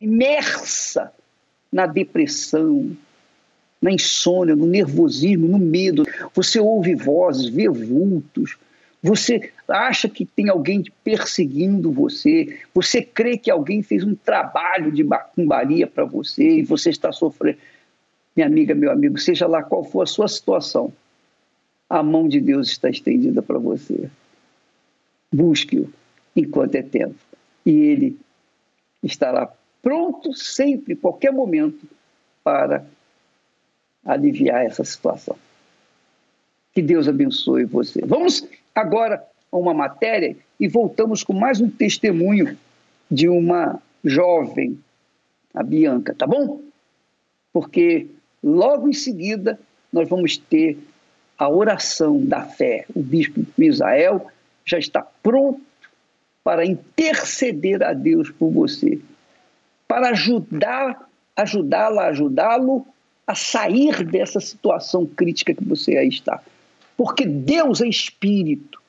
imersa 0.00 1.12
na 1.72 1.86
depressão, 1.86 2.96
na 3.80 3.92
insônia, 3.92 4.54
no 4.54 4.66
nervosismo, 4.66 5.48
no 5.48 5.58
medo, 5.58 6.04
você 6.34 6.60
ouve 6.60 6.94
vozes, 6.94 7.48
vê 7.48 7.68
vultos, 7.68 8.56
você 9.06 9.52
acha 9.68 10.08
que 10.08 10.26
tem 10.26 10.48
alguém 10.48 10.82
perseguindo 11.04 11.92
você, 11.92 12.58
você 12.74 13.00
crê 13.00 13.38
que 13.38 13.48
alguém 13.48 13.80
fez 13.80 14.02
um 14.02 14.16
trabalho 14.16 14.90
de 14.90 15.04
macumbaria 15.04 15.86
para 15.86 16.04
você 16.04 16.58
e 16.58 16.62
você 16.62 16.90
está 16.90 17.12
sofrendo. 17.12 17.58
Minha 18.34 18.48
amiga, 18.48 18.74
meu 18.74 18.90
amigo, 18.90 19.16
seja 19.16 19.46
lá 19.46 19.62
qual 19.62 19.84
for 19.84 20.02
a 20.02 20.06
sua 20.06 20.26
situação, 20.26 20.92
a 21.88 22.02
mão 22.02 22.28
de 22.28 22.40
Deus 22.40 22.68
está 22.68 22.90
estendida 22.90 23.40
para 23.40 23.60
você. 23.60 24.10
Busque-o 25.32 25.88
enquanto 26.34 26.74
é 26.74 26.82
tempo. 26.82 27.14
E 27.64 27.70
ele 27.70 28.18
estará 29.02 29.48
pronto 29.80 30.34
sempre, 30.34 30.96
qualquer 30.96 31.32
momento, 31.32 31.86
para 32.42 32.84
aliviar 34.04 34.66
essa 34.66 34.82
situação. 34.82 35.36
Que 36.74 36.82
Deus 36.82 37.06
abençoe 37.06 37.64
você. 37.64 38.00
Vamos 38.04 38.44
agora 38.80 39.24
uma 39.50 39.72
matéria 39.72 40.36
e 40.60 40.68
voltamos 40.68 41.22
com 41.24 41.32
mais 41.32 41.60
um 41.60 41.70
testemunho 41.70 42.56
de 43.10 43.28
uma 43.28 43.80
jovem, 44.04 44.78
a 45.54 45.62
Bianca, 45.62 46.14
tá 46.14 46.26
bom? 46.26 46.60
Porque 47.52 48.06
logo 48.42 48.88
em 48.88 48.92
seguida 48.92 49.58
nós 49.92 50.08
vamos 50.08 50.36
ter 50.36 50.78
a 51.38 51.48
oração 51.48 52.22
da 52.24 52.42
fé. 52.42 52.84
O 52.94 53.02
bispo 53.02 53.44
Misael 53.56 54.26
já 54.64 54.78
está 54.78 55.06
pronto 55.22 55.60
para 56.44 56.64
interceder 56.64 57.82
a 57.82 57.92
Deus 57.92 58.30
por 58.30 58.50
você, 58.50 59.00
para 59.88 60.10
ajudar, 60.10 61.08
ajudá-la, 61.34 62.08
ajudá-lo 62.08 62.86
a 63.26 63.34
sair 63.34 64.04
dessa 64.04 64.38
situação 64.38 65.06
crítica 65.06 65.54
que 65.54 65.64
você 65.64 65.96
aí 65.96 66.08
está. 66.08 66.42
Porque 66.96 67.26
Deus 67.26 67.80
é 67.80 67.86
espírito. 67.86 68.80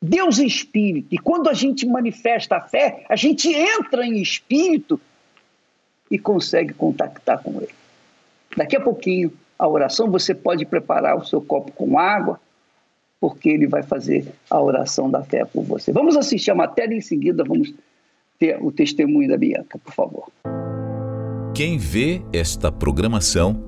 Deus 0.00 0.38
é 0.38 0.44
espírito. 0.44 1.08
E 1.10 1.18
quando 1.18 1.48
a 1.48 1.52
gente 1.52 1.86
manifesta 1.86 2.56
a 2.56 2.60
fé, 2.60 3.04
a 3.08 3.16
gente 3.16 3.48
entra 3.52 4.06
em 4.06 4.20
espírito 4.22 5.00
e 6.10 6.18
consegue 6.18 6.72
contactar 6.72 7.42
com 7.42 7.60
ele. 7.60 7.74
Daqui 8.56 8.76
a 8.76 8.80
pouquinho, 8.80 9.32
a 9.58 9.68
oração, 9.68 10.10
você 10.10 10.34
pode 10.34 10.64
preparar 10.64 11.16
o 11.16 11.26
seu 11.26 11.40
copo 11.40 11.72
com 11.72 11.98
água, 11.98 12.40
porque 13.20 13.48
ele 13.48 13.66
vai 13.66 13.82
fazer 13.82 14.32
a 14.48 14.60
oração 14.60 15.10
da 15.10 15.22
fé 15.22 15.44
por 15.44 15.64
você. 15.64 15.92
Vamos 15.92 16.16
assistir 16.16 16.52
a 16.52 16.54
matéria 16.54 16.94
em 16.94 17.00
seguida 17.00 17.44
vamos 17.44 17.74
ter 18.38 18.56
o 18.62 18.70
testemunho 18.70 19.28
da 19.28 19.36
Bianca, 19.36 19.78
por 19.78 19.92
favor. 19.92 20.28
Quem 21.54 21.76
vê 21.76 22.22
esta 22.32 22.70
programação 22.70 23.67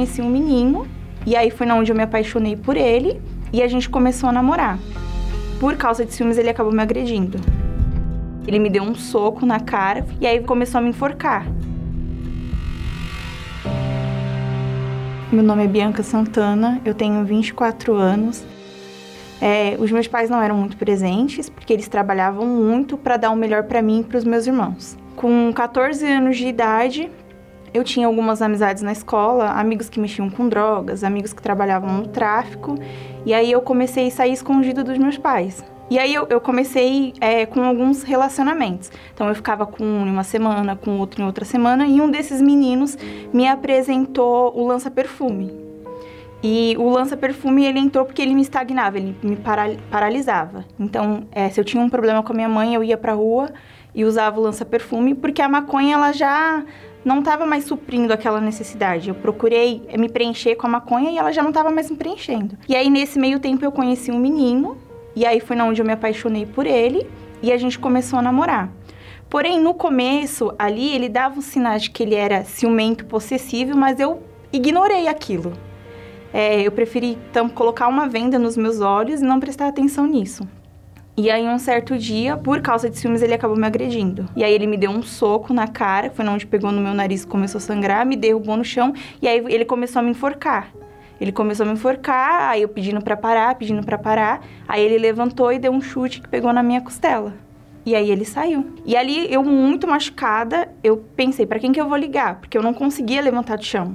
conheci 0.00 0.22
um 0.22 0.30
menino 0.30 0.86
e 1.26 1.36
aí 1.36 1.50
foi 1.50 1.70
onde 1.70 1.92
eu 1.92 1.96
me 1.96 2.02
apaixonei 2.02 2.56
por 2.56 2.74
ele 2.74 3.20
e 3.52 3.62
a 3.62 3.68
gente 3.68 3.90
começou 3.90 4.30
a 4.30 4.32
namorar. 4.32 4.78
Por 5.58 5.76
causa 5.76 6.06
de 6.06 6.14
ciúmes, 6.14 6.38
ele 6.38 6.48
acabou 6.48 6.72
me 6.72 6.80
agredindo. 6.80 7.38
Ele 8.46 8.58
me 8.58 8.70
deu 8.70 8.82
um 8.82 8.94
soco 8.94 9.44
na 9.44 9.60
cara 9.60 10.06
e 10.18 10.26
aí 10.26 10.40
começou 10.40 10.78
a 10.78 10.80
me 10.80 10.88
enforcar. 10.88 11.46
Meu 15.30 15.42
nome 15.42 15.64
é 15.64 15.66
Bianca 15.66 16.02
Santana, 16.02 16.80
eu 16.82 16.94
tenho 16.94 17.22
24 17.22 17.94
anos. 17.94 18.42
É, 19.38 19.76
os 19.78 19.90
meus 19.92 20.08
pais 20.08 20.30
não 20.30 20.40
eram 20.40 20.56
muito 20.56 20.78
presentes 20.78 21.50
porque 21.50 21.74
eles 21.74 21.88
trabalhavam 21.88 22.46
muito 22.46 22.96
para 22.96 23.18
dar 23.18 23.30
o 23.30 23.36
melhor 23.36 23.64
para 23.64 23.82
mim 23.82 24.00
e 24.00 24.04
para 24.04 24.16
os 24.16 24.24
meus 24.24 24.46
irmãos. 24.46 24.96
Com 25.14 25.52
14 25.52 26.06
anos 26.06 26.38
de 26.38 26.46
idade, 26.46 27.10
eu 27.72 27.84
tinha 27.84 28.06
algumas 28.06 28.42
amizades 28.42 28.82
na 28.82 28.92
escola, 28.92 29.50
amigos 29.50 29.88
que 29.88 30.00
mexiam 30.00 30.28
com 30.28 30.48
drogas, 30.48 31.04
amigos 31.04 31.32
que 31.32 31.42
trabalhavam 31.42 31.92
no 31.98 32.08
tráfico, 32.08 32.76
e 33.24 33.32
aí 33.32 33.50
eu 33.50 33.60
comecei 33.60 34.08
a 34.08 34.10
sair 34.10 34.32
escondido 34.32 34.82
dos 34.82 34.98
meus 34.98 35.16
pais. 35.16 35.64
E 35.90 35.98
aí 35.98 36.14
eu, 36.14 36.26
eu 36.30 36.40
comecei 36.40 37.12
é, 37.20 37.44
com 37.46 37.64
alguns 37.64 38.04
relacionamentos. 38.04 38.92
Então 39.12 39.28
eu 39.28 39.34
ficava 39.34 39.66
com 39.66 39.82
um 39.82 40.06
em 40.06 40.10
uma 40.10 40.22
semana, 40.22 40.76
com 40.76 40.98
outro 40.98 41.20
em 41.20 41.26
outra 41.26 41.44
semana, 41.44 41.84
e 41.86 42.00
um 42.00 42.08
desses 42.08 42.40
meninos 42.40 42.96
me 43.32 43.48
apresentou 43.48 44.56
o 44.56 44.66
lança-perfume. 44.66 45.52
E 46.42 46.74
o 46.78 46.88
lança-perfume 46.88 47.66
ele 47.66 47.78
entrou 47.80 48.04
porque 48.04 48.22
ele 48.22 48.34
me 48.34 48.40
estagnava, 48.40 48.98
ele 48.98 49.16
me 49.22 49.36
para, 49.36 49.74
paralisava. 49.90 50.64
Então, 50.78 51.24
é, 51.32 51.50
se 51.50 51.60
eu 51.60 51.64
tinha 51.64 51.82
um 51.82 51.90
problema 51.90 52.22
com 52.22 52.32
a 52.32 52.36
minha 52.36 52.48
mãe, 52.48 52.74
eu 52.74 52.84
ia 52.84 52.96
pra 52.96 53.12
rua 53.12 53.50
e 53.94 54.04
usava 54.04 54.38
o 54.38 54.42
lança-perfume, 54.42 55.14
porque 55.14 55.42
a 55.42 55.48
maconha 55.48 55.94
ela 55.94 56.12
já 56.12 56.64
não 57.04 57.20
estava 57.20 57.46
mais 57.46 57.64
suprindo 57.64 58.12
aquela 58.12 58.40
necessidade. 58.40 59.08
Eu 59.08 59.14
procurei 59.14 59.82
me 59.98 60.08
preencher 60.08 60.56
com 60.56 60.66
a 60.66 60.70
maconha 60.70 61.10
e 61.10 61.18
ela 61.18 61.32
já 61.32 61.42
não 61.42 61.50
estava 61.50 61.70
mais 61.70 61.90
me 61.90 61.96
preenchendo. 61.96 62.56
E 62.68 62.76
aí, 62.76 62.90
nesse 62.90 63.18
meio 63.18 63.40
tempo, 63.40 63.64
eu 63.64 63.72
conheci 63.72 64.10
um 64.10 64.18
menino, 64.18 64.76
e 65.14 65.24
aí 65.24 65.40
foi 65.40 65.58
onde 65.60 65.80
eu 65.80 65.86
me 65.86 65.92
apaixonei 65.92 66.46
por 66.46 66.66
ele, 66.66 67.06
e 67.42 67.52
a 67.52 67.56
gente 67.56 67.78
começou 67.78 68.18
a 68.18 68.22
namorar. 68.22 68.70
Porém, 69.28 69.60
no 69.60 69.74
começo, 69.74 70.52
ali, 70.58 70.92
ele 70.92 71.08
dava 71.08 71.38
um 71.38 71.42
sinais 71.42 71.84
de 71.84 71.90
que 71.90 72.02
ele 72.02 72.14
era 72.14 72.44
ciumento, 72.44 73.06
possessivo, 73.06 73.76
mas 73.76 74.00
eu 74.00 74.22
ignorei 74.52 75.06
aquilo. 75.06 75.52
É, 76.32 76.60
eu 76.62 76.72
preferi, 76.72 77.18
então, 77.30 77.48
colocar 77.48 77.88
uma 77.88 78.08
venda 78.08 78.38
nos 78.38 78.56
meus 78.56 78.80
olhos 78.80 79.20
e 79.20 79.24
não 79.24 79.40
prestar 79.40 79.68
atenção 79.68 80.06
nisso. 80.06 80.46
E 81.22 81.30
aí, 81.30 81.46
um 81.46 81.58
certo 81.58 81.98
dia, 81.98 82.34
por 82.34 82.62
causa 82.62 82.88
de 82.88 82.98
ciúmes, 82.98 83.20
ele 83.20 83.34
acabou 83.34 83.54
me 83.54 83.66
agredindo. 83.66 84.26
E 84.34 84.42
aí, 84.42 84.54
ele 84.54 84.66
me 84.66 84.78
deu 84.78 84.90
um 84.90 85.02
soco 85.02 85.52
na 85.52 85.68
cara, 85.68 86.08
foi 86.08 86.26
onde 86.26 86.46
pegou 86.46 86.72
no 86.72 86.80
meu 86.80 86.94
nariz, 86.94 87.26
começou 87.26 87.58
a 87.58 87.60
sangrar, 87.60 88.06
me 88.06 88.16
derrubou 88.16 88.56
no 88.56 88.64
chão, 88.64 88.94
e 89.20 89.28
aí 89.28 89.44
ele 89.50 89.66
começou 89.66 90.00
a 90.00 90.02
me 90.02 90.12
enforcar. 90.12 90.72
Ele 91.20 91.30
começou 91.30 91.64
a 91.64 91.66
me 91.66 91.74
enforcar, 91.74 92.48
aí 92.48 92.62
eu 92.62 92.70
pedindo 92.70 93.02
para 93.02 93.18
parar, 93.18 93.54
pedindo 93.56 93.84
para 93.84 93.98
parar. 93.98 94.40
Aí 94.66 94.82
ele 94.82 94.96
levantou 94.96 95.52
e 95.52 95.58
deu 95.58 95.70
um 95.72 95.82
chute 95.82 96.22
que 96.22 96.28
pegou 96.28 96.54
na 96.54 96.62
minha 96.62 96.80
costela. 96.80 97.34
E 97.84 97.94
aí 97.94 98.10
ele 98.10 98.24
saiu. 98.24 98.72
E 98.86 98.96
ali 98.96 99.30
eu 99.30 99.44
muito 99.44 99.86
machucada, 99.86 100.70
eu 100.82 101.04
pensei, 101.14 101.44
para 101.44 101.58
quem 101.58 101.70
que 101.70 101.78
eu 101.78 101.86
vou 101.86 101.98
ligar? 101.98 102.36
Porque 102.36 102.56
eu 102.56 102.62
não 102.62 102.72
conseguia 102.72 103.20
levantar 103.20 103.58
do 103.58 103.64
chão. 103.64 103.94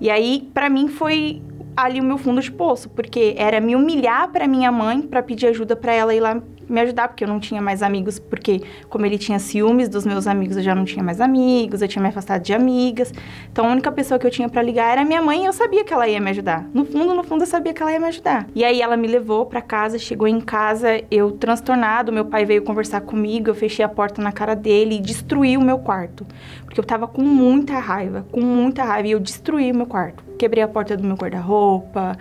E 0.00 0.10
aí 0.10 0.50
para 0.52 0.68
mim 0.68 0.88
foi 0.88 1.40
ali 1.76 2.00
o 2.00 2.04
meu 2.04 2.18
fundo 2.18 2.40
de 2.40 2.50
poço, 2.50 2.88
porque 2.90 3.34
era 3.36 3.60
me 3.60 3.74
humilhar 3.74 4.30
para 4.30 4.46
minha 4.46 4.70
mãe 4.70 5.02
para 5.02 5.22
pedir 5.22 5.46
ajuda 5.46 5.76
para 5.76 5.92
ela 5.92 6.14
ir 6.14 6.20
lá 6.20 6.42
me 6.70 6.80
ajudar, 6.80 7.08
porque 7.08 7.24
eu 7.24 7.28
não 7.28 7.40
tinha 7.40 7.60
mais 7.60 7.82
amigos, 7.82 8.18
porque 8.18 8.62
como 8.88 9.04
ele 9.04 9.18
tinha 9.18 9.38
ciúmes 9.38 9.88
dos 9.88 10.06
meus 10.06 10.26
amigos, 10.26 10.56
eu 10.56 10.62
já 10.62 10.74
não 10.74 10.84
tinha 10.84 11.02
mais 11.02 11.20
amigos, 11.20 11.82
eu 11.82 11.88
tinha 11.88 12.02
me 12.02 12.08
afastado 12.08 12.42
de 12.42 12.52
amigas. 12.52 13.12
Então 13.52 13.66
a 13.66 13.72
única 13.72 13.90
pessoa 13.90 14.18
que 14.18 14.26
eu 14.26 14.30
tinha 14.30 14.48
para 14.48 14.62
ligar 14.62 14.92
era 14.92 15.04
minha 15.04 15.20
mãe 15.20 15.42
e 15.42 15.46
eu 15.46 15.52
sabia 15.52 15.84
que 15.84 15.92
ela 15.92 16.08
ia 16.08 16.20
me 16.20 16.30
ajudar. 16.30 16.64
No 16.72 16.84
fundo, 16.84 17.14
no 17.14 17.24
fundo 17.24 17.42
eu 17.42 17.46
sabia 17.46 17.72
que 17.72 17.82
ela 17.82 17.92
ia 17.92 18.00
me 18.00 18.06
ajudar. 18.06 18.46
E 18.54 18.64
aí 18.64 18.80
ela 18.80 18.96
me 18.96 19.08
levou 19.08 19.46
para 19.46 19.60
casa, 19.60 19.98
chegou 19.98 20.28
em 20.28 20.40
casa, 20.40 21.02
eu 21.10 21.32
transtornado, 21.32 22.12
meu 22.12 22.24
pai 22.24 22.44
veio 22.44 22.62
conversar 22.62 23.00
comigo, 23.00 23.50
eu 23.50 23.54
fechei 23.54 23.84
a 23.84 23.88
porta 23.88 24.22
na 24.22 24.32
cara 24.32 24.54
dele 24.54 24.96
e 24.96 25.00
destruí 25.00 25.56
o 25.56 25.60
meu 25.60 25.78
quarto. 25.78 26.26
Porque 26.64 26.78
eu 26.78 26.84
tava 26.84 27.08
com 27.08 27.22
muita 27.22 27.78
raiva, 27.78 28.24
com 28.30 28.40
muita 28.40 28.84
raiva, 28.84 29.08
e 29.08 29.10
eu 29.12 29.20
destruí 29.20 29.72
o 29.72 29.74
meu 29.74 29.86
quarto. 29.86 30.22
Quebrei 30.38 30.62
a 30.62 30.68
porta 30.68 30.96
do 30.96 31.04
meu 31.04 31.16
guarda-roupa, 31.16 32.16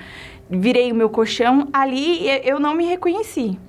virei 0.49 0.91
o 0.91 0.95
meu 0.95 1.09
colchão. 1.09 1.67
Ali 1.71 2.27
eu 2.43 2.59
não 2.59 2.73
me 2.73 2.85
reconheci. 2.85 3.59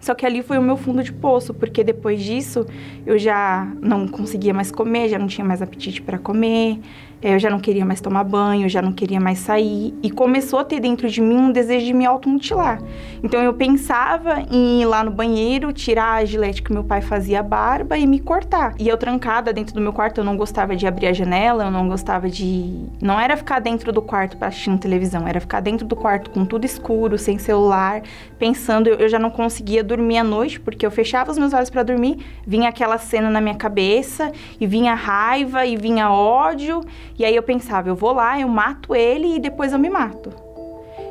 Só 0.00 0.14
que 0.14 0.24
ali 0.24 0.42
foi 0.42 0.58
o 0.58 0.62
meu 0.62 0.76
fundo 0.76 1.02
de 1.02 1.12
poço, 1.12 1.52
porque 1.52 1.82
depois 1.82 2.22
disso 2.22 2.64
eu 3.06 3.18
já 3.18 3.70
não 3.80 4.06
conseguia 4.06 4.54
mais 4.54 4.70
comer, 4.70 5.08
já 5.08 5.18
não 5.18 5.26
tinha 5.26 5.44
mais 5.44 5.60
apetite 5.60 6.00
para 6.02 6.18
comer, 6.18 6.80
eu 7.20 7.38
já 7.38 7.50
não 7.50 7.58
queria 7.58 7.84
mais 7.84 8.00
tomar 8.00 8.24
banho, 8.24 8.68
já 8.68 8.80
não 8.80 8.92
queria 8.92 9.20
mais 9.20 9.38
sair. 9.38 9.94
E 10.02 10.10
começou 10.10 10.60
a 10.60 10.64
ter 10.64 10.80
dentro 10.80 11.08
de 11.08 11.20
mim 11.20 11.36
um 11.36 11.52
desejo 11.52 11.86
de 11.86 11.92
me 11.92 12.06
automutilar. 12.06 12.80
Então 13.22 13.42
eu 13.42 13.52
pensava 13.52 14.40
em 14.50 14.82
ir 14.82 14.86
lá 14.86 15.02
no 15.02 15.10
banheiro, 15.10 15.72
tirar 15.72 16.14
a 16.14 16.24
gilete 16.24 16.62
que 16.62 16.72
meu 16.72 16.84
pai 16.84 17.00
fazia 17.02 17.40
a 17.40 17.42
barba 17.42 17.98
e 17.98 18.06
me 18.06 18.20
cortar. 18.20 18.74
E 18.78 18.88
eu 18.88 18.96
trancada 18.96 19.52
dentro 19.52 19.74
do 19.74 19.80
meu 19.80 19.92
quarto, 19.92 20.18
eu 20.18 20.24
não 20.24 20.36
gostava 20.36 20.76
de 20.76 20.86
abrir 20.86 21.08
a 21.08 21.12
janela, 21.12 21.64
eu 21.64 21.70
não 21.70 21.88
gostava 21.88 22.28
de. 22.28 22.86
Não 23.00 23.18
era 23.18 23.36
ficar 23.36 23.58
dentro 23.58 23.92
do 23.92 24.00
quarto 24.00 24.36
para 24.36 24.48
assistir 24.48 24.68
televisão, 24.78 25.26
era 25.26 25.40
ficar 25.40 25.60
dentro 25.60 25.86
do 25.86 25.96
quarto 25.96 26.30
com 26.30 26.44
tudo 26.44 26.64
escuro, 26.64 27.18
sem 27.18 27.38
celular, 27.38 28.02
pensando. 28.38 28.88
Eu 28.88 29.08
já 29.08 29.18
não 29.18 29.30
conseguia 29.30 29.82
dormir 29.82 30.18
à 30.18 30.24
noite, 30.24 30.60
porque 30.60 30.84
eu 30.84 30.90
fechava 30.90 31.30
os 31.30 31.38
meus 31.38 31.52
olhos 31.52 31.70
para 31.70 31.82
dormir, 31.82 32.18
vinha 32.46 32.68
aquela 32.68 32.98
cena 32.98 33.30
na 33.30 33.40
minha 33.40 33.54
cabeça, 33.54 34.32
e 34.60 34.66
vinha 34.66 34.94
raiva, 34.94 35.66
e 35.66 35.76
vinha 35.76 36.10
ódio. 36.10 36.80
E 37.18 37.24
aí 37.24 37.34
eu 37.34 37.42
pensava, 37.42 37.88
eu 37.88 37.96
vou 37.96 38.12
lá, 38.12 38.40
eu 38.40 38.48
mato 38.48 38.94
ele 38.94 39.36
e 39.36 39.40
depois 39.40 39.72
eu 39.72 39.78
me 39.78 39.90
mato. 39.90 40.30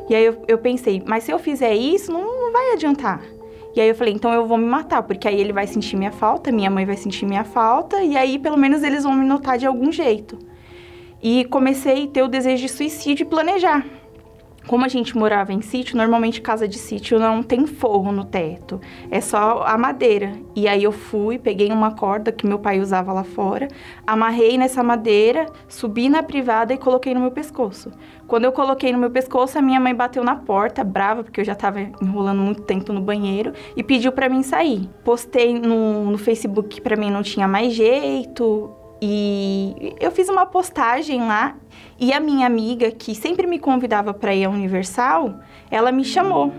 E 0.10 0.16
aí 0.16 0.26
eu, 0.26 0.42
eu 0.48 0.58
pensei, 0.58 1.04
mas 1.06 1.26
se 1.26 1.32
eu 1.32 1.38
fizer 1.38 1.76
isso, 1.76 2.12
não, 2.12 2.22
não 2.22 2.52
vai 2.52 2.72
adiantar. 2.72 3.22
E 3.76 3.82
aí 3.82 3.90
eu 3.90 3.96
falei, 3.96 4.14
então 4.14 4.34
eu 4.34 4.48
vou 4.48 4.58
me 4.58 4.66
matar, 4.66 5.04
porque 5.04 5.28
aí 5.28 5.40
ele 5.40 5.52
vai 5.52 5.68
sentir 5.68 5.98
minha 5.98 6.12
falta, 6.12 6.52
minha 6.52 6.70
mãe 6.70 6.86
vai 6.86 6.96
sentir 6.96 7.26
minha 7.26 7.44
falta, 7.44 8.02
e 8.02 8.16
aí 8.16 8.40
pelo 8.40 8.58
menos 8.58 8.84
eles 8.84 9.04
vão 9.04 9.14
me 9.14 9.26
notar 9.26 9.58
de 9.58 9.68
algum 9.68 9.92
jeito. 9.92 10.40
E 11.22 11.46
comecei 11.46 12.06
a 12.06 12.08
ter 12.08 12.24
o 12.24 12.28
desejo 12.28 12.64
de 12.64 12.70
suicídio 12.70 13.24
e 13.24 13.30
planejar. 13.30 13.86
Como 14.68 14.84
a 14.86 14.88
gente 14.88 15.18
morava 15.18 15.54
em 15.54 15.62
sítio, 15.62 15.98
normalmente 15.98 16.42
casa 16.42 16.68
de 16.68 16.78
sítio 16.78 17.18
não 17.18 17.42
tem 17.42 17.66
forro 17.66 18.12
no 18.12 18.26
teto, 18.26 18.80
é 19.10 19.22
só 19.22 19.64
a 19.66 19.78
madeira. 19.78 20.34
E 20.56 20.68
aí 20.68 20.84
eu 20.84 20.92
fui, 20.92 21.40
peguei 21.40 21.72
uma 21.72 21.92
corda 21.92 22.32
que 22.32 22.46
meu 22.46 22.60
pai 22.60 22.80
usava 22.80 23.14
lá 23.14 23.24
fora, 23.24 23.68
amarrei 24.06 24.58
nessa 24.58 24.84
madeira, 24.84 25.46
subi 25.68 26.10
na 26.10 26.22
privada 26.22 26.74
e 26.74 26.78
coloquei 26.78 27.14
no 27.14 27.22
meu 27.22 27.32
pescoço. 27.32 27.92
Quando 28.28 28.44
eu 28.44 28.52
coloquei 28.52 28.92
no 28.92 28.98
meu 28.98 29.10
pescoço, 29.10 29.58
a 29.58 29.62
minha 29.62 29.80
mãe 29.80 29.96
bateu 29.96 30.24
na 30.24 30.36
porta, 30.36 30.84
brava, 30.84 31.24
porque 31.24 31.40
eu 31.40 31.46
já 31.46 31.54
estava 31.54 31.80
enrolando 31.80 32.42
muito 32.42 32.64
tempo 32.64 32.92
no 32.92 33.00
banheiro, 33.00 33.54
e 33.76 33.82
pediu 33.82 34.12
para 34.12 34.28
mim 34.28 34.44
sair. 34.44 34.90
Postei 35.04 35.58
no, 35.58 36.12
no 36.12 36.18
Facebook 36.18 36.68
que 36.68 36.82
para 36.82 36.98
mim 36.98 37.10
não 37.10 37.24
tinha 37.24 37.48
mais 37.48 37.74
jeito, 37.74 38.70
e 39.02 39.96
eu 40.00 40.12
fiz 40.12 40.30
uma 40.30 40.46
postagem 40.46 41.20
lá 41.22 41.56
e 42.00 42.14
a 42.14 42.20
minha 42.20 42.46
amiga, 42.46 42.92
que 42.92 43.14
sempre 43.16 43.48
me 43.48 43.60
convidava 43.60 44.14
para 44.14 44.34
ir 44.34 44.46
à 44.46 44.50
Universal, 44.50 45.40
ela 45.70 45.92
me 45.92 46.04
chamou. 46.04 46.54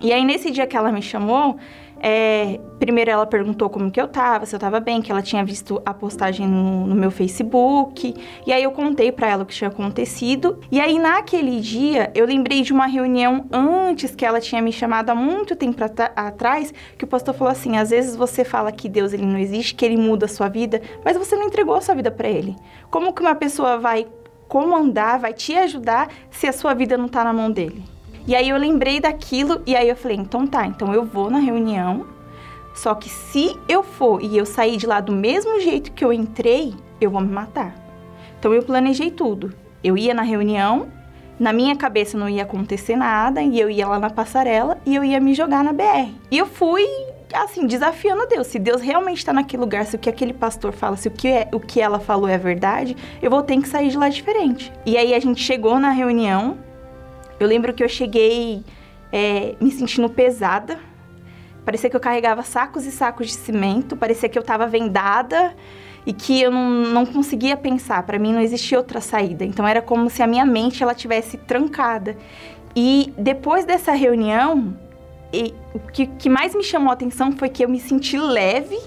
E 0.00 0.12
aí, 0.12 0.24
nesse 0.24 0.50
dia 0.50 0.66
que 0.66 0.76
ela 0.76 0.92
me 0.92 1.02
chamou, 1.02 1.56
é, 2.00 2.60
primeiro 2.78 3.10
ela 3.10 3.26
perguntou 3.26 3.68
como 3.68 3.90
que 3.90 4.00
eu 4.00 4.08
tava, 4.08 4.46
se 4.46 4.54
eu 4.54 4.58
tava 4.60 4.80
bem, 4.80 5.02
que 5.02 5.10
ela 5.10 5.22
tinha 5.22 5.44
visto 5.44 5.82
a 5.84 5.92
postagem 5.92 6.46
no, 6.46 6.86
no 6.86 6.94
meu 6.94 7.10
Facebook. 7.10 8.14
E 8.46 8.52
aí 8.52 8.62
eu 8.62 8.70
contei 8.70 9.10
para 9.10 9.28
ela 9.28 9.42
o 9.42 9.46
que 9.46 9.54
tinha 9.54 9.68
acontecido. 9.68 10.58
E 10.70 10.80
aí 10.80 10.98
naquele 10.98 11.60
dia 11.60 12.10
eu 12.14 12.26
lembrei 12.26 12.62
de 12.62 12.72
uma 12.72 12.86
reunião 12.86 13.46
antes 13.52 14.14
que 14.14 14.24
ela 14.24 14.40
tinha 14.40 14.62
me 14.62 14.72
chamado 14.72 15.10
há 15.10 15.14
muito 15.14 15.56
tempo 15.56 15.82
atrás, 16.16 16.72
que 16.96 17.04
o 17.04 17.08
pastor 17.08 17.34
falou 17.34 17.50
assim: 17.50 17.76
às 17.76 17.90
vezes 17.90 18.16
você 18.16 18.44
fala 18.44 18.72
que 18.72 18.88
Deus 18.88 19.12
ele 19.12 19.26
não 19.26 19.38
existe, 19.38 19.74
que 19.74 19.84
ele 19.84 19.96
muda 19.96 20.26
a 20.26 20.28
sua 20.28 20.48
vida, 20.48 20.80
mas 21.04 21.16
você 21.16 21.36
não 21.36 21.44
entregou 21.44 21.74
a 21.74 21.80
sua 21.80 21.94
vida 21.94 22.10
para 22.10 22.28
ele. 22.28 22.56
Como 22.90 23.12
que 23.12 23.22
uma 23.22 23.34
pessoa 23.34 23.78
vai 23.78 24.06
comandar, 24.48 25.18
vai 25.18 25.32
te 25.32 25.54
ajudar 25.54 26.08
se 26.30 26.46
a 26.46 26.52
sua 26.52 26.74
vida 26.74 26.96
não 26.96 27.08
tá 27.08 27.22
na 27.22 27.32
mão 27.32 27.50
dele? 27.50 27.97
E 28.26 28.34
aí 28.34 28.48
eu 28.48 28.56
lembrei 28.56 29.00
daquilo 29.00 29.62
e 29.66 29.74
aí 29.74 29.88
eu 29.88 29.96
falei, 29.96 30.16
então 30.16 30.46
tá, 30.46 30.66
então 30.66 30.92
eu 30.92 31.04
vou 31.04 31.30
na 31.30 31.38
reunião. 31.38 32.06
Só 32.74 32.94
que 32.94 33.08
se 33.08 33.56
eu 33.68 33.82
for 33.82 34.22
e 34.22 34.36
eu 34.36 34.46
sair 34.46 34.76
de 34.76 34.86
lá 34.86 35.00
do 35.00 35.12
mesmo 35.12 35.60
jeito 35.60 35.92
que 35.92 36.04
eu 36.04 36.12
entrei, 36.12 36.74
eu 37.00 37.10
vou 37.10 37.20
me 37.20 37.32
matar. 37.32 37.74
Então 38.38 38.54
eu 38.54 38.62
planejei 38.62 39.10
tudo. 39.10 39.52
Eu 39.82 39.96
ia 39.96 40.14
na 40.14 40.22
reunião, 40.22 40.88
na 41.38 41.52
minha 41.52 41.76
cabeça 41.76 42.18
não 42.18 42.28
ia 42.28 42.42
acontecer 42.42 42.96
nada, 42.96 43.42
e 43.42 43.58
eu 43.58 43.70
ia 43.70 43.86
lá 43.86 43.98
na 43.98 44.10
passarela 44.10 44.78
e 44.84 44.94
eu 44.94 45.04
ia 45.04 45.20
me 45.20 45.34
jogar 45.34 45.64
na 45.64 45.72
BR. 45.72 46.12
E 46.30 46.38
eu 46.38 46.46
fui 46.46 46.84
assim, 47.32 47.66
desafiando 47.66 48.26
Deus. 48.26 48.46
Se 48.46 48.58
Deus 48.58 48.80
realmente 48.80 49.18
está 49.18 49.32
naquele 49.32 49.60
lugar, 49.60 49.84
se 49.84 49.96
o 49.96 49.98
que 49.98 50.08
aquele 50.08 50.32
pastor 50.32 50.72
fala, 50.72 50.96
se 50.96 51.08
o 51.08 51.10
que, 51.10 51.28
é, 51.28 51.48
o 51.52 51.60
que 51.60 51.80
ela 51.80 51.98
falou 51.98 52.28
é 52.28 52.38
verdade, 52.38 52.96
eu 53.20 53.30
vou 53.30 53.42
ter 53.42 53.60
que 53.60 53.68
sair 53.68 53.90
de 53.90 53.98
lá 53.98 54.08
diferente. 54.08 54.72
E 54.86 54.96
aí 54.96 55.14
a 55.14 55.20
gente 55.20 55.42
chegou 55.42 55.78
na 55.78 55.90
reunião, 55.90 56.58
eu 57.40 57.46
lembro 57.46 57.72
que 57.72 57.82
eu 57.82 57.88
cheguei 57.88 58.64
é, 59.12 59.54
me 59.60 59.70
sentindo 59.70 60.08
pesada. 60.08 60.78
Parecia 61.64 61.90
que 61.90 61.96
eu 61.96 62.00
carregava 62.00 62.42
sacos 62.42 62.86
e 62.86 62.90
sacos 62.90 63.28
de 63.28 63.34
cimento. 63.34 63.96
Parecia 63.96 64.28
que 64.28 64.38
eu 64.38 64.42
estava 64.42 64.66
vendada 64.66 65.54
e 66.06 66.12
que 66.12 66.40
eu 66.40 66.50
não, 66.50 66.70
não 66.70 67.06
conseguia 67.06 67.56
pensar. 67.56 68.02
Para 68.04 68.18
mim 68.18 68.32
não 68.32 68.40
existia 68.40 68.78
outra 68.78 69.00
saída. 69.00 69.44
Então 69.44 69.66
era 69.66 69.82
como 69.82 70.08
se 70.08 70.22
a 70.22 70.26
minha 70.26 70.44
mente 70.44 70.82
ela 70.82 70.94
tivesse 70.94 71.36
trancada. 71.36 72.16
E 72.74 73.12
depois 73.18 73.64
dessa 73.64 73.92
reunião, 73.92 74.76
e, 75.32 75.54
o 75.74 75.78
que, 75.78 76.06
que 76.06 76.28
mais 76.28 76.54
me 76.54 76.62
chamou 76.62 76.90
a 76.90 76.94
atenção 76.94 77.32
foi 77.32 77.48
que 77.48 77.64
eu 77.64 77.68
me 77.68 77.78
senti 77.78 78.18
leve, 78.18 78.78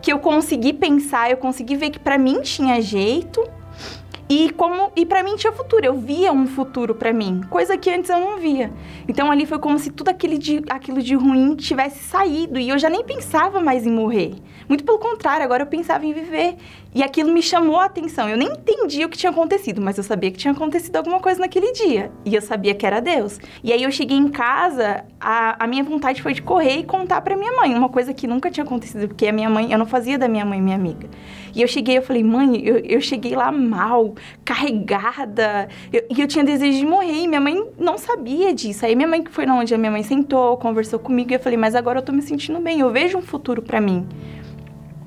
que 0.00 0.12
eu 0.12 0.18
consegui 0.18 0.72
pensar, 0.72 1.30
eu 1.30 1.36
consegui 1.36 1.76
ver 1.76 1.90
que 1.90 1.98
para 1.98 2.18
mim 2.18 2.40
tinha 2.42 2.80
jeito 2.80 3.42
e 4.28 4.50
como 4.50 4.90
e 4.96 5.04
para 5.04 5.22
mim 5.22 5.36
tinha 5.36 5.52
futuro, 5.52 5.84
eu 5.84 5.94
via 5.94 6.32
um 6.32 6.46
futuro 6.46 6.94
para 6.94 7.12
mim, 7.12 7.42
coisa 7.50 7.76
que 7.76 7.90
antes 7.90 8.08
eu 8.08 8.18
não 8.18 8.38
via. 8.38 8.72
Então 9.06 9.30
ali 9.30 9.44
foi 9.44 9.58
como 9.58 9.78
se 9.78 9.90
tudo 9.90 10.08
aquele 10.08 10.38
de, 10.38 10.62
aquilo 10.70 11.02
de 11.02 11.14
ruim 11.14 11.54
tivesse 11.54 12.02
saído 12.04 12.58
e 12.58 12.68
eu 12.68 12.78
já 12.78 12.88
nem 12.88 13.04
pensava 13.04 13.60
mais 13.60 13.86
em 13.86 13.90
morrer. 13.90 14.34
Muito 14.68 14.84
pelo 14.84 14.98
contrário, 14.98 15.44
agora 15.44 15.62
eu 15.62 15.66
pensava 15.66 16.06
em 16.06 16.12
viver. 16.12 16.56
E 16.94 17.02
aquilo 17.02 17.32
me 17.32 17.42
chamou 17.42 17.78
a 17.78 17.86
atenção. 17.86 18.28
Eu 18.28 18.36
nem 18.36 18.48
entendi 18.48 19.04
o 19.04 19.08
que 19.08 19.18
tinha 19.18 19.30
acontecido, 19.30 19.82
mas 19.82 19.98
eu 19.98 20.04
sabia 20.04 20.30
que 20.30 20.38
tinha 20.38 20.52
acontecido 20.52 20.96
alguma 20.96 21.18
coisa 21.18 21.40
naquele 21.40 21.72
dia. 21.72 22.10
E 22.24 22.34
eu 22.34 22.40
sabia 22.40 22.72
que 22.72 22.86
era 22.86 23.00
Deus. 23.00 23.40
E 23.62 23.72
aí 23.72 23.82
eu 23.82 23.90
cheguei 23.90 24.16
em 24.16 24.28
casa, 24.28 25.04
a, 25.20 25.64
a 25.64 25.66
minha 25.66 25.82
vontade 25.82 26.22
foi 26.22 26.32
de 26.32 26.40
correr 26.40 26.78
e 26.78 26.84
contar 26.84 27.20
para 27.20 27.36
minha 27.36 27.52
mãe, 27.52 27.74
uma 27.74 27.88
coisa 27.88 28.14
que 28.14 28.26
nunca 28.26 28.50
tinha 28.50 28.64
acontecido, 28.64 29.08
porque 29.08 29.26
a 29.26 29.32
minha 29.32 29.50
mãe, 29.50 29.72
eu 29.72 29.78
não 29.78 29.86
fazia 29.86 30.16
da 30.16 30.28
minha 30.28 30.44
mãe 30.44 30.62
minha 30.62 30.76
amiga. 30.76 31.08
E 31.54 31.60
eu 31.62 31.68
cheguei, 31.68 31.98
eu 31.98 32.02
falei, 32.02 32.22
mãe, 32.22 32.64
eu, 32.64 32.78
eu 32.78 33.00
cheguei 33.00 33.34
lá 33.34 33.50
mal, 33.50 34.13
carregada, 34.44 35.68
eu, 35.92 36.04
e 36.10 36.20
eu 36.20 36.26
tinha 36.26 36.44
desejo 36.44 36.78
de 36.78 36.86
morrer, 36.86 37.22
e 37.22 37.28
minha 37.28 37.40
mãe 37.40 37.64
não 37.78 37.98
sabia 37.98 38.52
disso. 38.52 38.84
Aí 38.84 38.94
minha 38.94 39.08
mãe 39.08 39.22
que 39.22 39.30
foi 39.30 39.46
na 39.46 39.54
onde 39.54 39.74
a 39.74 39.78
minha 39.78 39.90
mãe 39.90 40.02
sentou, 40.02 40.56
conversou 40.56 40.98
comigo, 40.98 41.32
e 41.32 41.34
eu 41.34 41.40
falei, 41.40 41.58
mas 41.58 41.74
agora 41.74 41.98
eu 41.98 42.02
tô 42.02 42.12
me 42.12 42.22
sentindo 42.22 42.58
bem, 42.60 42.80
eu 42.80 42.90
vejo 42.90 43.18
um 43.18 43.22
futuro 43.22 43.62
para 43.62 43.80
mim. 43.80 44.06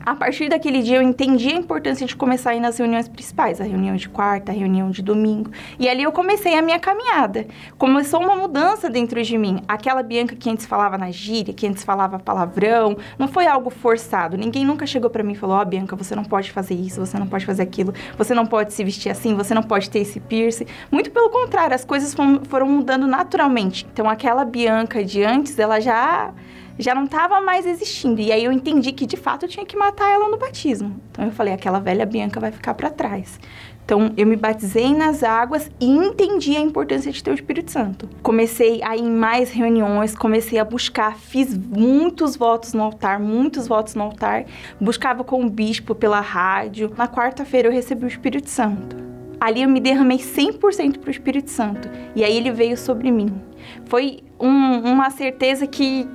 A 0.08 0.16
partir 0.16 0.48
daquele 0.48 0.82
dia 0.82 0.96
eu 0.96 1.02
entendi 1.02 1.50
a 1.50 1.58
importância 1.58 2.08
de 2.08 2.16
começar 2.16 2.52
a 2.52 2.56
ir 2.56 2.62
nas 2.62 2.78
reuniões 2.78 3.10
principais, 3.10 3.60
a 3.60 3.66
reunião 3.66 3.94
de 3.98 4.08
quarta, 4.08 4.54
a 4.54 4.56
reunião 4.56 4.90
de 4.90 5.02
domingo. 5.02 5.52
E 5.78 5.90
ali 5.90 6.02
eu 6.02 6.14
comecei 6.14 6.58
a 6.58 6.62
minha 6.62 6.80
caminhada. 6.80 7.46
Começou 7.78 8.22
uma 8.22 8.34
mudança 8.34 8.90
dentro 8.90 9.22
de 9.22 9.38
mim. 9.38 9.62
Aquela 9.68 10.02
Bianca 10.02 10.34
que 10.34 10.50
antes 10.50 10.66
falava 10.66 10.98
na 10.98 11.12
gíria, 11.12 11.54
que 11.54 11.68
antes 11.68 11.84
falava 11.84 12.18
palavrão, 12.18 12.96
não 13.20 13.28
foi 13.28 13.48
algo 13.48 13.70
forçado. 13.70 14.38
Ninguém 14.38 14.64
nunca 14.64 14.86
chegou 14.86 15.10
para 15.10 15.22
mim 15.24 15.34
e 15.34 15.36
falou: 15.36 15.58
"Ó, 15.58 15.62
oh, 15.62 15.66
Bianca, 15.66 15.94
você 15.94 16.16
não 16.16 16.24
pode 16.24 16.54
fazer 16.54 16.76
isso, 16.76 17.06
você 17.06 17.20
não 17.20 17.28
pode 17.28 17.46
fazer 17.46 17.64
aquilo, 17.64 17.94
você 18.18 18.34
não 18.34 18.46
pode 18.46 18.72
se 18.72 18.86
vestir 18.86 19.10
assim, 19.10 19.36
você 19.36 19.54
não 19.54 19.62
pode 19.62 19.90
ter 19.90 20.00
esse 20.00 20.22
piercing". 20.22 20.68
Muito 20.90 21.12
pelo 21.12 21.30
contrário, 21.30 21.76
as 21.76 21.84
coisas 21.84 22.16
foram 22.48 22.70
mudando 22.70 23.06
naturalmente. 23.08 23.86
Então 23.92 24.10
aquela 24.10 24.46
Bianca 24.46 25.04
de 25.04 25.22
antes, 25.22 25.60
ela 25.60 25.82
já 25.82 26.34
já 26.78 26.94
não 26.94 27.06
estava 27.06 27.42
mais 27.42 27.66
existindo. 27.66 28.22
E 28.22 28.32
aí 28.32 28.44
eu 28.44 28.52
entendi 28.52 28.92
que 28.92 29.06
de 29.06 29.18
fato 29.18 29.46
eu 29.46 29.50
tinha 29.50 29.66
que 29.66 29.76
matar 29.76 30.10
ela 30.10 30.30
no 30.30 30.38
batismo. 30.38 31.00
Então 31.12 31.26
eu 31.26 31.32
falei, 31.32 31.54
aquela 31.54 31.80
velha 31.80 32.06
Bianca 32.06 32.40
vai 32.40 32.52
ficar 32.52 32.74
para 32.74 32.90
trás. 32.90 33.40
Então 33.88 34.12
eu 34.18 34.28
me 34.28 34.36
batizei 34.36 34.94
nas 34.94 35.24
águas 35.24 35.72
e 35.80 35.86
entendi 35.86 36.58
a 36.58 36.60
importância 36.60 37.10
de 37.10 37.24
ter 37.24 37.32
o 37.32 37.34
Espírito 37.34 37.72
Santo. 37.72 38.10
Comecei 38.22 38.84
a 38.84 38.98
ir 38.98 39.02
em 39.02 39.10
mais 39.10 39.50
reuniões, 39.50 40.14
comecei 40.14 40.60
a 40.60 40.66
buscar, 40.66 41.16
fiz 41.16 41.58
muitos 41.58 42.36
votos 42.36 42.74
no 42.74 42.84
altar, 42.84 43.18
muitos 43.18 43.66
votos 43.66 43.96
no 43.96 44.04
altar, 44.04 44.46
buscava 44.80 45.24
com 45.24 45.42
o 45.46 45.50
bispo 45.50 45.96
pela 45.96 46.20
rádio. 46.20 46.92
Na 46.98 47.08
quarta-feira 47.08 47.70
eu 47.70 47.72
recebi 47.72 48.04
o 48.04 48.10
Espírito 48.10 48.50
Santo. 48.50 48.98
Ali 49.40 49.62
eu 49.62 49.70
me 49.70 49.80
derramei 49.80 50.18
100% 50.18 50.98
para 50.98 51.08
o 51.08 51.12
Espírito 51.12 51.50
Santo. 51.50 51.90
E 52.14 52.26
aí 52.26 52.36
ele 52.36 52.52
veio 52.52 52.76
sobre 52.76 53.10
mim. 53.10 53.42
Foi 53.86 54.20
um, 54.38 54.80
uma 54.80 55.10
certeza 55.10 55.66
que 55.66 56.10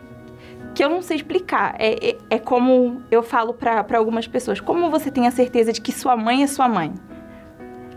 que 0.75 0.83
eu 0.83 0.89
não 0.89 1.03
sei 1.03 1.16
explicar. 1.16 1.75
É, 1.79 2.11
é, 2.11 2.18
é 2.31 2.39
como 2.39 3.03
eu 3.11 3.23
falo 3.23 3.55
para 3.55 3.99
algumas 3.99 4.27
pessoas: 4.27 4.61
como 4.61 4.91
você 4.91 5.11
tem 5.11 5.27
a 5.27 5.31
certeza 5.31 5.73
de 5.73 5.81
que 5.81 5.93
sua 5.93 6.16
mãe 6.16 6.43
é 6.43 6.47
sua 6.47 6.68
mãe? 6.68 6.93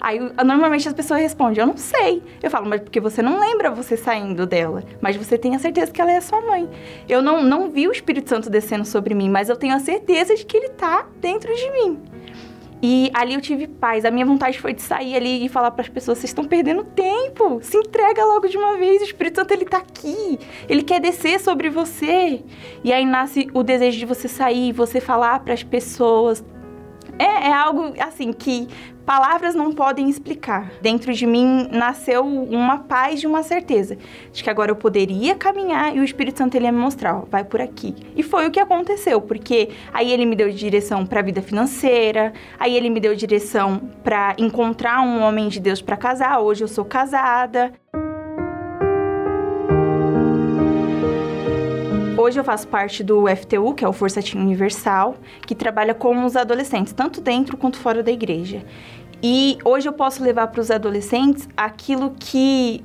Aí, 0.01 0.19
normalmente 0.43 0.87
as 0.87 0.93
pessoas 0.93 1.19
respondem, 1.19 1.59
eu 1.59 1.65
não 1.65 1.77
sei. 1.77 2.21
Eu 2.43 2.51
falo, 2.51 2.67
mas 2.67 2.81
porque 2.81 2.99
você 2.99 3.23
não 3.23 3.39
lembra 3.39 3.71
você 3.71 3.97
saindo 3.97 4.45
dela. 4.45 4.83
Mas 5.01 5.15
você 5.15 5.35
tem 5.35 5.55
a 5.55 5.59
certeza 5.59 5.91
que 5.91 5.99
ela 5.99 6.11
é 6.11 6.21
sua 6.21 6.41
mãe. 6.41 6.69
Eu 7.09 7.23
não, 7.23 7.41
não 7.41 7.71
vi 7.71 7.87
o 7.87 7.91
Espírito 7.91 8.29
Santo 8.29 8.47
descendo 8.47 8.85
sobre 8.85 9.15
mim, 9.15 9.29
mas 9.29 9.49
eu 9.49 9.55
tenho 9.55 9.73
a 9.73 9.79
certeza 9.79 10.35
de 10.35 10.45
que 10.45 10.57
ele 10.57 10.67
está 10.67 11.07
dentro 11.19 11.51
de 11.55 11.71
mim. 11.71 12.03
E 12.87 13.09
ali 13.15 13.33
eu 13.33 13.41
tive 13.41 13.65
paz. 13.65 14.05
A 14.05 14.11
minha 14.11 14.27
vontade 14.27 14.59
foi 14.59 14.71
de 14.71 14.83
sair 14.83 15.15
ali 15.15 15.43
e 15.43 15.49
falar 15.49 15.71
para 15.71 15.81
as 15.81 15.89
pessoas: 15.89 16.19
vocês 16.19 16.29
estão 16.29 16.43
perdendo 16.43 16.83
tempo. 16.83 17.59
Se 17.63 17.75
entrega 17.75 18.23
logo 18.23 18.47
de 18.47 18.55
uma 18.55 18.77
vez. 18.77 19.01
O 19.01 19.05
Espírito 19.05 19.37
Santo 19.37 19.51
ele 19.51 19.65
tá 19.65 19.77
aqui. 19.77 20.37
Ele 20.69 20.83
quer 20.83 21.01
descer 21.01 21.39
sobre 21.39 21.67
você. 21.67 22.43
E 22.83 22.93
aí 22.93 23.03
nasce 23.03 23.49
o 23.55 23.63
desejo 23.63 23.97
de 23.97 24.05
você 24.05 24.27
sair, 24.27 24.71
você 24.71 25.01
falar 25.01 25.39
para 25.39 25.55
as 25.55 25.63
pessoas. 25.63 26.45
É, 27.17 27.47
é 27.49 27.53
algo 27.53 27.93
assim 27.99 28.33
que 28.33 28.67
palavras 29.05 29.55
não 29.55 29.71
podem 29.71 30.09
explicar. 30.09 30.71
Dentro 30.81 31.13
de 31.13 31.25
mim 31.25 31.67
nasceu 31.71 32.25
uma 32.25 32.79
paz 32.79 33.21
e 33.21 33.27
uma 33.27 33.43
certeza 33.43 33.97
de 34.33 34.43
que 34.43 34.49
agora 34.49 34.71
eu 34.71 34.75
poderia 34.75 35.35
caminhar 35.35 35.95
e 35.95 35.99
o 35.99 36.03
Espírito 36.03 36.39
Santo 36.39 36.55
ele 36.55 36.65
ia 36.65 36.71
me 36.71 36.79
mostrar, 36.79 37.15
ó, 37.15 37.23
vai 37.29 37.43
por 37.43 37.61
aqui. 37.61 37.95
E 38.15 38.23
foi 38.23 38.47
o 38.47 38.51
que 38.51 38.59
aconteceu, 38.59 39.21
porque 39.21 39.69
aí 39.93 40.11
ele 40.11 40.25
me 40.25 40.35
deu 40.35 40.49
direção 40.49 41.05
para 41.05 41.19
a 41.19 41.23
vida 41.23 41.41
financeira, 41.41 42.33
aí 42.59 42.75
ele 42.75 42.89
me 42.89 42.99
deu 42.99 43.15
direção 43.15 43.79
para 44.03 44.35
encontrar 44.37 45.01
um 45.01 45.21
homem 45.21 45.47
de 45.47 45.59
Deus 45.59 45.81
para 45.81 45.95
casar. 45.95 46.39
Hoje 46.39 46.63
eu 46.63 46.67
sou 46.67 46.83
casada. 46.83 47.73
Hoje 52.25 52.39
eu 52.39 52.43
faço 52.43 52.67
parte 52.67 53.03
do 53.03 53.25
FTU, 53.27 53.75
que 53.75 53.85
é 53.85 53.87
o 53.87 53.93
Força 53.93 54.19
Team 54.19 54.43
Universal, 54.43 55.15
que 55.45 55.53
trabalha 55.53 55.93
com 55.93 56.25
os 56.25 56.35
adolescentes, 56.35 56.91
tanto 56.91 57.21
dentro 57.21 57.55
quanto 57.55 57.77
fora 57.77 58.01
da 58.01 58.11
igreja. 58.11 58.65
E 59.21 59.59
hoje 59.63 59.87
eu 59.87 59.93
posso 59.93 60.23
levar 60.23 60.47
para 60.47 60.59
os 60.59 60.71
adolescentes 60.71 61.47
aquilo 61.55 62.15
que 62.19 62.83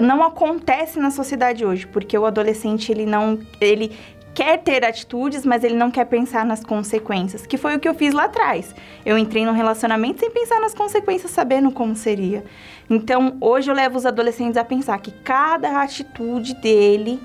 não 0.00 0.22
acontece 0.22 1.00
na 1.00 1.10
sociedade 1.10 1.64
hoje, 1.64 1.84
porque 1.84 2.16
o 2.16 2.24
adolescente 2.24 2.92
ele 2.92 3.04
não 3.04 3.40
ele 3.60 3.90
quer 4.32 4.58
ter 4.58 4.84
atitudes, 4.84 5.44
mas 5.44 5.64
ele 5.64 5.74
não 5.74 5.90
quer 5.90 6.04
pensar 6.04 6.46
nas 6.46 6.62
consequências, 6.62 7.44
que 7.44 7.56
foi 7.56 7.74
o 7.74 7.80
que 7.80 7.88
eu 7.88 7.94
fiz 7.94 8.14
lá 8.14 8.26
atrás. 8.26 8.72
Eu 9.04 9.18
entrei 9.18 9.44
num 9.44 9.52
relacionamento 9.52 10.20
sem 10.20 10.30
pensar 10.30 10.60
nas 10.60 10.74
consequências, 10.74 11.32
sabendo 11.32 11.72
como 11.72 11.96
seria. 11.96 12.44
Então, 12.88 13.36
hoje 13.40 13.68
eu 13.68 13.74
levo 13.74 13.98
os 13.98 14.06
adolescentes 14.06 14.56
a 14.56 14.64
pensar 14.64 14.96
que 15.00 15.10
cada 15.10 15.82
atitude 15.82 16.54
dele 16.54 17.20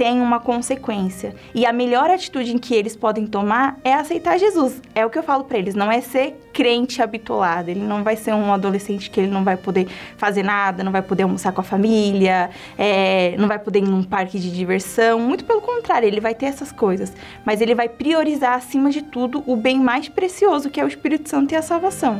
tem 0.00 0.18
uma 0.18 0.40
consequência. 0.40 1.34
E 1.54 1.66
a 1.66 1.74
melhor 1.74 2.08
atitude 2.08 2.54
em 2.54 2.58
que 2.58 2.74
eles 2.74 2.96
podem 2.96 3.26
tomar 3.26 3.78
é 3.84 3.92
aceitar 3.92 4.38
Jesus. 4.38 4.80
É 4.94 5.04
o 5.04 5.10
que 5.10 5.18
eu 5.18 5.22
falo 5.22 5.44
para 5.44 5.58
eles, 5.58 5.74
não 5.74 5.92
é 5.92 6.00
ser 6.00 6.40
crente 6.54 7.02
habituado. 7.02 7.68
Ele 7.68 7.80
não 7.80 8.02
vai 8.02 8.16
ser 8.16 8.32
um 8.32 8.50
adolescente 8.50 9.10
que 9.10 9.20
ele 9.20 9.30
não 9.30 9.44
vai 9.44 9.58
poder 9.58 9.88
fazer 10.16 10.42
nada, 10.42 10.82
não 10.82 10.90
vai 10.90 11.02
poder 11.02 11.24
almoçar 11.24 11.52
com 11.52 11.60
a 11.60 11.64
família, 11.64 12.48
é, 12.78 13.34
não 13.36 13.46
vai 13.46 13.58
poder 13.58 13.80
ir 13.80 13.88
num 13.88 14.02
parque 14.02 14.40
de 14.40 14.50
diversão. 14.50 15.20
Muito 15.20 15.44
pelo 15.44 15.60
contrário, 15.60 16.08
ele 16.08 16.18
vai 16.18 16.34
ter 16.34 16.46
essas 16.46 16.72
coisas. 16.72 17.12
Mas 17.44 17.60
ele 17.60 17.74
vai 17.74 17.90
priorizar, 17.90 18.54
acima 18.54 18.88
de 18.90 19.02
tudo, 19.02 19.44
o 19.46 19.54
bem 19.54 19.78
mais 19.78 20.08
precioso, 20.08 20.70
que 20.70 20.80
é 20.80 20.84
o 20.84 20.88
Espírito 20.88 21.28
Santo 21.28 21.52
e 21.52 21.56
a 21.56 21.62
salvação. 21.62 22.18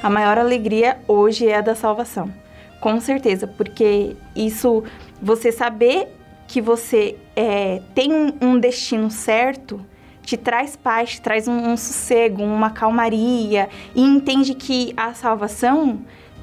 A 0.00 0.08
maior 0.08 0.38
alegria 0.38 0.98
hoje 1.08 1.48
é 1.48 1.56
a 1.56 1.60
da 1.60 1.74
salvação. 1.74 2.30
Com 2.84 3.00
certeza, 3.00 3.46
porque 3.46 4.14
isso 4.36 4.84
você 5.20 5.50
saber 5.52 6.08
que 6.46 6.60
você 6.60 7.16
é, 7.34 7.80
tem 7.94 8.10
um, 8.40 8.58
destino 8.58 9.10
certo 9.10 9.80
te 10.22 10.36
traz 10.36 10.74
paz, 10.76 11.10
te 11.10 11.20
traz 11.20 11.46
um, 11.46 11.72
um 11.72 11.76
sossego, 11.76 12.42
uma 12.42 12.70
calmaria 12.70 13.68
e 13.94 14.02
entende 14.02 14.54
que 14.54 14.94
a 14.96 15.12
salvação 15.12 16.00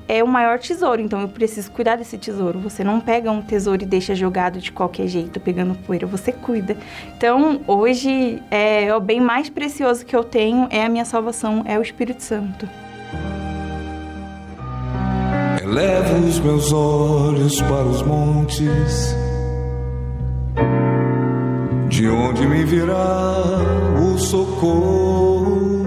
é 0.08 0.24
o 0.24 0.28
maior 0.28 0.60
tesouro, 0.60 1.02
então 1.02 1.22
eu 1.22 1.30
preciso 1.30 1.72
cuidar 1.72 1.96
desse 1.96 2.18
tesouro. 2.18 2.60
Você 2.60 2.84
não 2.84 3.00
pega 3.00 3.32
um 3.32 3.42
tesouro 3.42 3.82
e 3.82 3.86
deixa 3.86 4.14
jogado 4.14 4.60
de 4.60 4.72
qualquer 4.72 5.08
jeito, 5.08 5.40
pegando 5.40 5.74
poeira, 5.74 6.06
você 6.06 6.32
cuida. 6.32 6.76
Então, 7.16 7.62
hoje, 7.66 8.44
é, 8.52 8.94
o 8.94 9.00
bem 9.00 9.22
mais 9.22 9.50
precioso 9.50 10.06
que 10.06 10.16
eu 10.16 10.24
tenho 10.24 10.68
é 10.70 10.84
a 10.84 10.90
minha 10.90 11.06
salvação, 11.06 11.64
é 11.66 11.80
o 11.80 11.82
Espírito 11.82 12.22
Santo. 12.22 12.68
Elevo 15.72 16.28
os 16.28 16.38
meus 16.38 16.74
olhos 16.74 17.62
para 17.62 17.86
os 17.86 18.02
montes, 18.02 19.16
de 21.88 22.10
onde 22.10 22.46
me 22.46 22.66
virá 22.66 23.38
o 23.98 24.18
socorro. 24.20 25.86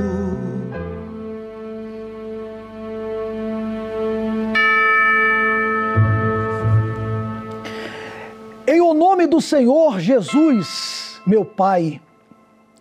Em 8.67 8.81
o 8.81 8.95
nome 8.95 9.27
do 9.27 9.39
Senhor 9.39 10.01
Jesus, 10.01 11.21
meu 11.27 11.45
Pai, 11.45 12.01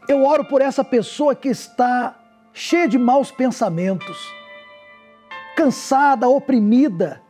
eu 0.08 0.24
oro 0.24 0.46
por 0.46 0.62
essa 0.62 0.86
pessoa 0.86 1.36
que 1.36 1.50
está 1.50 2.18
cheia 2.54 2.88
de 2.88 2.98
maus 2.98 3.30
pensamentos 3.30 4.18
cansada, 5.56 6.28
oprimida, 6.28 7.22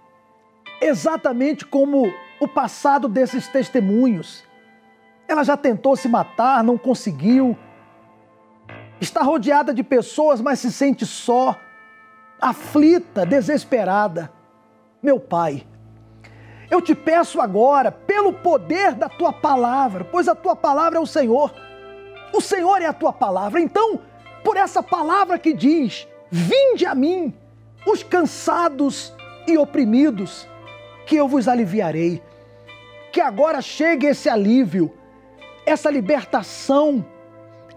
exatamente 0.81 1.65
como 1.65 2.11
o 2.39 2.47
passado 2.47 3.07
desses 3.07 3.47
testemunhos. 3.47 4.43
Ela 5.27 5.43
já 5.43 5.55
tentou 5.55 5.95
se 5.95 6.07
matar, 6.07 6.63
não 6.63 6.77
conseguiu. 6.77 7.57
Está 8.99 9.21
rodeada 9.23 9.73
de 9.73 9.83
pessoas, 9.83 10.41
mas 10.41 10.59
se 10.59 10.71
sente 10.71 11.05
só, 11.05 11.55
aflita, 12.39 13.25
desesperada. 13.25 14.31
Meu 15.01 15.19
Pai, 15.19 15.65
eu 16.69 16.81
te 16.81 16.95
peço 16.95 17.41
agora, 17.41 17.91
pelo 17.91 18.33
poder 18.33 18.93
da 18.93 19.09
tua 19.09 19.33
palavra, 19.33 20.03
pois 20.05 20.27
a 20.27 20.35
tua 20.35 20.55
palavra 20.55 20.97
é 20.97 21.01
o 21.01 21.07
Senhor. 21.07 21.53
O 22.33 22.41
Senhor 22.41 22.81
é 22.81 22.85
a 22.85 22.93
tua 22.93 23.13
palavra. 23.13 23.61
Então, 23.61 23.99
por 24.43 24.57
essa 24.57 24.81
palavra 24.81 25.37
que 25.37 25.53
diz: 25.53 26.07
Vinde 26.31 26.85
a 26.85 26.95
mim 26.95 27.33
os 27.85 28.03
cansados 28.03 29.13
e 29.47 29.57
oprimidos, 29.57 30.47
que 31.05 31.15
eu 31.15 31.27
vos 31.27 31.47
aliviarei. 31.47 32.21
Que 33.11 33.21
agora 33.21 33.61
chegue 33.61 34.07
esse 34.07 34.29
alívio, 34.29 34.91
essa 35.65 35.89
libertação, 35.89 37.05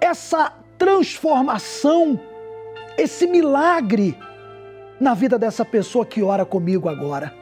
essa 0.00 0.52
transformação, 0.78 2.18
esse 2.96 3.26
milagre 3.26 4.16
na 4.98 5.12
vida 5.12 5.38
dessa 5.38 5.64
pessoa 5.64 6.06
que 6.06 6.22
ora 6.22 6.44
comigo 6.44 6.88
agora. 6.88 7.34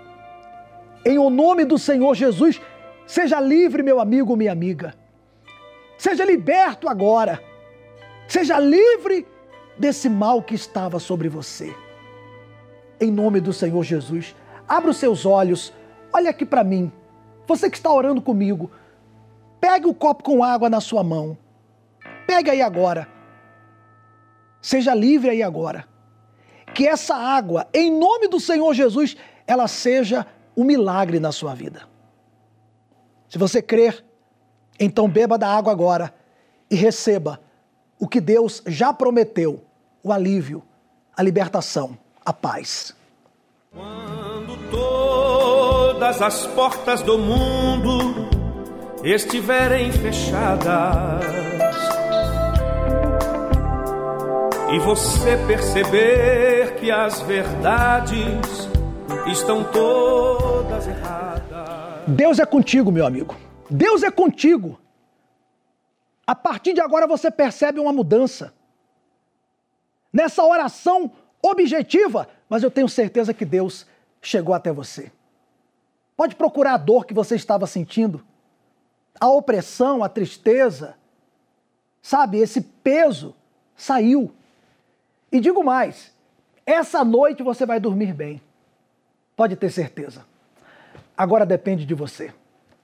Em 1.05 1.19
o 1.19 1.31
nome 1.31 1.65
do 1.65 1.79
Senhor 1.79 2.15
Jesus, 2.15 2.61
seja 3.07 3.39
livre, 3.39 3.83
meu 3.83 4.01
amigo, 4.01 4.37
minha 4.37 4.51
amiga. 4.51 4.95
Seja 5.97 6.25
liberto 6.25 6.89
agora. 6.89 7.41
Seja 8.27 8.59
livre 8.59 9.27
desse 9.79 10.09
mal 10.09 10.43
que 10.43 10.55
estava 10.55 10.99
sobre 10.99 11.29
você 11.29 11.75
em 13.05 13.11
nome 13.11 13.41
do 13.41 13.53
Senhor 13.53 13.83
Jesus. 13.83 14.35
Abra 14.67 14.91
os 14.91 14.97
seus 14.97 15.27
olhos, 15.27 15.73
olha 16.13 16.31
aqui 16.31 16.45
para 16.45 16.65
mim. 16.65 16.91
Você 17.47 17.69
que 17.69 17.77
está 17.77 17.93
orando 17.93 18.23
comigo, 18.23 18.71
pegue 19.61 19.87
o 19.87 19.95
copo 19.95 20.25
com 20.25 20.43
água 20.43 20.71
na 20.71 20.81
sua 20.81 21.05
mão. 21.05 21.37
Pegue 22.27 22.51
aí 22.51 22.63
agora. 22.63 23.07
Seja 24.61 24.95
livre 24.95 25.31
aí 25.31 25.43
agora. 25.43 25.87
Que 26.75 26.89
essa 26.89 27.15
água, 27.15 27.69
em 27.73 27.91
nome 27.91 28.27
do 28.27 28.41
Senhor 28.41 28.73
Jesus, 28.73 29.17
ela 29.47 29.69
seja 29.69 30.27
um 30.57 30.65
milagre 30.65 31.21
na 31.21 31.31
sua 31.31 31.55
vida. 31.55 31.83
Se 33.29 33.39
você 33.39 33.61
crer, 33.61 34.05
então 34.81 35.09
beba 35.09 35.37
da 35.37 35.49
água 35.49 35.71
agora 35.71 36.15
e 36.71 36.75
receba 36.75 37.41
o 37.99 38.09
que 38.09 38.21
Deus 38.21 38.63
já 38.67 38.93
prometeu: 38.93 39.63
o 40.03 40.11
alívio, 40.13 40.63
a 41.15 41.23
libertação 41.23 41.99
a 42.25 42.33
paz. 42.33 42.95
Quando 43.71 44.71
todas 44.71 46.23
as 46.23 46.47
portas 46.49 47.03
do 47.03 47.19
mundo 47.19 48.29
estiverem 49.05 49.93
fechadas 49.93 51.25
e 54.73 54.79
você 54.79 55.37
perceber 55.47 56.77
que 56.77 56.91
as 56.91 57.21
verdades 57.23 58.69
estão 59.31 59.65
todas 59.65 60.89
erradas. 60.89 62.05
Deus 62.07 62.39
é 62.39 62.47
contigo, 62.47 62.91
meu 62.91 63.07
amigo. 63.07 63.37
Deus 63.69 64.03
é 64.03 64.11
contigo. 64.11 64.79
A 66.27 66.35
partir 66.35 66.73
de 66.73 66.81
agora 66.81 67.07
você 67.07 67.31
percebe 67.31 67.79
uma 67.79 67.93
mudança. 67.93 68.55
Nessa 70.13 70.43
oração 70.45 71.11
objetiva, 71.45 72.27
mas 72.49 72.63
eu 72.63 72.71
tenho 72.71 72.89
certeza 72.89 73.35
que 73.35 73.45
Deus 73.45 73.87
chegou 74.23 74.55
até 74.55 74.73
você. 74.73 75.13
Pode 76.17 76.35
procurar 76.37 76.75
a 76.75 76.79
dor 76.79 77.05
que 77.05 77.13
você 77.13 77.35
estava 77.35 77.67
sentindo, 77.67 78.25
a 79.21 79.29
opressão, 79.29 80.03
a 80.03 80.09
tristeza, 80.09 80.97
sabe, 82.01 82.39
esse 82.39 82.61
peso 82.61 83.35
saiu. 83.77 84.33
E 85.31 85.39
digo 85.41 85.63
mais, 85.63 86.13
essa 86.65 87.05
noite 87.05 87.43
você 87.43 87.67
vai 87.67 87.79
dormir 87.79 88.15
bem. 88.15 88.41
Pode 89.37 89.57
ter 89.57 89.71
certeza. 89.71 90.25
Agora 91.17 91.45
depende 91.45 91.85
de 91.85 91.95
você. 91.95 92.33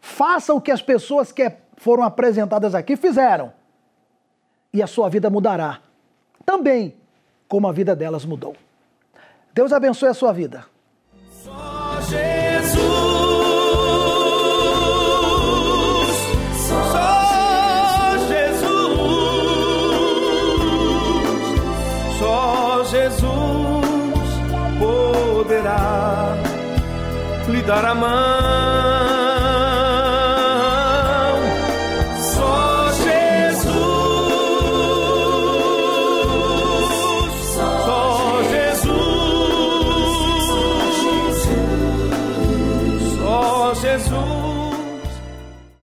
Faça 0.01 0.53
o 0.53 0.61
que 0.61 0.71
as 0.71 0.83
pessoas 0.83 1.33
que 1.33 1.51
foram 1.77 2.03
apresentadas 2.03 2.75
aqui 2.75 2.97
fizeram. 2.97 3.53
E 4.73 4.83
a 4.83 4.87
sua 4.87 5.09
vida 5.09 5.31
mudará. 5.31 5.81
Também 6.45 7.00
como 7.51 7.69
a 7.69 7.73
vida 7.73 7.97
delas 7.97 8.25
mudou. 8.25 8.55
Deus 9.53 9.73
abençoe 9.73 10.09
a 10.09 10.15
sua 10.15 10.33
vida. 10.33 10.65
Só 11.43 12.01
Jesus. 12.09 12.81
Só 16.69 18.17
Jesus. 18.29 18.71
Só 22.21 22.85
Jesus 22.85 24.29
poderá 24.79 26.37
lhe 27.49 27.63
dar 27.63 27.85
a 27.85 27.95
mão 27.97 28.80